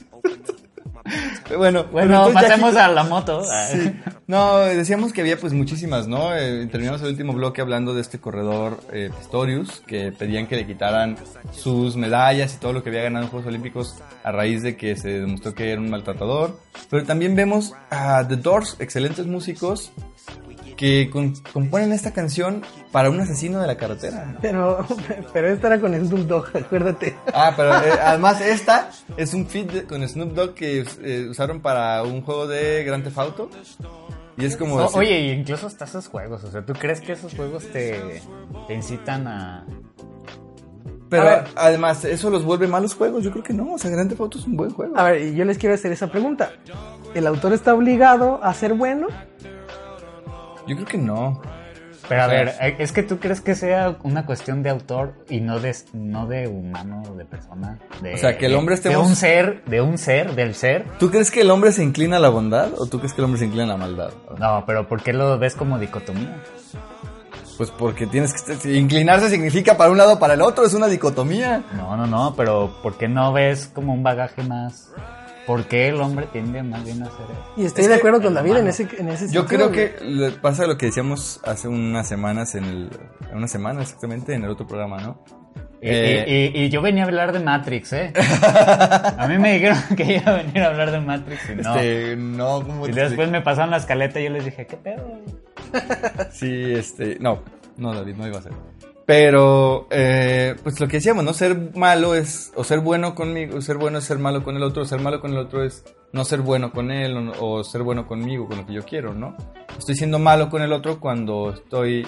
Bueno, 1.56 1.84
Bueno, 1.92 2.30
pasemos 2.32 2.74
a 2.76 2.88
la 2.88 3.04
moto. 3.04 3.42
Sí. 3.70 3.92
No, 4.26 4.58
decíamos 4.60 5.12
que 5.12 5.20
había 5.20 5.38
pues 5.38 5.52
muchísimas, 5.52 6.08
¿no? 6.08 6.34
Eh, 6.34 6.66
terminamos 6.70 7.02
el 7.02 7.08
último 7.08 7.34
bloque 7.34 7.60
hablando 7.60 7.94
de 7.94 8.00
este 8.00 8.18
corredor 8.18 8.80
eh, 8.92 9.10
Pistorius, 9.18 9.82
que 9.86 10.10
pedían 10.12 10.46
que 10.46 10.56
le 10.56 10.66
quitaran 10.66 11.16
sus 11.52 11.96
medallas 11.96 12.54
y 12.54 12.58
todo 12.58 12.72
lo 12.72 12.82
que 12.82 12.88
había 12.88 13.02
ganado 13.02 13.26
en 13.26 13.30
Juegos 13.30 13.46
Olímpicos 13.48 13.94
a 14.24 14.32
raíz 14.32 14.62
de 14.62 14.76
que 14.76 14.96
se 14.96 15.20
demostró 15.20 15.54
que 15.54 15.70
era 15.72 15.80
un 15.80 15.90
maltratador. 15.90 16.58
Pero 16.88 17.04
también 17.04 17.36
vemos 17.36 17.74
a 17.90 18.26
The 18.26 18.36
Doors, 18.36 18.76
excelentes 18.78 19.26
músicos, 19.26 19.92
que 20.76 21.10
con- 21.10 21.34
componen 21.52 21.92
esta 21.92 22.12
canción 22.12 22.62
para 22.94 23.10
un 23.10 23.18
asesino 23.20 23.60
de 23.60 23.66
la 23.66 23.76
carretera. 23.76 24.36
Pero, 24.40 24.86
pero 25.32 25.48
esta 25.48 25.66
era 25.66 25.80
con 25.80 25.92
Snoop 25.94 26.28
Dogg, 26.28 26.56
acuérdate. 26.56 27.16
Ah, 27.34 27.52
pero 27.56 27.74
eh, 27.74 27.90
además 28.00 28.40
esta 28.40 28.88
es 29.16 29.34
un 29.34 29.46
feed 29.48 29.70
de- 29.70 29.84
con 29.84 30.06
Snoop 30.08 30.32
Dogg 30.32 30.54
que 30.54 30.84
eh, 31.02 31.26
usaron 31.28 31.60
para 31.60 32.04
un 32.04 32.22
juego 32.22 32.46
de 32.46 32.84
Grand 32.84 33.02
Theft 33.02 33.18
Auto. 33.18 33.50
Y 34.36 34.44
es 34.44 34.56
como... 34.56 34.80
Decir- 34.80 34.96
oye, 34.98 35.20
y 35.22 35.30
incluso 35.32 35.66
hasta 35.66 35.86
esos 35.86 36.06
juegos, 36.06 36.44
o 36.44 36.50
sea, 36.52 36.64
¿tú 36.64 36.72
crees 36.74 37.00
que 37.00 37.12
esos 37.12 37.34
juegos 37.34 37.64
te, 37.72 38.22
te 38.68 38.74
incitan 38.74 39.26
a... 39.26 39.66
Pero 41.10 41.22
A 41.22 41.26
ver. 41.26 41.44
además, 41.56 42.04
¿eso 42.04 42.30
los 42.30 42.44
vuelve 42.44 42.68
malos 42.68 42.94
juegos? 42.94 43.24
Yo 43.24 43.32
creo 43.32 43.42
que 43.42 43.52
no. 43.52 43.72
O 43.74 43.78
sea, 43.78 43.90
Grand 43.90 44.08
Theft 44.08 44.20
Auto 44.20 44.38
es 44.38 44.46
un 44.46 44.56
buen 44.56 44.70
juego. 44.70 44.96
A 44.96 45.02
ver, 45.02 45.20
y 45.22 45.34
yo 45.34 45.44
les 45.44 45.58
quiero 45.58 45.74
hacer 45.74 45.90
esa 45.90 46.06
pregunta. 46.12 46.52
¿El 47.12 47.26
autor 47.26 47.52
está 47.54 47.74
obligado 47.74 48.38
a 48.42 48.54
ser 48.54 48.72
bueno? 48.74 49.08
Yo 50.66 50.76
creo 50.76 50.86
que 50.86 50.98
no. 50.98 51.42
Pero 52.08 52.22
a 52.22 52.26
ver, 52.26 52.48
eh, 52.60 52.76
es 52.78 52.92
que 52.92 53.02
tú 53.02 53.18
crees 53.18 53.40
que 53.40 53.54
sea 53.54 53.96
una 54.02 54.26
cuestión 54.26 54.62
de 54.62 54.70
autor 54.70 55.14
y 55.30 55.40
no 55.40 55.58
de, 55.58 55.74
no 55.94 56.26
de 56.26 56.46
humano, 56.48 57.02
de 57.16 57.24
persona. 57.24 57.78
De, 58.02 58.14
O 58.14 58.18
sea, 58.18 58.36
que 58.36 58.46
el 58.46 58.54
hombre 58.56 58.74
estemos- 58.74 59.02
De 59.02 59.08
un 59.10 59.16
ser, 59.16 59.64
de 59.64 59.80
un 59.80 59.96
ser, 59.98 60.34
del 60.34 60.54
ser. 60.54 60.84
¿Tú 60.98 61.10
crees 61.10 61.30
que 61.30 61.40
el 61.40 61.50
hombre 61.50 61.72
se 61.72 61.82
inclina 61.82 62.18
a 62.18 62.20
la 62.20 62.28
bondad 62.28 62.68
o 62.76 62.86
tú 62.86 62.98
crees 62.98 63.14
que 63.14 63.20
el 63.22 63.24
hombre 63.24 63.38
se 63.38 63.46
inclina 63.46 63.64
a 63.64 63.68
la 63.68 63.76
maldad? 63.76 64.10
No, 64.38 64.64
pero 64.66 64.86
¿por 64.86 65.02
qué 65.02 65.12
lo 65.12 65.38
ves 65.38 65.54
como 65.54 65.78
dicotomía? 65.78 66.36
Pues 67.56 67.70
porque 67.70 68.06
tienes 68.06 68.32
que... 68.42 68.74
inclinarse 68.76 69.30
significa 69.30 69.76
para 69.76 69.90
un 69.90 69.96
lado 69.96 70.14
o 70.14 70.18
para 70.18 70.34
el 70.34 70.42
otro. 70.42 70.64
Es 70.66 70.74
una 70.74 70.88
dicotomía. 70.88 71.62
No, 71.76 71.96
no, 71.96 72.06
no, 72.06 72.34
pero 72.36 72.74
¿por 72.82 72.96
qué 72.98 73.06
no 73.08 73.32
ves 73.32 73.70
como 73.72 73.92
un 73.94 74.02
bagaje 74.02 74.42
más? 74.42 74.90
¿Por 75.46 75.64
qué 75.66 75.88
el 75.88 76.00
hombre 76.00 76.26
tiende 76.32 76.62
más 76.62 76.84
bien 76.84 77.02
a 77.02 77.06
hacer 77.06 77.26
eso? 77.30 77.52
Y 77.56 77.64
estoy 77.66 77.82
Es 77.84 77.88
de 77.90 77.96
acuerdo 77.96 78.22
con 78.22 78.32
David 78.34 78.56
en 78.56 78.68
ese, 78.68 78.88
en 78.98 79.08
ese 79.10 79.28
Yo 79.30 79.42
sentido, 79.42 79.70
creo 79.70 79.90
güey. 80.00 80.30
que 80.32 80.38
pasa 80.40 80.66
lo 80.66 80.78
que 80.78 80.86
decíamos 80.86 81.40
hace 81.44 81.68
unas 81.68 82.08
semanas 82.08 82.54
en 82.54 82.64
el... 82.64 82.90
Una 83.32 83.46
semana 83.48 83.82
exactamente 83.82 84.32
en 84.34 84.44
el 84.44 84.50
otro 84.50 84.66
programa, 84.66 84.98
¿no? 85.02 85.22
Y, 85.82 85.88
Eh, 85.90 86.50
y- 86.54 86.58
y- 86.60 86.64
y 86.64 86.68
yo 86.70 86.80
venía 86.80 87.02
a 87.04 87.06
hablar 87.06 87.32
de 87.32 87.40
Matrix, 87.40 87.92
¿eh? 87.92 88.12
A 89.18 89.26
mí 89.28 89.36
me 89.36 89.52
dijeron 89.54 89.76
que 89.96 90.14
iba 90.16 90.32
a 90.32 90.36
venir 90.36 90.62
a 90.62 90.68
hablar 90.68 90.90
de 90.90 91.00
Matrix 91.00 91.50
y 91.50 91.54
no. 91.56 91.74
Este, 91.76 92.16
no, 92.16 92.62
¿cómo 92.66 92.88
Y 92.88 92.92
te 92.92 93.00
después 93.02 93.28
me 93.30 93.42
pasaron 93.42 93.70
la 93.70 93.76
escaleta 93.76 94.18
y 94.20 94.24
yo 94.24 94.30
les 94.30 94.46
dije, 94.46 94.66
¿qué 94.66 94.76
pedo? 94.78 95.20
Sí, 96.32 96.72
este, 96.72 97.18
no, 97.20 97.42
no, 97.76 97.92
David, 97.94 98.14
no 98.16 98.26
iba 98.26 98.38
a 98.38 98.42
ser. 98.42 98.52
Pero, 99.06 99.86
eh, 99.90 100.56
pues 100.62 100.80
lo 100.80 100.88
que 100.88 100.96
decíamos, 100.96 101.24
¿no? 101.24 101.34
Ser 101.34 101.76
malo 101.76 102.14
es, 102.14 102.52
o 102.54 102.64
ser 102.64 102.80
bueno 102.80 103.14
conmigo, 103.14 103.60
ser 103.60 103.76
bueno 103.76 103.98
es 103.98 104.04
ser 104.04 104.18
malo 104.18 104.42
con 104.42 104.56
el 104.56 104.62
otro, 104.62 104.86
ser 104.86 105.00
malo 105.00 105.20
con 105.20 105.32
el 105.32 105.38
otro 105.38 105.62
es 105.62 105.84
no 106.12 106.24
ser 106.24 106.40
bueno 106.40 106.72
con 106.72 106.90
él, 106.90 107.32
o, 107.38 107.62
ser 107.64 107.82
bueno 107.82 108.06
conmigo, 108.06 108.46
con 108.46 108.58
lo 108.58 108.66
que 108.66 108.72
yo 108.72 108.84
quiero, 108.84 109.12
¿no? 109.12 109.36
Estoy 109.78 109.94
siendo 109.94 110.18
malo 110.18 110.48
con 110.48 110.62
el 110.62 110.72
otro 110.72 111.00
cuando 111.00 111.52
estoy, 111.52 112.06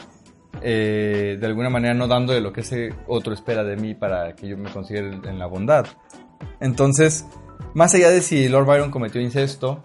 eh, 0.63 1.37
de 1.39 1.47
alguna 1.47 1.69
manera, 1.69 1.93
no 1.93 2.09
dándole 2.09 2.41
lo 2.41 2.53
que 2.53 2.63
ese 2.63 2.95
otro 3.09 3.35
espera 3.35 3.63
de 3.63 3.77
mí 3.77 3.95
para 3.95 4.35
que 4.35 4.49
yo 4.49 4.57
me 4.57 4.71
considere 4.71 5.09
en 5.29 5.39
la 5.39 5.47
bondad. 5.47 5.87
Entonces, 6.61 7.27
más 7.75 7.95
allá 7.95 8.09
de 8.09 8.23
si 8.23 8.49
Lord 8.49 8.65
Byron 8.65 8.91
cometió 8.91 9.21
incesto, 9.21 9.83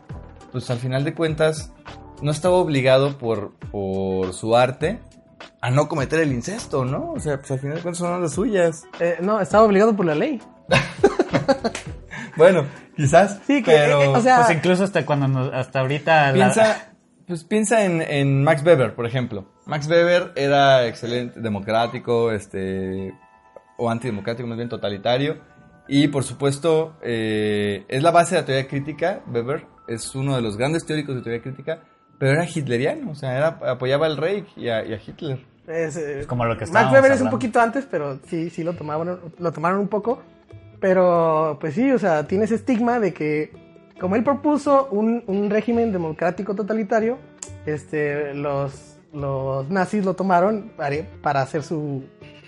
pues 0.54 0.70
al 0.70 0.78
final 0.78 1.04
de 1.04 1.14
cuentas, 1.14 1.74
no 2.22 2.32
estaba 2.32 2.56
obligado 2.56 3.18
por, 3.18 3.54
por 3.72 4.34
su 4.34 4.56
arte 4.56 5.00
a 5.62 5.70
no 5.72 5.88
cometer 5.88 6.20
el 6.22 6.32
incesto, 6.32 6.86
¿no? 6.86 7.12
O 7.12 7.20
sea, 7.20 7.38
pues 7.38 7.52
al 7.52 7.60
final 7.60 7.76
de 7.78 7.82
cuentas 7.82 8.00
son 8.00 8.22
las 8.22 8.34
suyas. 8.34 8.84
Eh, 9.00 9.18
no, 9.22 9.40
estaba 9.40 9.64
obligado 9.64 9.96
por 9.96 10.06
la 10.06 10.16
ley. 10.16 10.42
Bueno, 12.38 12.66
quizás. 12.96 13.40
Sí, 13.46 13.62
que, 13.62 13.72
pero 13.72 14.02
eh, 14.04 14.08
o 14.08 14.22
sea, 14.22 14.38
Pues 14.46 14.52
incluso 14.58 14.84
hasta 14.86 15.06
cuando 15.06 15.28
nos- 15.28 15.54
hasta 15.54 15.82
ahorita 15.82 16.28
la- 16.28 16.34
piensa, 16.34 16.94
pues 17.28 17.44
piensa 17.44 17.84
en, 17.86 18.02
en 18.02 18.44
Max 18.44 18.64
Weber, 18.66 18.96
por 18.96 19.06
ejemplo. 19.06 19.52
Max 19.66 19.88
Weber 19.88 20.32
era 20.36 20.88
excelente, 20.88 21.40
democrático, 21.42 22.32
este, 22.32 23.14
o 23.78 23.90
antidemocrático, 23.90 24.48
más 24.48 24.58
bien 24.58 24.70
totalitario. 24.70 25.40
Y 25.88 26.08
por 26.08 26.24
supuesto, 26.24 26.96
eh, 27.02 27.86
es 27.90 28.02
la 28.02 28.12
base 28.12 28.36
de 28.36 28.42
la 28.42 28.46
teoría 28.46 28.68
crítica. 28.68 29.22
Weber 29.28 29.66
es 29.88 30.16
uno 30.16 30.36
de 30.36 30.42
los 30.42 30.56
grandes 30.58 30.86
teóricos 30.86 31.16
de 31.16 31.22
teoría 31.22 31.42
crítica, 31.42 31.82
pero 32.22 32.34
era 32.34 32.46
hitleriano, 32.46 33.10
o 33.10 33.16
sea, 33.16 33.36
era, 33.36 33.48
apoyaba 33.72 34.06
al 34.06 34.16
Reich 34.16 34.46
y 34.56 34.70
a, 34.70 34.86
y 34.86 34.94
a 34.94 35.00
Hitler. 35.04 35.40
es, 35.66 35.98
eh, 35.98 36.26
como 36.28 36.46
lo 36.46 36.56
que 36.56 36.68
Max 36.68 36.92
Weber 36.94 37.14
es 37.14 37.22
un 37.22 37.32
poquito 37.32 37.60
antes, 37.60 37.88
pero 37.90 38.20
sí, 38.28 38.52
sí 38.52 38.64
lo 38.64 38.74
tomaron, 38.74 39.20
lo 39.40 39.52
tomaron 39.52 39.80
un 39.80 39.88
poco. 39.88 40.22
Pero, 40.80 41.58
pues 41.60 41.74
sí, 41.74 41.92
o 41.92 41.98
sea, 41.98 42.28
tiene 42.28 42.44
ese 42.44 42.54
estigma 42.54 43.00
de 43.00 43.12
que, 43.12 43.52
como 44.00 44.16
él 44.16 44.24
propuso 44.24 44.88
un, 44.92 45.24
un 45.26 45.50
régimen 45.50 45.92
democrático 45.92 46.54
totalitario, 46.54 47.18
este, 47.66 48.36
los, 48.36 49.00
los 49.14 49.68
nazis 49.72 50.06
lo 50.06 50.14
tomaron 50.14 50.74
para, 50.78 50.98
para 51.24 51.42
hacer 51.42 51.64
su, 51.64 52.04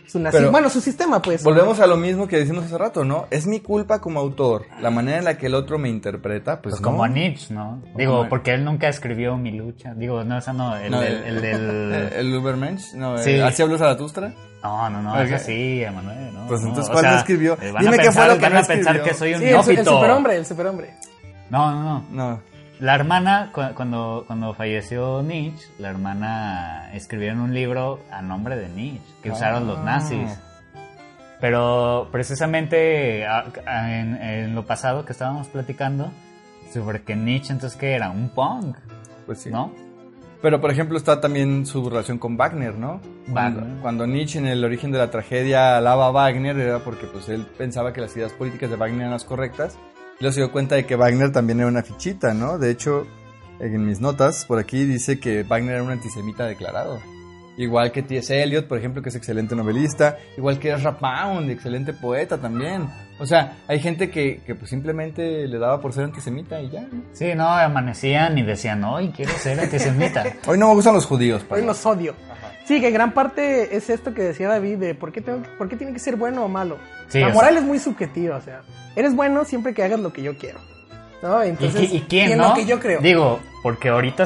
su 0.07 0.19
nazi- 0.19 0.49
bueno, 0.51 0.69
su 0.69 0.81
sistema, 0.81 1.21
pues. 1.21 1.43
Volvemos 1.43 1.79
a 1.79 1.87
lo 1.87 1.97
mismo 1.97 2.27
que 2.27 2.37
decimos 2.37 2.65
hace 2.65 2.77
rato, 2.77 3.03
¿no? 3.03 3.27
Es 3.31 3.47
mi 3.47 3.59
culpa 3.59 3.99
como 3.99 4.19
autor, 4.19 4.65
la 4.81 4.89
manera 4.89 5.17
en 5.19 5.25
la 5.25 5.37
que 5.37 5.47
el 5.47 5.55
otro 5.55 5.77
me 5.79 5.89
interpreta, 5.89 6.61
pues, 6.61 6.73
Pues 6.73 6.81
no. 6.81 6.85
como 6.89 7.03
a 7.03 7.07
Nietzsche, 7.07 7.53
¿no? 7.53 7.81
Digo, 7.95 8.27
porque 8.29 8.51
él 8.53 8.63
nunca 8.65 8.87
escribió 8.89 9.37
Mi 9.37 9.51
lucha. 9.51 9.93
Digo, 9.95 10.23
no, 10.23 10.37
esa 10.37 10.53
no, 10.53 10.75
el, 10.77 10.91
No, 10.91 11.01
del- 11.01 11.23
el 11.23 11.41
del... 11.41 11.93
el 12.15 12.35
Ubermensch, 12.35 12.93
no, 12.93 13.17
Sí. 13.17 13.31
eh, 13.31 13.43
¿así 13.43 13.61
habló 13.61 13.77
Zaratustra? 13.77 14.33
No, 14.63 14.89
no, 14.89 15.01
no, 15.01 15.19
es 15.21 15.31
así, 15.33 15.83
Emanuel, 15.83 16.33
¿no? 16.33 16.47
Pues 16.47 16.61
no, 16.61 16.69
entonces, 16.69 16.89
o 16.89 16.93
¿cuál 16.93 17.05
sea, 17.05 17.17
escribió? 17.17 17.57
Dime 17.57 17.97
qué 17.97 18.11
fue 18.11 18.27
lo 18.27 18.35
que 18.35 18.41
van 18.43 18.53
no 18.53 18.59
a 18.59 18.63
pensar 18.63 18.95
escribió. 18.95 19.03
que 19.03 19.13
soy 19.13 19.33
un 19.33 19.39
Sí, 19.41 19.45
el, 19.71 19.77
el 19.79 19.85
superhombre, 19.85 20.35
el 20.37 20.45
superhombre. 20.45 20.93
No, 21.49 21.71
no, 21.71 21.83
no. 21.83 22.05
No. 22.11 22.39
La 22.79 22.95
hermana, 22.95 23.51
cu- 23.53 23.73
cuando, 23.75 24.23
cuando 24.27 24.53
falleció 24.53 25.21
Nietzsche, 25.21 25.67
la 25.79 25.89
hermana 25.89 26.89
escribieron 26.93 27.39
un 27.39 27.53
libro 27.53 27.99
a 28.11 28.21
nombre 28.21 28.55
de 28.57 28.67
Nietzsche, 28.69 29.13
que 29.21 29.31
usaron 29.31 29.67
los 29.67 29.77
Ah. 29.79 29.83
nazis. 29.85 30.39
Pero 31.39 32.07
precisamente 32.11 33.23
en, 33.25 34.15
en 34.21 34.55
lo 34.55 34.65
pasado 34.65 35.05
que 35.05 35.11
estábamos 35.11 35.47
platicando, 35.47 36.11
sobre 36.73 37.03
que 37.03 37.15
Nietzsche 37.15 37.53
entonces 37.53 37.77
que 37.77 37.93
era 37.93 38.09
un 38.09 38.29
punk, 38.29 38.77
Pues 39.25 39.39
sí. 39.39 39.49
¿no? 39.49 39.71
Pero, 40.41 40.59
por 40.59 40.71
ejemplo, 40.71 40.97
está 40.97 41.21
también 41.21 41.65
su 41.65 41.89
relación 41.89 42.17
con 42.17 42.35
Wagner, 42.35 42.75
¿no? 42.75 42.99
Cuando, 43.31 43.81
cuando 43.81 44.05
Nietzsche 44.05 44.39
en 44.39 44.47
el 44.47 44.65
origen 44.65 44.91
de 44.91 44.97
la 44.97 45.09
tragedia 45.09 45.77
alaba 45.77 46.07
a 46.07 46.11
Wagner 46.11 46.57
era 46.59 46.79
porque 46.79 47.07
pues 47.07 47.29
él 47.29 47.45
pensaba 47.57 47.93
que 47.93 48.01
las 48.01 48.13
ideas 48.17 48.33
políticas 48.33 48.69
de 48.69 48.75
Wagner 48.75 49.01
eran 49.01 49.11
las 49.11 49.23
correctas. 49.23 49.77
Y 50.19 50.23
luego 50.23 50.33
se 50.33 50.39
dio 50.41 50.51
cuenta 50.51 50.75
de 50.75 50.85
que 50.85 50.95
Wagner 50.95 51.31
también 51.31 51.59
era 51.59 51.67
una 51.67 51.83
fichita, 51.83 52.33
¿no? 52.33 52.57
De 52.57 52.71
hecho, 52.71 53.05
en 53.59 53.85
mis 53.85 53.99
notas 53.99 54.45
por 54.45 54.59
aquí 54.59 54.85
dice 54.85 55.19
que 55.19 55.43
Wagner 55.43 55.75
era 55.75 55.83
un 55.83 55.91
antisemita 55.91 56.45
declarado. 56.45 56.99
Igual 57.55 57.91
que 57.91 58.01
T.S. 58.01 58.41
Eliot, 58.41 58.67
por 58.67 58.79
ejemplo, 58.79 59.03
que 59.03 59.09
es 59.09 59.15
excelente 59.15 59.55
novelista. 59.55 60.17
Igual 60.37 60.57
que 60.57 60.71
Ezra 60.73 60.97
Pound, 60.97 61.51
excelente 61.51 61.93
poeta 61.93 62.39
también. 62.39 62.87
O 63.19 63.27
sea, 63.27 63.57
hay 63.67 63.79
gente 63.79 64.09
que, 64.09 64.41
que 64.43 64.55
pues 64.55 64.71
simplemente 64.71 65.47
le 65.47 65.59
daba 65.59 65.79
por 65.79 65.93
ser 65.93 66.05
antisemita 66.05 66.59
y 66.59 66.71
ya. 66.71 66.81
¿no? 66.81 67.03
Sí, 67.13 67.35
no, 67.35 67.47
amanecían 67.47 68.35
y 68.39 68.41
decían, 68.41 68.83
hoy 68.83 69.09
quiero 69.15 69.33
ser 69.33 69.59
antisemita. 69.59 70.23
Hoy 70.47 70.57
no 70.57 70.69
me 70.69 70.73
gustan 70.73 70.95
los 70.95 71.05
judíos, 71.05 71.45
Hoy 71.49 71.63
los 71.63 71.85
odio. 71.85 72.15
Sí, 72.65 72.81
que 72.81 72.89
gran 72.89 73.13
parte 73.13 73.75
es 73.75 73.87
esto 73.91 74.15
que 74.15 74.23
decía 74.23 74.47
David 74.47 74.77
de 74.79 74.95
por 74.95 75.11
qué, 75.11 75.21
tengo 75.21 75.43
que- 75.43 75.49
por 75.49 75.69
qué 75.69 75.75
tiene 75.75 75.93
que 75.93 75.99
ser 75.99 76.15
bueno 76.15 76.43
o 76.45 76.47
malo. 76.47 76.77
Sí, 77.13 77.19
la 77.21 77.27
o 77.29 77.31
moral 77.33 77.51
sea- 77.53 77.59
es 77.61 77.65
muy 77.65 77.79
subjetiva, 77.79 78.35
o 78.37 78.41
sea, 78.41 78.61
eres 78.95 79.15
bueno 79.15 79.45
siempre 79.45 79.73
que 79.73 79.83
hagas 79.83 79.99
lo 79.99 80.11
que 80.11 80.21
yo 80.23 80.37
quiero. 80.37 80.59
¿No? 81.21 81.43
¿Y, 81.45 81.49
Entonces, 81.49 81.93
y 81.93 82.01
quién, 82.01 82.33
en 82.33 82.37
no? 82.39 82.49
lo 82.49 82.53
que 82.55 82.65
yo 82.65 82.79
creo. 82.81 82.99
Digo, 82.99 83.39
porque 83.61 83.87
ahorita, 83.87 84.25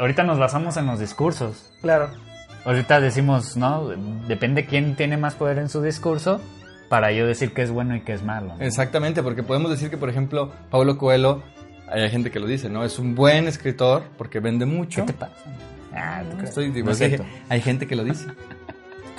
ahorita 0.00 0.24
nos 0.24 0.38
basamos 0.40 0.76
en 0.76 0.86
los 0.86 0.98
discursos. 0.98 1.70
Claro. 1.80 2.10
Ahorita 2.64 3.00
decimos, 3.00 3.56
¿no? 3.56 3.88
Depende 4.26 4.66
quién 4.66 4.96
tiene 4.96 5.16
más 5.16 5.34
poder 5.36 5.58
en 5.58 5.68
su 5.68 5.80
discurso 5.82 6.40
para 6.88 7.12
yo 7.12 7.24
decir 7.26 7.52
que 7.54 7.62
es 7.62 7.70
bueno 7.70 7.94
y 7.94 8.00
que 8.00 8.14
es 8.14 8.24
malo. 8.24 8.56
¿no? 8.56 8.64
Exactamente, 8.64 9.22
porque 9.22 9.42
podemos 9.44 9.70
decir 9.70 9.90
que, 9.90 9.96
por 9.96 10.08
ejemplo, 10.10 10.50
Pablo 10.70 10.98
Coelho, 10.98 11.42
hay 11.88 12.08
gente 12.10 12.30
que 12.32 12.40
lo 12.40 12.46
dice, 12.48 12.68
¿no? 12.68 12.84
Es 12.84 12.98
un 12.98 13.14
buen 13.14 13.46
escritor 13.46 14.02
porque 14.18 14.40
vende 14.40 14.66
mucho. 14.66 15.02
¿Qué 15.06 15.12
te 15.12 15.18
pasa? 15.18 15.34
Ah, 15.94 16.22
no. 16.22 16.42
Estoy, 16.42 16.70
digo, 16.70 16.86
No 16.86 16.92
es 16.92 17.00
es 17.00 17.10
que 17.10 17.16
cierto. 17.18 17.36
hay 17.48 17.60
gente 17.60 17.86
que 17.86 17.94
lo 17.94 18.02
dice. 18.02 18.26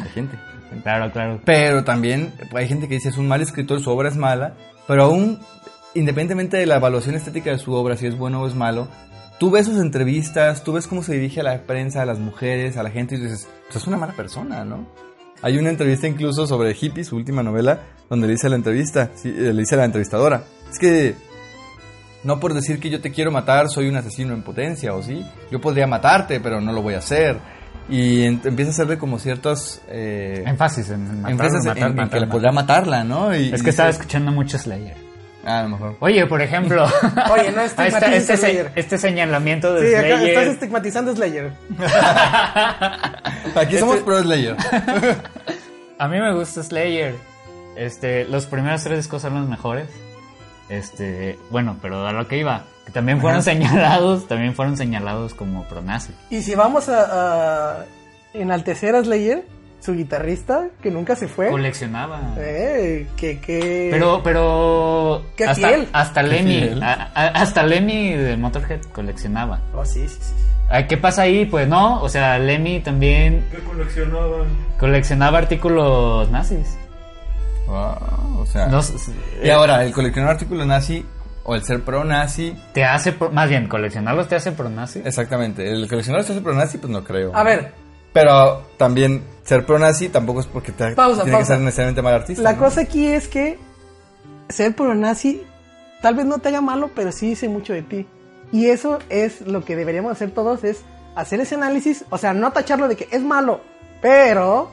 Hay 0.03 0.09
gente. 0.09 0.35
Claro, 0.83 1.11
claro. 1.11 1.41
Pero 1.45 1.83
también 1.83 2.33
hay 2.53 2.67
gente 2.67 2.87
que 2.87 2.95
dice 2.95 3.09
es 3.09 3.17
un 3.17 3.27
mal 3.27 3.41
escritor, 3.41 3.81
su 3.81 3.89
obra 3.89 4.09
es 4.09 4.15
mala, 4.15 4.55
pero 4.87 5.03
aún, 5.03 5.39
independientemente 5.93 6.57
de 6.57 6.65
la 6.65 6.77
evaluación 6.77 7.15
estética 7.15 7.51
de 7.51 7.57
su 7.57 7.73
obra, 7.73 7.97
si 7.97 8.07
es 8.07 8.17
bueno 8.17 8.41
o 8.41 8.47
es 8.47 8.55
malo, 8.55 8.87
tú 9.39 9.51
ves 9.51 9.65
sus 9.65 9.77
entrevistas, 9.77 10.63
tú 10.63 10.73
ves 10.73 10.87
cómo 10.87 11.03
se 11.03 11.13
dirige 11.13 11.41
a 11.41 11.43
la 11.43 11.61
prensa, 11.63 12.01
a 12.01 12.05
las 12.05 12.19
mujeres, 12.19 12.77
a 12.77 12.83
la 12.83 12.91
gente 12.91 13.15
y 13.15 13.19
dices, 13.19 13.47
pues 13.65 13.77
es 13.77 13.87
una 13.87 13.97
mala 13.97 14.13
persona, 14.13 14.63
¿no? 14.63 14.87
Hay 15.41 15.57
una 15.57 15.69
entrevista 15.69 16.07
incluso 16.07 16.47
sobre 16.47 16.75
Hippie, 16.79 17.03
su 17.03 17.15
última 17.15 17.43
novela, 17.43 17.81
donde 18.09 18.27
le 18.27 18.33
dice 18.33 18.49
la 18.49 18.55
entrevista, 18.55 19.11
eh, 19.23 19.51
le 19.53 19.59
dice 19.59 19.75
a 19.75 19.79
la 19.79 19.85
entrevistadora, 19.85 20.43
es 20.71 20.79
que 20.79 21.15
no 22.23 22.39
por 22.39 22.53
decir 22.55 22.79
que 22.79 22.89
yo 22.89 23.01
te 23.01 23.11
quiero 23.11 23.31
matar 23.31 23.69
soy 23.69 23.87
un 23.87 23.97
asesino 23.97 24.33
en 24.33 24.41
potencia, 24.41 24.95
¿o 24.95 25.03
sí? 25.03 25.23
Yo 25.51 25.61
podría 25.61 25.85
matarte, 25.85 26.39
pero 26.39 26.59
no 26.59 26.73
lo 26.73 26.81
voy 26.81 26.95
a 26.95 26.97
hacer. 26.97 27.37
Y 27.89 28.23
en- 28.25 28.41
empieza 28.43 28.71
a 28.71 28.73
hacerle 28.73 28.97
como 28.97 29.19
ciertas... 29.19 29.81
eh, 29.89 30.43
Énfasis 30.45 30.89
en 30.89 31.21
matar, 31.21 31.31
Énfasis 31.31 31.65
matar, 31.65 31.77
en, 31.77 31.83
en 31.83 31.95
matar, 31.95 32.09
que 32.09 32.19
le 32.25 32.27
podría 32.31 32.51
matarla, 32.51 33.03
¿no? 33.03 33.35
Y, 33.35 33.53
Es 33.53 33.61
y 33.61 33.63
que 33.63 33.69
estaba 33.69 33.87
dice- 33.89 33.99
escuchando 34.01 34.31
mucho 34.31 34.57
Slayer. 34.57 34.97
Ah, 35.47 35.59
a 35.59 35.63
lo 35.63 35.69
mejor. 35.69 35.95
Oye, 35.99 36.25
por 36.25 36.41
ejemplo. 36.41 36.85
Oye, 37.31 37.51
no 37.51 37.61
este, 37.61 38.35
Slayer. 38.37 38.71
este 38.75 38.97
señalamiento 38.97 39.73
de 39.75 39.89
Sí, 39.89 39.95
acá 39.95 40.07
estás 40.07 40.19
Slayer. 40.21 40.47
estigmatizando 40.47 41.15
Slayer. 41.15 41.53
Aquí 43.55 43.77
somos 43.77 43.97
pro 43.97 44.21
Slayer. 44.21 44.55
A 45.99 46.07
mí 46.07 46.19
me 46.19 46.33
gusta 46.33 46.63
Slayer. 46.63 47.15
Este, 47.77 48.25
los 48.25 48.45
primeros 48.47 48.83
tres 48.83 48.97
discos 48.97 49.21
son 49.21 49.35
los 49.35 49.47
mejores. 49.47 49.87
Este, 50.69 51.37
bueno, 51.51 51.77
pero 51.81 52.07
a 52.07 52.11
lo 52.11 52.27
que 52.27 52.37
iba, 52.39 52.63
que 52.85 52.91
también 52.91 53.19
fueron 53.21 53.41
señalados, 53.43 54.27
también 54.27 54.53
fueron 54.53 54.77
señalados 54.77 55.33
como 55.33 55.63
pronazi. 55.65 56.13
Y 56.29 56.41
si 56.41 56.55
vamos 56.55 56.87
a, 56.89 57.79
a 57.79 57.85
enaltecer 58.33 58.95
a 58.95 59.03
Slayer, 59.03 59.45
su 59.79 59.93
guitarrista, 59.93 60.67
que 60.81 60.89
nunca 60.89 61.15
se 61.15 61.27
fue. 61.27 61.49
Coleccionaba. 61.49 62.19
Eh, 62.37 63.07
que, 63.17 63.39
que... 63.39 63.89
Pero, 63.91 64.21
pero. 64.23 65.21
Qué 65.35 65.45
hasta, 65.45 65.67
fiel. 65.67 65.87
hasta 65.93 66.23
Lemmy. 66.23 66.59
fiel. 66.59 66.83
a- 66.83 67.11
a- 67.13 67.27
hasta 67.27 67.61
Lemmy 67.63 68.13
de 68.13 68.35
Motorhead 68.37 68.81
coleccionaba. 68.93 69.59
Oh, 69.75 69.85
sí, 69.85 70.07
sí, 70.07 70.17
sí. 70.19 70.33
Ah, 70.71 70.87
¿Qué 70.87 70.97
pasa 70.97 71.21
ahí? 71.23 71.45
Pues 71.45 71.67
no, 71.67 72.01
o 72.01 72.09
sea, 72.09 72.39
Lemmy 72.39 72.79
también 72.79 73.45
¿Qué 73.51 73.59
coleccionaban? 73.59 74.47
coleccionaba 74.79 75.37
artículos 75.37 76.31
nazis. 76.31 76.77
Wow, 77.67 78.39
o 78.41 78.45
sea. 78.47 78.67
No 78.67 78.79
y 79.43 79.49
ahora, 79.51 79.83
el 79.83 79.91
coleccionar 79.93 80.31
artículos 80.31 80.65
nazi 80.65 81.05
o 81.45 81.55
el 81.55 81.63
ser 81.63 81.81
pro 81.83 82.03
nazi. 82.03 82.55
te 82.73 82.83
hace, 82.83 83.11
pro- 83.13 83.29
más 83.31 83.47
bien, 83.47 83.67
coleccionarlos 83.67 84.27
te 84.27 84.35
hace 84.35 84.51
pro 84.51 84.69
nazi. 84.69 85.01
Exactamente. 85.05 85.71
El 85.71 85.87
coleccionar 85.87 86.23
ser 86.23 86.41
pro 86.43 86.53
nazi, 86.53 86.77
pues 86.79 86.91
no 86.91 87.03
creo. 87.03 87.33
A 87.35 87.43
ver, 87.43 87.71
Pero 88.11 88.63
también 88.77 89.23
ser 89.43 89.65
pro 89.65 89.77
nazi 89.79 90.09
tampoco 90.09 90.39
es 90.41 90.47
porque 90.47 90.71
te, 90.71 90.91
Pausa, 90.95 91.23
tiene 91.23 91.37
que 91.39 91.45
ser 91.45 91.59
necesariamente 91.59 92.01
mal 92.01 92.13
artista. 92.15 92.41
la 92.43 92.53
¿no? 92.53 92.59
cosa 92.59 92.81
aquí 92.81 93.07
es 93.07 93.27
que 93.27 93.57
ser 94.49 94.75
pro-nazi 94.75 95.43
tal 96.01 96.15
vez 96.15 96.25
no 96.25 96.39
te 96.39 96.49
haga 96.49 96.61
malo, 96.61 96.91
pero 96.95 97.11
sí 97.11 97.29
dice 97.29 97.47
mucho 97.49 97.73
de 97.73 97.81
ti. 97.83 98.07
Y 98.51 98.67
eso 98.67 98.99
es 99.09 99.41
lo 99.41 99.65
que 99.65 99.75
deberíamos 99.75 100.11
hacer 100.11 100.31
todos, 100.31 100.63
es 100.63 100.81
hacer 101.15 101.39
ese 101.41 101.55
análisis, 101.55 102.05
o 102.09 102.17
sea, 102.17 102.33
no 102.33 102.51
tacharlo 102.51 102.87
de 102.87 102.95
que 102.95 103.07
es 103.11 103.21
malo, 103.23 103.61
pero, 104.01 104.71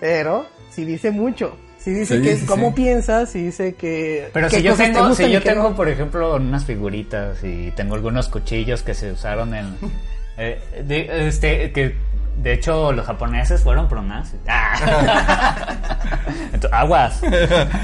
pero, 0.00 0.46
sí 0.70 0.84
dice 0.84 1.10
mucho. 1.10 1.56
Sí 1.88 1.94
dice 1.94 2.16
Sí, 2.18 2.22
que 2.22 2.36
sí, 2.36 2.44
cómo 2.44 2.68
sí. 2.68 2.74
piensas, 2.74 3.30
sí 3.30 3.44
dice 3.44 3.74
que... 3.74 4.28
Pero 4.34 4.50
si 4.50 4.60
yo 4.60 4.74
te 4.74 4.90
tengo, 4.90 5.14
si 5.14 5.24
y 5.24 5.30
yo 5.32 5.42
tengo, 5.42 5.70
no. 5.70 5.74
por 5.74 5.88
ejemplo, 5.88 6.34
unas 6.36 6.66
figuritas 6.66 7.42
y 7.42 7.70
tengo 7.70 7.94
algunos 7.94 8.28
cuchillos 8.28 8.82
que 8.82 8.92
se 8.92 9.10
usaron 9.10 9.54
en, 9.54 9.74
eh, 10.36 10.60
de, 10.84 11.28
este, 11.28 11.72
que 11.72 11.96
de 12.42 12.52
hecho 12.52 12.92
los 12.92 13.06
japoneses 13.06 13.62
fueron 13.62 13.88
pro 13.88 14.02
nazis. 14.02 14.38
Ah. 14.48 15.66
Entonces, 16.52 16.72
aguas. 16.72 17.20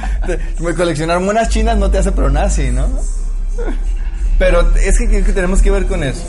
Coleccionar 0.76 1.18
monas 1.20 1.48
chinas 1.48 1.78
no 1.78 1.90
te 1.90 1.96
hace 1.96 2.12
pro 2.12 2.28
nazi, 2.28 2.70
¿no? 2.70 2.86
Pero 4.38 4.70
es 4.76 4.98
que, 4.98 5.24
que 5.24 5.32
tenemos 5.32 5.62
que 5.62 5.70
ver 5.70 5.86
con 5.86 6.02
eso. 6.02 6.26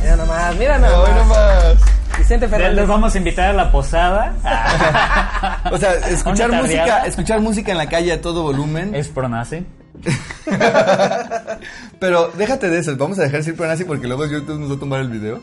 Mira 0.00 0.16
nomás, 0.16 0.56
mira 0.56 0.78
nomás. 0.78 1.08
Hoy 1.08 1.14
nomás. 1.14 1.87
Vicente 2.28 2.46
Les 2.46 2.50
Fernández. 2.60 2.86
vamos 2.88 3.14
a 3.14 3.18
invitar 3.18 3.48
a 3.50 3.52
la 3.54 3.72
posada. 3.72 4.34
Ah. 4.44 5.62
O 5.72 5.78
sea, 5.78 5.92
escuchar 5.94 6.50
música, 6.52 7.06
escuchar 7.06 7.40
música 7.40 7.72
en 7.72 7.78
la 7.78 7.88
calle 7.88 8.12
a 8.12 8.20
todo 8.20 8.42
volumen. 8.42 8.94
¿Es 8.94 9.08
pro 9.08 9.28
nazi? 9.28 9.64
Pero 12.00 12.30
déjate 12.36 12.68
de 12.70 12.78
eso, 12.78 12.96
vamos 12.96 13.18
a 13.18 13.22
dejar 13.22 13.42
siempre 13.42 13.66
nazi 13.66 13.84
porque 13.84 14.06
luego 14.06 14.26
YouTube 14.26 14.58
nos 14.60 14.70
va 14.70 14.76
a 14.76 14.78
tomar 14.78 15.00
el 15.00 15.08
video. 15.08 15.40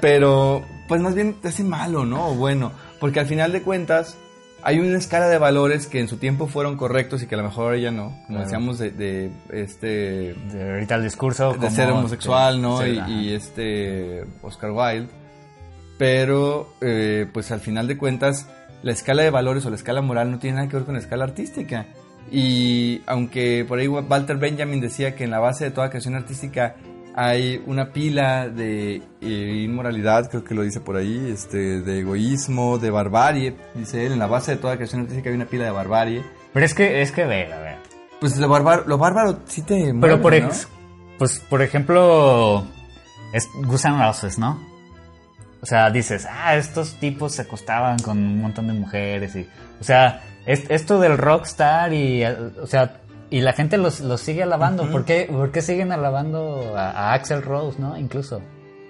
Pero, 0.00 0.62
pues 0.88 1.00
más 1.00 1.14
bien 1.14 1.34
te 1.34 1.48
hace 1.48 1.64
malo, 1.64 2.04
¿no? 2.04 2.28
O 2.28 2.34
bueno, 2.34 2.72
porque 3.00 3.20
al 3.20 3.26
final 3.26 3.52
de 3.52 3.62
cuentas 3.62 4.16
hay 4.62 4.78
una 4.78 4.96
escala 4.96 5.28
de 5.28 5.38
valores 5.38 5.86
que 5.86 5.98
en 6.00 6.08
su 6.08 6.16
tiempo 6.18 6.46
fueron 6.46 6.76
correctos 6.76 7.22
y 7.22 7.26
que 7.26 7.34
a 7.34 7.38
lo 7.38 7.44
mejor 7.44 7.64
ahora 7.64 7.78
ya 7.78 7.90
no. 7.90 8.04
Como 8.04 8.26
Claro. 8.28 8.42
decíamos 8.44 8.78
de, 8.78 8.90
de, 8.90 9.30
este 9.50 10.34
De 10.52 10.72
ahorita 10.74 10.94
el 10.96 11.02
discurso. 11.04 11.52
de 11.52 11.58
como- 11.58 11.70
ser 11.70 11.90
homosexual, 11.90 12.60
¿no? 12.62 12.86
Y, 12.86 12.98
y 13.08 13.34
este 13.34 14.24
Oscar 14.42 14.70
Wilde. 14.70 15.08
Pero, 16.02 16.74
eh, 16.80 17.28
pues 17.32 17.52
al 17.52 17.60
final 17.60 17.86
de 17.86 17.96
cuentas, 17.96 18.48
la 18.82 18.90
escala 18.90 19.22
de 19.22 19.30
valores 19.30 19.64
o 19.66 19.70
la 19.70 19.76
escala 19.76 20.02
moral 20.02 20.32
no 20.32 20.40
tiene 20.40 20.56
nada 20.56 20.68
que 20.68 20.74
ver 20.74 20.84
con 20.84 20.94
la 20.94 21.00
escala 21.00 21.22
artística. 21.22 21.86
Y 22.28 23.02
aunque 23.06 23.64
por 23.68 23.78
ahí 23.78 23.86
Walter 23.86 24.36
Benjamin 24.36 24.80
decía 24.80 25.14
que 25.14 25.22
en 25.22 25.30
la 25.30 25.38
base 25.38 25.62
de 25.66 25.70
toda 25.70 25.90
creación 25.90 26.16
artística 26.16 26.74
hay 27.14 27.62
una 27.66 27.92
pila 27.92 28.48
de 28.48 29.00
eh, 29.20 29.62
inmoralidad, 29.64 30.28
creo 30.28 30.42
que 30.42 30.56
lo 30.56 30.62
dice 30.62 30.80
por 30.80 30.96
ahí, 30.96 31.30
este, 31.32 31.82
de 31.82 32.00
egoísmo, 32.00 32.78
de 32.78 32.90
barbarie, 32.90 33.54
dice 33.76 34.04
él, 34.04 34.10
en 34.14 34.18
la 34.18 34.26
base 34.26 34.50
de 34.50 34.56
toda 34.56 34.74
creación 34.74 35.02
artística 35.02 35.30
hay 35.30 35.36
una 35.36 35.46
pila 35.46 35.66
de 35.66 35.70
barbarie. 35.70 36.24
Pero 36.52 36.66
es 36.66 36.74
que, 36.74 37.00
es 37.00 37.12
que, 37.12 37.24
ve, 37.26 37.52
a 37.52 37.60
ver. 37.60 37.76
Pues 38.18 38.36
lo 38.38 38.48
bárbaro, 38.48 38.82
lo 38.88 38.98
bárbaro 38.98 39.38
sí 39.46 39.62
te 39.62 39.94
Pero 40.00 40.20
por, 40.20 40.32
¿no? 40.32 40.48
ex- 40.48 40.66
pues, 41.16 41.38
por 41.48 41.62
ejemplo, 41.62 42.66
es 43.32 43.48
Guns 43.54 43.84
N' 43.84 44.04
Roses, 44.04 44.36
¿no? 44.40 44.71
O 45.62 45.66
sea, 45.66 45.90
dices, 45.90 46.26
ah, 46.28 46.56
estos 46.56 46.94
tipos 46.96 47.32
se 47.34 47.42
acostaban 47.42 47.98
con 48.00 48.18
un 48.18 48.40
montón 48.42 48.66
de 48.66 48.72
mujeres 48.74 49.36
y, 49.36 49.48
o 49.80 49.84
sea, 49.84 50.20
es- 50.44 50.68
esto 50.68 50.98
del 51.00 51.16
rockstar 51.16 51.92
y, 51.92 52.24
o 52.24 52.66
sea, 52.66 52.96
y 53.30 53.40
la 53.40 53.52
gente 53.52 53.78
los, 53.78 54.00
los 54.00 54.20
sigue 54.20 54.42
alabando. 54.42 54.90
¿Por, 54.90 55.04
qué, 55.04 55.28
¿Por 55.30 55.52
qué 55.52 55.62
siguen 55.62 55.92
alabando 55.92 56.76
a, 56.76 56.90
a 56.90 57.12
Axel 57.14 57.42
Rose, 57.42 57.78
no? 57.80 57.96
Incluso. 57.96 58.42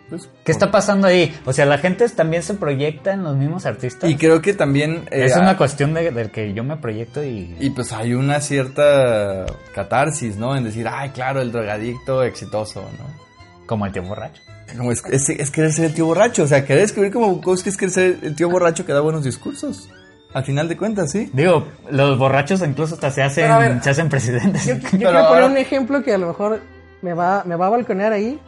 Pues, 0.08 0.28
¿Qué 0.44 0.52
está 0.52 0.70
pasando 0.70 1.06
ahí? 1.06 1.34
O 1.46 1.52
sea, 1.54 1.64
la 1.64 1.78
gente 1.78 2.06
también 2.10 2.42
se 2.42 2.54
proyecta 2.54 3.12
en 3.12 3.22
los 3.22 3.36
mismos 3.36 3.64
artistas. 3.66 4.10
Y 4.10 4.16
creo 4.16 4.42
que 4.42 4.52
también... 4.52 5.04
eh, 5.10 5.24
es 5.26 5.36
ah, 5.36 5.40
una 5.40 5.56
cuestión 5.56 5.94
de, 5.94 6.10
del 6.10 6.30
que 6.30 6.52
yo 6.52 6.64
me 6.64 6.76
proyecto 6.76 7.22
y... 7.24 7.56
Y 7.60 7.70
pues 7.70 7.92
hay 7.92 8.12
una 8.14 8.40
cierta 8.40 9.46
catarsis, 9.74 10.36
¿no? 10.36 10.56
En 10.56 10.64
decir, 10.64 10.86
ay, 10.90 11.10
claro, 11.10 11.40
el 11.40 11.52
drogadicto 11.52 12.22
exitoso, 12.24 12.82
¿no? 12.98 13.22
Como 13.66 13.86
el 13.86 13.92
tío 13.92 14.02
borracho. 14.02 14.42
Como 14.76 14.90
es, 14.92 15.02
es, 15.10 15.28
es 15.28 15.50
querer 15.50 15.72
ser 15.72 15.86
el 15.86 15.94
tío 15.94 16.06
borracho. 16.06 16.44
O 16.44 16.46
sea, 16.46 16.64
querer 16.64 16.84
escribir 16.84 17.12
como 17.12 17.28
Bukowski 17.28 17.68
es 17.68 17.76
querer 17.76 17.92
ser 17.92 18.18
el 18.22 18.34
tío 18.34 18.48
borracho 18.48 18.86
que 18.86 18.92
da 18.92 19.00
buenos 19.00 19.24
discursos. 19.24 19.88
Al 20.34 20.44
final 20.44 20.66
de 20.68 20.76
cuentas, 20.78 21.10
sí. 21.12 21.28
Digo, 21.34 21.68
los 21.90 22.18
borrachos 22.18 22.62
incluso 22.62 22.94
hasta 22.94 23.10
se 23.10 23.22
hacen, 23.22 23.58
ver, 23.58 23.82
se 23.82 23.90
hacen 23.90 24.08
presidentes. 24.08 24.64
Yo, 24.64 24.74
yo 24.76 24.80
quiero 24.88 25.10
poner 25.10 25.16
ahora- 25.24 25.46
un 25.46 25.58
ejemplo 25.58 26.02
que 26.02 26.14
a 26.14 26.18
lo 26.18 26.28
mejor 26.28 26.60
me 27.02 27.12
va, 27.12 27.42
me 27.44 27.54
va 27.56 27.66
a 27.66 27.70
balconear 27.70 28.12
ahí. 28.12 28.40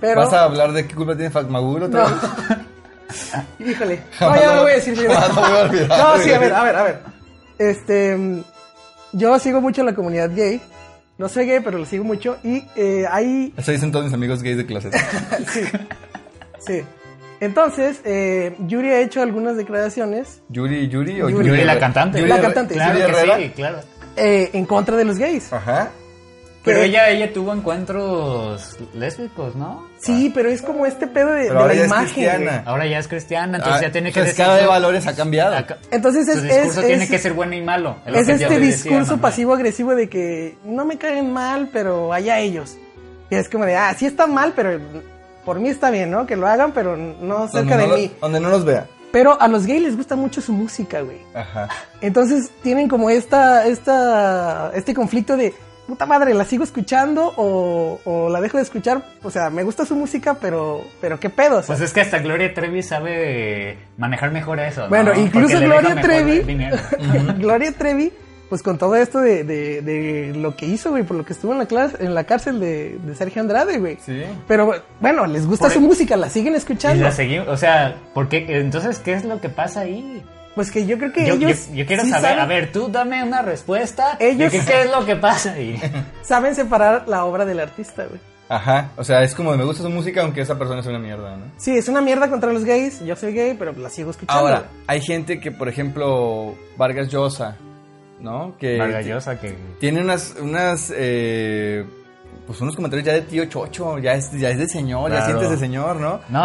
Pero. 0.00 0.22
¿Vas 0.22 0.32
a 0.32 0.44
hablar 0.44 0.72
de 0.72 0.86
qué 0.86 0.94
culpa 0.94 1.14
tiene 1.14 1.30
Fatmaguro? 1.30 1.88
No. 1.88 2.06
Híjole. 3.58 4.00
No, 4.20 4.36
ya 4.36 4.54
lo 4.54 4.62
voy 4.62 4.72
a 4.72 4.74
decir. 4.76 4.94
yo. 4.94 5.10
Jamás 5.12 5.34
lo 5.36 5.42
voy 5.42 5.58
a 5.58 5.62
olvidar. 5.64 5.88
No, 5.88 6.18
sí, 6.22 6.32
a 6.32 6.38
ver, 6.38 6.54
a 6.54 6.62
ver, 6.64 6.76
a 6.76 6.82
ver. 6.84 6.98
Este. 7.58 8.42
Yo 9.12 9.38
sigo 9.38 9.60
mucho 9.60 9.82
la 9.82 9.94
comunidad 9.94 10.30
gay. 10.34 10.60
No 11.20 11.28
soy 11.28 11.44
gay, 11.44 11.60
pero 11.62 11.76
lo 11.76 11.84
sigo 11.84 12.02
mucho. 12.02 12.38
Y 12.42 12.64
eh, 12.76 13.04
hay. 13.10 13.52
Eso 13.54 13.72
dicen 13.72 13.92
todos 13.92 14.06
mis 14.06 14.14
amigos 14.14 14.42
gays 14.42 14.56
de 14.56 14.64
clase. 14.64 14.88
Sí. 15.52 15.60
Sí. 16.58 16.82
Entonces, 17.40 18.00
eh, 18.06 18.56
Yuri 18.66 18.88
ha 18.88 19.00
hecho 19.00 19.20
algunas 19.20 19.56
declaraciones 19.58 20.40
¿Yuri, 20.48 20.88
Yuri 20.88 21.20
o 21.20 21.28
Yuri. 21.28 21.48
Yuri, 21.48 21.64
la 21.64 21.78
cantante. 21.78 22.18
Yuri 22.20 22.30
La 22.30 22.40
cantante, 22.40 22.72
Claro 22.74 22.98
Yuri 22.98 23.04
que 23.12 23.18
Herrera. 23.18 23.36
sí, 23.36 23.48
claro. 23.54 23.80
eh, 24.16 24.50
en 24.54 24.64
contra 24.64 24.96
de 24.96 25.04
los 25.04 25.18
gays. 25.18 25.52
Ajá. 25.52 25.90
Pero 26.62 26.82
ella, 26.82 27.08
ella 27.08 27.32
tuvo 27.32 27.54
encuentros 27.54 28.76
lésbicos, 28.94 29.54
¿no? 29.56 29.86
Sí, 29.98 30.30
pero 30.34 30.50
es 30.50 30.60
como 30.60 30.84
este 30.84 31.06
pedo 31.06 31.30
de, 31.32 31.44
de 31.44 31.54
la 31.54 31.74
ya 31.74 31.80
es 31.82 31.86
imagen. 31.86 32.04
cristiana. 32.06 32.50
güey. 32.52 32.62
Ahora 32.66 32.86
ya 32.86 32.98
es 32.98 33.08
cristiana, 33.08 33.56
entonces 33.58 33.80
Ah, 33.82 33.86
ya 33.86 33.92
tiene 33.92 34.12
que 34.12 34.20
decir... 34.20 34.32
escala 34.32 34.56
de 34.56 34.62
su- 34.64 34.68
valores 34.68 35.06
ha 35.06 35.14
cambiado. 35.16 35.56
Acá- 35.56 35.78
Entonces 35.90 36.28
es, 36.28 36.36
Su 36.36 36.42
discurso 36.42 36.80
es- 36.80 36.86
tiene 36.86 37.04
es- 37.04 37.10
que 37.10 37.18
ser 37.18 37.32
bueno 37.32 37.54
y 37.54 37.62
malo. 37.62 37.96
lo 38.06 38.14
Es 38.14 38.26
que 38.26 38.32
yo 38.38 38.46
este 38.46 38.60
le 38.60 38.66
decía, 38.66 38.90
discurso 38.90 39.18
pasivo-agresivo 39.20 39.94
de 39.94 40.08
que 40.10 40.58
no 40.64 40.84
me 40.84 40.98
caen 40.98 41.32
mal, 41.32 41.70
pero 41.72 42.12
allá 42.12 42.38
ellos. 42.40 42.76
Y 43.30 43.36
es 43.36 43.48
como 43.48 43.64
de, 43.64 43.76
ah, 43.76 43.94
sí 43.96 44.04
está 44.06 44.26
mal, 44.26 44.52
pero 44.54 44.78
por 45.46 45.60
mí 45.60 45.68
está 45.70 45.90
bien, 45.90 46.10
¿no? 46.10 46.26
Que 46.26 46.36
lo 46.36 46.46
hagan, 46.46 46.72
pero 46.72 46.96
no 46.96 47.48
cerca 47.48 47.76
donde, 47.78 47.82
de 47.84 47.88
no, 47.88 47.94
mí. 47.96 48.10
lo- 48.14 48.20
donde 48.20 48.40
no 48.40 48.50
los 48.50 48.64
vea. 48.66 48.86
Pero 49.12 49.40
a 49.40 49.48
los 49.48 49.66
gays 49.66 49.82
les 49.82 49.96
gusta 49.96 50.14
mucho 50.14 50.40
su 50.40 50.52
música, 50.52 51.00
güey. 51.00 51.18
Ajá. 51.34 51.68
Entonces 52.02 52.50
tienen 52.62 52.86
como 52.88 53.08
esta, 53.10 53.66
esta, 53.66 54.70
este 54.74 54.94
conflicto 54.94 55.36
de, 55.36 55.52
puta 55.90 56.06
madre, 56.06 56.32
¿la 56.34 56.44
sigo 56.44 56.64
escuchando 56.64 57.32
o, 57.36 58.00
o 58.04 58.28
la 58.30 58.40
dejo 58.40 58.56
de 58.56 58.62
escuchar? 58.62 59.02
O 59.22 59.30
sea, 59.30 59.50
me 59.50 59.62
gusta 59.64 59.84
su 59.84 59.94
música, 59.96 60.34
pero, 60.40 60.82
pero 61.00 61.20
qué 61.20 61.28
pedo. 61.30 61.58
o 61.58 61.62
sea, 61.62 61.66
Pues 61.76 61.80
es 61.80 61.92
que 61.92 62.00
hasta 62.00 62.18
Gloria 62.20 62.54
Trevi 62.54 62.82
sabe 62.82 63.76
manejar 63.98 64.30
mejor 64.30 64.60
eso, 64.60 64.82
¿no? 64.82 64.88
Bueno, 64.88 65.06
Porque 65.06 65.20
incluso 65.20 65.58
Gloria 65.60 66.00
Trevi. 66.00 66.40
Gloria 67.38 67.72
Trevi, 67.72 68.12
pues 68.48 68.62
con 68.62 68.78
todo 68.78 68.96
esto 68.96 69.20
de, 69.20 69.44
de, 69.44 69.82
de 69.82 70.32
lo 70.36 70.56
que 70.56 70.66
hizo, 70.66 70.90
güey, 70.90 71.02
por 71.02 71.16
lo 71.16 71.24
que 71.24 71.32
estuvo 71.32 71.52
en 71.52 71.58
la, 71.58 71.66
clase, 71.66 71.96
en 72.04 72.14
la 72.14 72.24
cárcel 72.24 72.58
de, 72.60 72.98
de 72.98 73.14
Sergio 73.14 73.42
Andrade, 73.42 73.78
güey. 73.78 73.98
Sí. 74.04 74.22
Pero 74.48 74.72
bueno, 75.00 75.26
les 75.26 75.46
gusta 75.46 75.66
Por 75.66 75.72
su 75.72 75.78
el- 75.80 75.84
música, 75.84 76.16
la 76.16 76.28
siguen 76.30 76.54
Y 76.54 76.56
escuchando. 76.56 77.02
la 77.04 77.10
seguimos, 77.12 77.48
o 77.48 77.56
sea, 77.56 77.96
¿por 78.14 78.28
qué? 78.28 78.46
Entonces, 78.48 78.98
¿qué 78.98 79.12
es 79.14 79.24
lo 79.24 79.40
que 79.40 79.48
pasa 79.50 79.80
ahí? 79.80 80.22
Pues 80.54 80.70
que 80.70 80.84
yo 80.84 80.98
creo 80.98 81.12
que 81.12 81.26
Yo, 81.26 81.34
ellos 81.34 81.68
yo- 81.68 81.74
yo 81.76 81.86
quiero 81.86 82.02
sí 82.02 82.10
saber, 82.10 82.30
saben, 82.30 82.38
a 82.40 82.46
ver, 82.46 82.72
tú 82.72 82.88
dame 82.90 83.22
una 83.22 83.42
respuesta. 83.42 84.16
Ellos- 84.18 84.50
de 84.52 84.58
qué, 84.58 84.64
qué 84.64 84.82
es 84.82 84.90
lo 84.90 85.04
que 85.06 85.16
pasa 85.16 85.52
ahí? 85.52 85.80
saben 86.22 86.54
separar 86.54 87.08
la 87.08 87.24
obra 87.24 87.44
del 87.44 87.60
artista, 87.60 88.04
güey. 88.06 88.20
Ajá. 88.48 88.90
O 88.96 89.04
sea, 89.04 89.22
es 89.22 89.32
como 89.36 89.56
me 89.56 89.64
gusta 89.64 89.84
su 89.84 89.90
música 89.90 90.22
aunque 90.22 90.40
esa 90.40 90.58
persona 90.58 90.80
es 90.80 90.86
una 90.86 90.98
mierda, 90.98 91.36
¿no? 91.36 91.44
Sí, 91.56 91.76
es 91.76 91.86
una 91.88 92.00
mierda 92.00 92.28
contra 92.28 92.52
los 92.52 92.64
gays. 92.64 92.98
Yo 93.04 93.14
soy 93.14 93.32
gay, 93.32 93.54
pero 93.56 93.72
la 93.74 93.88
sigo 93.88 94.10
escuchando. 94.10 94.40
Ahora, 94.44 94.64
hay 94.88 95.00
gente 95.00 95.38
que, 95.38 95.52
por 95.52 95.68
ejemplo, 95.68 96.56
Vargas 96.76 97.06
Llosa, 97.08 97.56
¿no? 98.18 98.56
Que 98.58 98.76
Margallosa 98.76 99.38
que... 99.38 99.56
tiene 99.78 100.00
unas, 100.00 100.34
unas, 100.40 100.92
eh, 100.96 101.84
pues 102.50 102.60
unos 102.62 102.74
comentarios 102.74 103.06
ya 103.06 103.12
de 103.12 103.20
tío 103.22 103.44
chocho, 103.44 103.96
ya 104.00 104.14
es, 104.14 104.32
ya 104.32 104.50
es 104.50 104.58
de 104.58 104.66
señor, 104.66 105.12
ya 105.12 105.24
sientes 105.24 105.50
de 105.50 105.56
señor, 105.56 105.94
¿no? 106.00 106.20
No, 106.30 106.42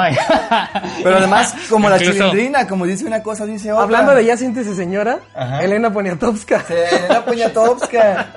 Pero 1.04 1.18
además, 1.18 1.56
como 1.68 1.90
la 1.90 1.98
Incluso- 1.98 2.14
chilindrina, 2.30 2.68
como 2.68 2.86
dice 2.86 3.06
una 3.06 3.24
cosa, 3.24 3.44
dice 3.48 3.72
otra. 3.72 3.84
Hablando 3.86 4.14
de 4.14 4.24
ya 4.24 4.38
siéntese 4.38 4.76
señora, 4.76 5.22
Ajá. 5.34 5.64
Elena 5.64 5.92
Poniatowska. 5.92 6.64
Sí, 6.68 6.74
Elena 6.74 7.26
Poniatowska. 7.26 8.28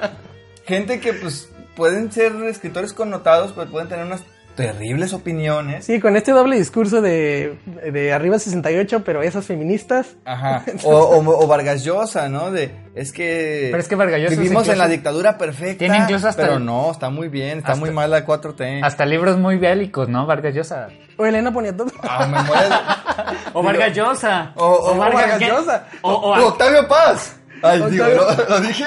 Gente 0.64 0.98
que, 0.98 1.12
pues, 1.12 1.50
pueden 1.76 2.10
ser 2.10 2.32
escritores 2.44 2.94
connotados, 2.94 3.52
pero 3.54 3.70
pueden 3.70 3.88
tener 3.90 4.06
unas 4.06 4.22
terribles 4.58 5.12
opiniones. 5.12 5.84
Sí, 5.84 6.00
con 6.00 6.16
este 6.16 6.32
doble 6.32 6.56
discurso 6.56 7.00
de, 7.00 7.58
de 7.92 8.12
arriba 8.12 8.38
68, 8.38 9.02
pero 9.04 9.22
esas 9.22 9.46
feministas. 9.46 10.16
Ajá. 10.24 10.62
O, 10.84 10.90
o, 10.96 11.44
o 11.44 11.46
Vargas 11.46 11.84
Llosa, 11.84 12.28
¿no? 12.28 12.50
De, 12.50 12.70
es 12.94 13.12
que. 13.12 13.68
Pero 13.70 13.80
es 13.80 13.88
que 13.88 13.94
Vargas 13.94 14.20
Llosa 14.20 14.30
Vivimos 14.36 14.50
incluso- 14.64 14.72
en 14.72 14.78
la 14.78 14.88
dictadura 14.88 15.38
perfecta. 15.38 15.78
Tiene 15.78 15.98
incluso 15.98 16.28
hasta 16.28 16.42
Pero 16.42 16.56
el- 16.56 16.64
no, 16.64 16.90
está 16.90 17.10
muy 17.10 17.28
bien, 17.28 17.58
está 17.58 17.72
hasta- 17.72 17.80
muy 17.80 17.90
mal 17.90 18.10
la 18.10 18.24
4T. 18.26 18.80
Hasta 18.84 19.06
libros 19.06 19.38
muy 19.38 19.56
bélicos, 19.56 20.08
¿no? 20.08 20.26
Vargas 20.26 20.54
Llosa. 20.54 20.88
O 21.16 21.24
Elena 21.26 21.52
Poniatowska. 21.52 21.98
Ah, 22.02 22.26
memoria 22.26 22.68
de- 22.68 23.50
O 23.54 23.62
Vargas 23.62 23.96
Llosa. 23.96 24.52
O, 24.56 24.64
o, 24.66 24.92
o 24.92 24.96
Vargas. 24.98 25.40
Llosa. 25.40 25.86
O, 26.02 26.12
o- 26.12 26.38
O 26.38 26.46
Octavio 26.48 26.86
Paz. 26.86 27.34
Ay, 27.60 27.82
digo, 27.90 28.04
¿lo, 28.06 28.44
lo 28.50 28.60
dije? 28.60 28.84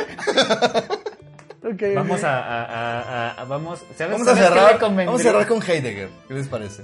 Vamos 1.95 2.23
a, 2.25 2.39
a- 2.39 2.63
a- 2.65 3.31
a- 3.41 3.45
vamos, 3.45 3.79
¿sabes, 3.97 4.13
Vamos 4.13 4.27
a 4.27 4.35
sabes 4.35 4.49
cerrar. 4.49 4.79
Vamos 4.79 5.21
a 5.21 5.23
cerrar 5.23 5.47
con 5.47 5.61
Heidegger. 5.61 6.09
¿Qué 6.27 6.33
les 6.33 6.47
parece? 6.47 6.83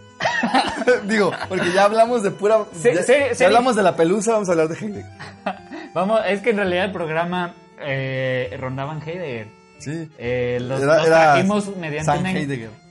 digo, 1.05 1.31
porque 1.49 1.71
ya 1.73 1.83
hablamos 1.85 2.23
de 2.23 2.31
pura. 2.31 2.59
Sí, 2.73 2.89
ya, 2.93 3.03
sí, 3.03 3.13
ya 3.29 3.35
sí. 3.35 3.43
hablamos 3.43 3.75
de 3.75 3.83
la 3.83 3.95
pelusa, 3.95 4.33
vamos 4.33 4.49
a 4.49 4.51
hablar 4.53 4.67
de 4.69 4.75
Heidegger. 4.75 5.11
Vamos, 5.93 6.21
es 6.27 6.41
que 6.41 6.51
en 6.51 6.57
realidad 6.57 6.85
el 6.85 6.91
programa 6.91 7.55
eh, 7.79 8.55
rondaban 8.59 9.01
Heidegger. 9.01 9.47
Sí. 9.79 10.09
Eh, 10.17 10.57
los, 10.61 10.81
Era- 10.81 10.97
los 10.97 11.07
era 11.07 11.17
trajimos 11.33 11.75
mediante 11.77 12.11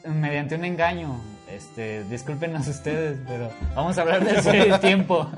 un, 0.05 0.21
mediante 0.21 0.55
un 0.57 0.65
engaño. 0.65 1.21
Este, 1.49 2.03
discúlpenos 2.05 2.67
ustedes, 2.67 3.19
pero 3.27 3.51
vamos 3.75 3.97
a 3.97 4.03
hablar 4.03 4.25
del 4.25 4.43
ser 4.43 4.57
y 4.57 4.71
el 4.73 4.81
tiempo. 4.81 5.31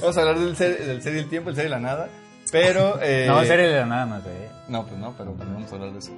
Vamos 0.00 0.16
a 0.16 0.20
hablar 0.20 0.38
del 0.38 0.56
ser, 0.56 0.84
del 0.84 1.00
ser 1.02 1.14
y 1.14 1.18
el 1.20 1.28
tiempo, 1.28 1.50
el 1.50 1.56
ser 1.56 1.66
y 1.66 1.68
la 1.68 1.78
nada. 1.78 2.08
Pero. 2.52 2.98
Eh, 3.02 3.24
No, 3.28 3.44
ser 3.44 3.60
y 3.60 3.88
nada 3.88 4.06
más, 4.06 4.22
eh. 4.26 4.50
No, 4.68 4.84
pues 4.84 4.98
no, 4.98 5.12
pero 5.16 5.30
también 5.32 5.54
vamos 5.54 5.72
a 5.72 5.74
hablar 5.74 5.92
de 5.92 5.98
eso. 5.98 6.12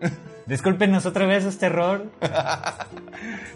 Discúlpenos 0.46 1.06
otra 1.06 1.26
vez 1.26 1.44
este 1.44 1.66
error. 1.66 2.04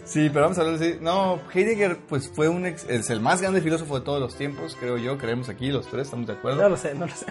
Sí, 0.05 0.29
pero 0.29 0.43
vamos 0.45 0.57
a 0.57 0.61
hablar 0.61 0.79
de 0.79 0.91
eso. 0.91 0.99
No, 1.01 1.39
Heidegger, 1.53 1.97
pues 2.07 2.29
fue 2.33 2.47
un 2.47 2.65
ex- 2.65 2.85
es 2.87 3.09
el 3.09 3.19
más 3.19 3.41
grande 3.41 3.59
filósofo 3.59 3.99
de 3.99 4.05
todos 4.05 4.21
los 4.21 4.37
tiempos, 4.37 4.77
creo 4.79 4.97
yo. 4.97 5.17
Creemos 5.17 5.49
aquí, 5.49 5.67
los 5.69 5.85
tres, 5.87 6.03
estamos 6.07 6.25
de 6.27 6.33
acuerdo. 6.33 6.61
No 6.61 6.69
lo 6.69 6.77
sé, 6.77 6.93
no 6.95 7.05
lo 7.05 7.13
sé. 7.13 7.25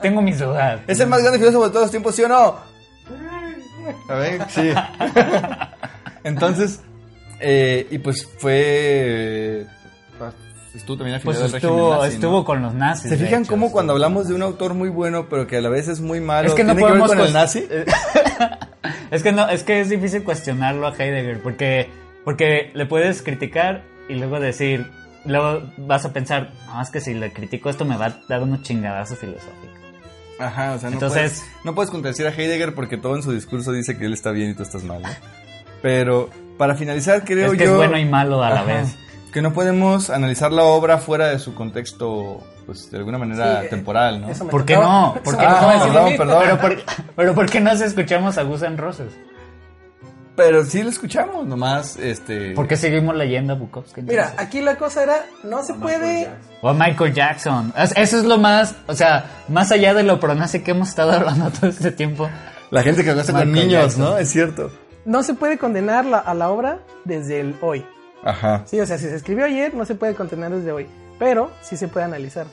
Tengo 0.00 0.22
mis 0.22 0.38
dudas. 0.38 0.80
¿Es 0.86 1.00
el 1.00 1.08
más 1.08 1.20
grande 1.20 1.40
filósofo 1.40 1.64
de 1.64 1.70
todos 1.70 1.82
los 1.86 1.90
tiempos, 1.90 2.14
sí 2.14 2.22
o 2.22 2.28
no? 2.28 2.56
A 4.08 4.14
ver, 4.14 4.48
sí. 4.50 4.70
Entonces, 6.22 6.80
eh, 7.40 7.88
y 7.90 7.98
pues 7.98 8.24
fue. 8.38 9.66
pues, 10.18 10.34
estuvo 10.74 10.96
también 10.98 11.16
afiliado 11.16 11.40
Pues 11.40 11.54
al 11.54 11.60
régimen 11.60 11.78
estuvo, 11.78 12.04
estuvo 12.04 12.44
con 12.44 12.62
los 12.62 12.74
nazis. 12.74 13.10
¿Se 13.10 13.16
fijan 13.16 13.42
hecho, 13.42 13.50
cómo 13.50 13.66
estuvo- 13.66 13.72
cuando 13.74 13.92
hablamos 13.94 14.28
de 14.28 14.34
un 14.34 14.42
autor 14.42 14.74
muy 14.74 14.88
bueno, 14.88 15.28
pero 15.28 15.46
que 15.46 15.56
a 15.56 15.60
la 15.60 15.68
vez 15.68 15.88
es 15.88 16.00
muy 16.00 16.20
malo, 16.20 16.48
Es 16.48 16.54
que 16.54 16.64
no 16.64 16.74
tiene 16.74 16.86
que 16.86 16.92
ver 16.92 17.00
podemos 17.00 17.16
con 17.16 17.26
el 17.26 17.32
nazi? 17.32 17.66
Es 19.10 19.22
que 19.22 19.32
no, 19.32 19.48
es 19.48 19.62
que 19.64 19.80
es 19.80 19.88
difícil 19.88 20.22
cuestionarlo 20.22 20.86
a 20.86 20.90
Heidegger 20.94 21.42
porque, 21.42 21.88
porque 22.24 22.70
le 22.74 22.84
puedes 22.86 23.22
criticar 23.22 23.82
y 24.08 24.14
luego 24.14 24.38
decir, 24.38 24.86
luego 25.24 25.62
vas 25.78 26.04
a 26.04 26.12
pensar, 26.12 26.50
no, 26.66 26.80
es 26.82 26.90
que 26.90 27.00
si 27.00 27.14
le 27.14 27.32
critico 27.32 27.70
esto 27.70 27.84
me 27.86 27.96
va 27.96 28.06
a 28.06 28.20
dar 28.28 28.42
unos 28.42 28.62
chingadazos 28.62 29.18
filosóficos. 29.18 29.78
Ajá, 30.38 30.72
o 30.74 30.78
sea, 30.78 30.90
no, 30.90 30.94
Entonces- 30.96 31.40
puedes, 31.40 31.64
no 31.64 31.74
puedes 31.74 31.90
contradecir 31.90 32.26
a 32.26 32.30
Heidegger 32.30 32.74
porque 32.74 32.96
todo 32.98 33.16
en 33.16 33.22
su 33.22 33.32
discurso 33.32 33.72
dice 33.72 33.96
que 33.96 34.04
él 34.04 34.12
está 34.12 34.30
bien 34.30 34.50
y 34.50 34.54
tú 34.54 34.62
estás 34.62 34.84
mal, 34.84 35.00
¿no? 35.02 35.08
Pero 35.82 36.28
para 36.58 36.74
finalizar, 36.74 37.24
creo 37.24 37.52
es 37.52 37.58
que 37.58 37.64
yo 37.64 37.70
es 37.72 37.76
bueno 37.76 37.98
y 37.98 38.04
malo 38.04 38.42
a 38.44 38.50
la 38.50 38.56
Ajá, 38.60 38.64
vez. 38.64 38.96
Que 39.38 39.42
no 39.42 39.52
podemos 39.52 40.10
analizar 40.10 40.50
la 40.50 40.64
obra 40.64 40.98
fuera 40.98 41.28
de 41.28 41.38
su 41.38 41.54
contexto, 41.54 42.44
pues 42.66 42.90
de 42.90 42.98
alguna 42.98 43.18
manera 43.18 43.60
Sí, 43.60 43.66
eh, 43.66 43.68
temporal, 43.68 44.20
¿no? 44.20 44.28
¿Por 44.48 44.64
qué 44.64 44.74
no? 44.74 45.14
¿Por 45.22 45.38
qué 45.38 45.46
no? 45.46 45.58
Perdón, 45.60 46.16
perdón. 46.16 46.42
Pero 46.42 46.58
por, 46.60 46.76
pero 47.14 47.34
¿por 47.36 47.48
qué 47.48 47.60
no 47.60 47.70
escuchamos 47.70 48.36
a 48.36 48.42
Guns 48.42 48.62
N' 48.62 48.76
Roses? 48.76 49.12
Pero 50.34 50.64
sí 50.64 50.82
lo 50.82 50.88
escuchamos, 50.90 51.46
nomás, 51.46 51.96
este... 51.98 52.52
¿Por 52.54 52.66
qué 52.66 52.76
seguimos 52.76 53.14
leyendo 53.14 53.52
a 53.52 53.56
Bukowski? 53.56 54.02
Mira, 54.02 54.34
aquí 54.38 54.60
la 54.60 54.74
cosa 54.76 55.04
era, 55.04 55.26
no 55.44 55.62
se 55.62 55.74
puede... 55.74 56.28
O 56.60 56.68
a 56.68 56.74
Michael 56.74 57.14
Jackson. 57.14 57.72
Es- 57.76 57.92
Eso 57.96 58.18
es 58.18 58.24
lo 58.24 58.38
más, 58.38 58.74
o 58.88 58.94
sea, 58.94 59.24
más 59.48 59.70
allá 59.70 59.94
de 59.94 60.02
lo 60.02 60.18
pronace 60.18 60.64
que 60.64 60.72
hemos 60.72 60.88
estado 60.88 61.12
hablando 61.16 61.48
todo 61.50 61.70
este 61.70 61.92
tiempo. 61.92 62.28
La 62.70 62.82
gente 62.82 63.04
que 63.04 63.14
goza 63.14 63.32
con 63.32 63.52
niños, 63.52 63.94
Jackson. 63.94 64.00
¿no? 64.04 64.18
Es 64.18 64.30
cierto. 64.30 64.72
No 65.04 65.22
se 65.22 65.34
puede 65.34 65.58
condenar 65.58 66.04
la- 66.06 66.18
a 66.18 66.34
la 66.34 66.50
obra 66.50 66.80
desde 67.04 67.38
el 67.40 67.56
hoy. 67.60 67.84
Ajá. 68.24 68.62
Sí, 68.66 68.80
o 68.80 68.86
sea, 68.86 68.98
si 68.98 69.04
se 69.08 69.14
escribió 69.16 69.44
ayer, 69.44 69.74
no 69.74 69.84
se 69.84 69.94
puede 69.94 70.14
condenar 70.14 70.50
desde 70.52 70.72
hoy. 70.72 70.86
Pero 71.18 71.50
sí 71.62 71.76
se 71.76 71.88
puede 71.88 72.06
analizar. 72.06 72.46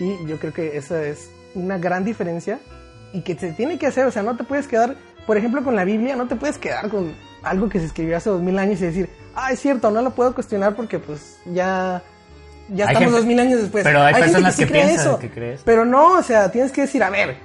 Y 0.00 0.26
yo 0.26 0.38
creo 0.38 0.52
que 0.52 0.76
esa 0.76 1.02
es 1.02 1.30
una 1.54 1.78
gran 1.78 2.04
diferencia 2.04 2.58
y 3.12 3.22
que 3.22 3.34
se 3.36 3.52
tiene 3.52 3.78
que 3.78 3.86
hacer. 3.86 4.06
O 4.06 4.10
sea, 4.10 4.22
no 4.22 4.36
te 4.36 4.44
puedes 4.44 4.66
quedar, 4.66 4.96
por 5.26 5.36
ejemplo, 5.36 5.62
con 5.62 5.76
la 5.76 5.84
Biblia, 5.84 6.16
no 6.16 6.26
te 6.26 6.36
puedes 6.36 6.58
quedar 6.58 6.88
con 6.88 7.14
algo 7.42 7.68
que 7.68 7.78
se 7.80 7.86
escribió 7.86 8.16
hace 8.16 8.30
dos 8.30 8.40
mil 8.42 8.58
años 8.58 8.80
y 8.80 8.84
decir, 8.86 9.08
ah, 9.34 9.52
es 9.52 9.60
cierto, 9.60 9.90
no 9.90 10.02
lo 10.02 10.10
puedo 10.10 10.34
cuestionar 10.34 10.74
porque 10.74 10.98
pues 10.98 11.38
ya, 11.46 12.02
ya 12.68 12.86
Hay 12.86 12.94
estamos 12.94 12.98
gente- 13.00 13.10
dos 13.18 13.24
mil 13.26 13.38
años 13.40 13.60
después. 13.60 13.84
pero 13.84 14.00
hay 14.02 14.14
gente 14.14 14.28
personas 14.30 14.56
que 14.56 14.64
sí 14.64 14.68
cree 14.70 14.84
piensan 14.86 15.18
que 15.18 15.30
cree 15.30 15.52
eso. 15.54 15.62
Pero 15.66 15.84
no, 15.84 16.14
o 16.18 16.22
sea, 16.22 16.50
tienes 16.50 16.72
que 16.72 16.82
decir, 16.82 17.02
a 17.02 17.10
ver, 17.10 17.36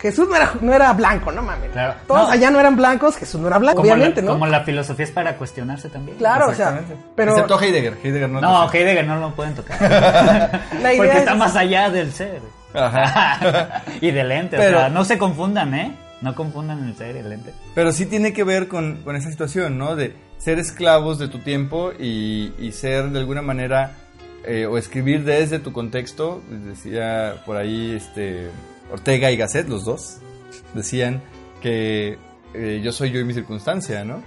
Jesús 0.00 0.26
no 0.28 0.34
era, 0.36 0.52
no 0.62 0.72
era 0.72 0.92
blanco, 0.94 1.30
no 1.30 1.42
mames. 1.42 1.70
Claro. 1.72 1.94
Todos 2.06 2.28
No. 2.28 2.32
allá 2.32 2.50
no 2.50 2.58
eran 2.58 2.74
blancos, 2.76 3.16
Jesús 3.16 3.40
no 3.40 3.48
era 3.48 3.58
blanco, 3.58 3.82
Como, 3.82 3.92
obviamente, 3.92 4.22
la, 4.22 4.26
¿no? 4.28 4.32
como 4.32 4.46
la 4.46 4.60
filosofía 4.64 5.04
es 5.04 5.10
para 5.12 5.36
cuestionarse 5.36 5.88
también. 5.90 6.16
Claro, 6.16 6.48
o 6.48 6.54
sea, 6.54 6.70
Exactamente. 6.70 7.04
pero 7.14 7.32
Excepto 7.32 7.60
Heidegger. 7.60 7.98
Heidegger 8.02 8.28
no. 8.30 8.40
No, 8.40 8.72
Heidegger 8.72 9.06
no 9.06 9.16
lo 9.20 9.34
pueden 9.34 9.54
tocar. 9.54 9.78
la 10.82 10.92
idea 10.92 10.96
Porque 10.96 11.12
es 11.12 11.18
está 11.18 11.34
más 11.34 11.54
allá 11.54 11.90
del 11.90 12.12
ser. 12.12 12.40
Ajá. 12.72 13.82
y 14.00 14.10
del 14.10 14.32
ente. 14.32 14.56
Pero- 14.56 14.78
o 14.78 14.80
sea, 14.80 14.88
no 14.88 15.04
se 15.04 15.18
confundan, 15.18 15.74
¿eh? 15.74 15.94
No 16.22 16.34
confundan 16.34 16.84
el 16.86 16.94
ser 16.96 17.16
y 17.16 17.18
el 17.20 17.32
ente. 17.32 17.52
Pero 17.74 17.92
sí 17.92 18.06
tiene 18.06 18.32
que 18.32 18.44
ver 18.44 18.68
con, 18.68 19.02
con 19.04 19.16
esa 19.16 19.30
situación, 19.30 19.78
¿no? 19.78 19.96
De 19.96 20.14
ser 20.38 20.58
esclavos 20.58 21.18
de 21.18 21.28
tu 21.28 21.38
tiempo 21.38 21.92
y, 21.98 22.52
y 22.58 22.72
ser 22.72 23.10
de 23.10 23.18
alguna 23.20 23.40
manera, 23.42 23.92
eh, 24.44 24.66
o 24.66 24.76
escribir 24.78 25.24
desde 25.24 25.58
tu 25.58 25.72
contexto. 25.72 26.42
Decía 26.50 27.36
por 27.46 27.56
ahí 27.56 27.94
este 27.96 28.50
Ortega 28.92 29.30
y 29.30 29.36
Gasset, 29.36 29.68
los 29.68 29.84
dos, 29.84 30.18
decían 30.74 31.22
que 31.62 32.18
eh, 32.54 32.80
yo 32.82 32.92
soy 32.92 33.10
yo 33.10 33.20
y 33.20 33.24
mi 33.24 33.34
circunstancia, 33.34 34.04
¿no? 34.04 34.22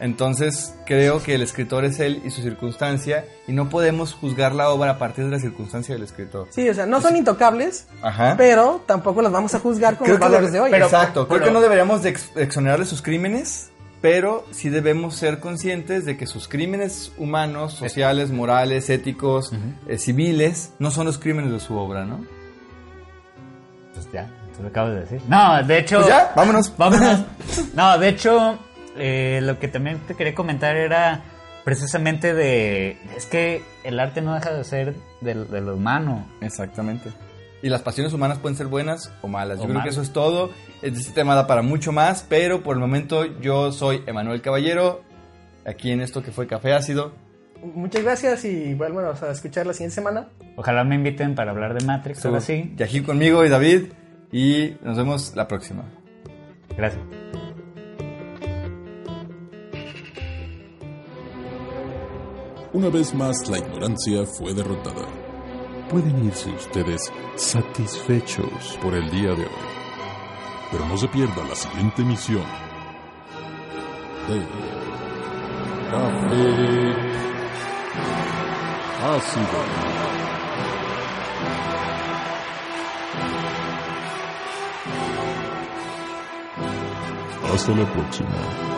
Entonces 0.00 0.74
creo 0.86 1.22
que 1.22 1.34
el 1.36 1.42
escritor 1.42 1.84
es 1.84 2.00
él 2.00 2.20
y 2.24 2.30
su 2.30 2.42
circunstancia 2.42 3.24
y 3.46 3.52
no 3.52 3.70
podemos 3.70 4.12
juzgar 4.12 4.52
la 4.54 4.68
obra 4.70 4.92
a 4.92 4.98
partir 4.98 5.24
de 5.24 5.30
la 5.30 5.38
circunstancia 5.38 5.94
del 5.94 6.02
escritor. 6.02 6.48
Sí, 6.50 6.68
o 6.68 6.74
sea, 6.74 6.84
no 6.84 7.00
son 7.00 7.16
intocables, 7.16 7.86
Ajá. 8.02 8.34
pero 8.36 8.82
tampoco 8.86 9.22
los 9.22 9.30
vamos 9.32 9.54
a 9.54 9.60
juzgar 9.60 9.96
con 9.96 10.08
los 10.08 10.18
valores 10.18 10.52
de 10.52 10.60
hoy. 10.60 10.72
Exacto, 10.74 11.26
creo 11.28 11.38
pero- 11.38 11.44
que 11.46 11.52
no 11.52 11.60
deberíamos 11.60 12.02
de 12.02 12.10
ex- 12.10 12.30
exonerarle 12.36 12.86
sus 12.86 13.02
crímenes, 13.02 13.70
pero 14.02 14.44
sí 14.50 14.68
debemos 14.68 15.14
ser 15.14 15.38
conscientes 15.38 16.04
de 16.04 16.16
que 16.18 16.26
sus 16.26 16.48
crímenes 16.48 17.12
humanos, 17.16 17.72
sociales, 17.74 18.30
morales, 18.32 18.90
éticos, 18.90 19.52
eh, 19.88 19.96
civiles, 19.96 20.72
no 20.80 20.90
son 20.90 21.06
los 21.06 21.18
crímenes 21.18 21.52
de 21.52 21.60
su 21.60 21.76
obra, 21.76 22.04
¿no? 22.04 22.26
Pues 23.94 24.10
ya, 24.12 24.28
te 24.56 24.62
lo 24.62 24.68
acabo 24.68 24.90
de 24.90 25.00
decir. 25.00 25.22
No, 25.28 25.62
de 25.62 25.78
hecho. 25.78 25.96
Pues 25.96 26.08
ya, 26.08 26.32
vámonos. 26.36 26.76
Vámonos. 26.76 27.20
No, 27.74 27.98
de 27.98 28.08
hecho, 28.08 28.58
eh, 28.96 29.40
lo 29.42 29.58
que 29.58 29.68
también 29.68 29.98
te 30.06 30.14
quería 30.14 30.34
comentar 30.34 30.76
era 30.76 31.22
precisamente 31.64 32.34
de. 32.34 32.98
Es 33.16 33.26
que 33.26 33.62
el 33.84 33.98
arte 34.00 34.20
no 34.20 34.34
deja 34.34 34.52
de 34.52 34.64
ser 34.64 34.94
de, 35.20 35.34
de 35.34 35.60
lo 35.60 35.74
humano. 35.76 36.26
Exactamente. 36.40 37.10
Y 37.62 37.70
las 37.70 37.80
pasiones 37.80 38.12
humanas 38.12 38.38
pueden 38.38 38.58
ser 38.58 38.66
buenas 38.66 39.10
o 39.22 39.28
malas. 39.28 39.58
Yo 39.58 39.66
creo 39.66 39.82
que 39.82 39.88
eso 39.88 40.02
es 40.02 40.12
todo. 40.12 40.50
Este 40.82 41.12
tema 41.12 41.34
da 41.34 41.46
para 41.46 41.62
mucho 41.62 41.92
más, 41.92 42.26
pero 42.28 42.62
por 42.62 42.76
el 42.76 42.80
momento 42.80 43.24
yo 43.40 43.72
soy 43.72 44.02
Emanuel 44.06 44.42
Caballero, 44.42 45.02
aquí 45.64 45.90
en 45.90 46.02
esto 46.02 46.22
que 46.22 46.30
fue 46.30 46.46
Café 46.46 46.74
Ácido. 46.74 47.12
Muchas 47.72 48.02
gracias 48.02 48.44
y 48.44 48.74
bueno, 48.74 48.96
vamos 48.96 49.22
a 49.22 49.30
escuchar 49.30 49.66
la 49.66 49.72
siguiente 49.72 49.94
semana. 49.94 50.28
Ojalá 50.56 50.84
me 50.84 50.96
inviten 50.96 51.34
para 51.34 51.52
hablar 51.52 51.72
de 51.72 51.84
Matrix 51.84 52.22
o 52.24 52.28
algo 52.28 52.38
así. 52.38 52.74
Yají 52.76 53.02
conmigo 53.02 53.44
y 53.44 53.48
David, 53.48 53.84
y 54.30 54.76
nos 54.82 54.96
vemos 54.96 55.34
la 55.34 55.48
próxima. 55.48 55.84
Gracias. 56.76 57.02
Una 62.74 62.88
vez 62.90 63.14
más 63.14 63.48
la 63.48 63.58
ignorancia 63.58 64.26
fue 64.26 64.52
derrotada. 64.52 65.06
Pueden 65.88 66.24
irse 66.24 66.50
ustedes 66.50 67.12
satisfechos 67.36 68.78
por 68.82 68.94
el 68.94 69.08
día 69.10 69.30
de 69.30 69.44
hoy. 69.44 69.64
Pero 70.72 70.84
no 70.86 70.96
se 70.96 71.06
pierda 71.08 71.44
la 71.48 71.54
siguiente 71.54 72.02
emisión 72.02 72.42
de 74.28 74.42
Café 75.90 77.13
Ácido. 79.04 79.44
Hasta 87.52 87.72
la 87.74 87.84
próxima. 87.92 88.73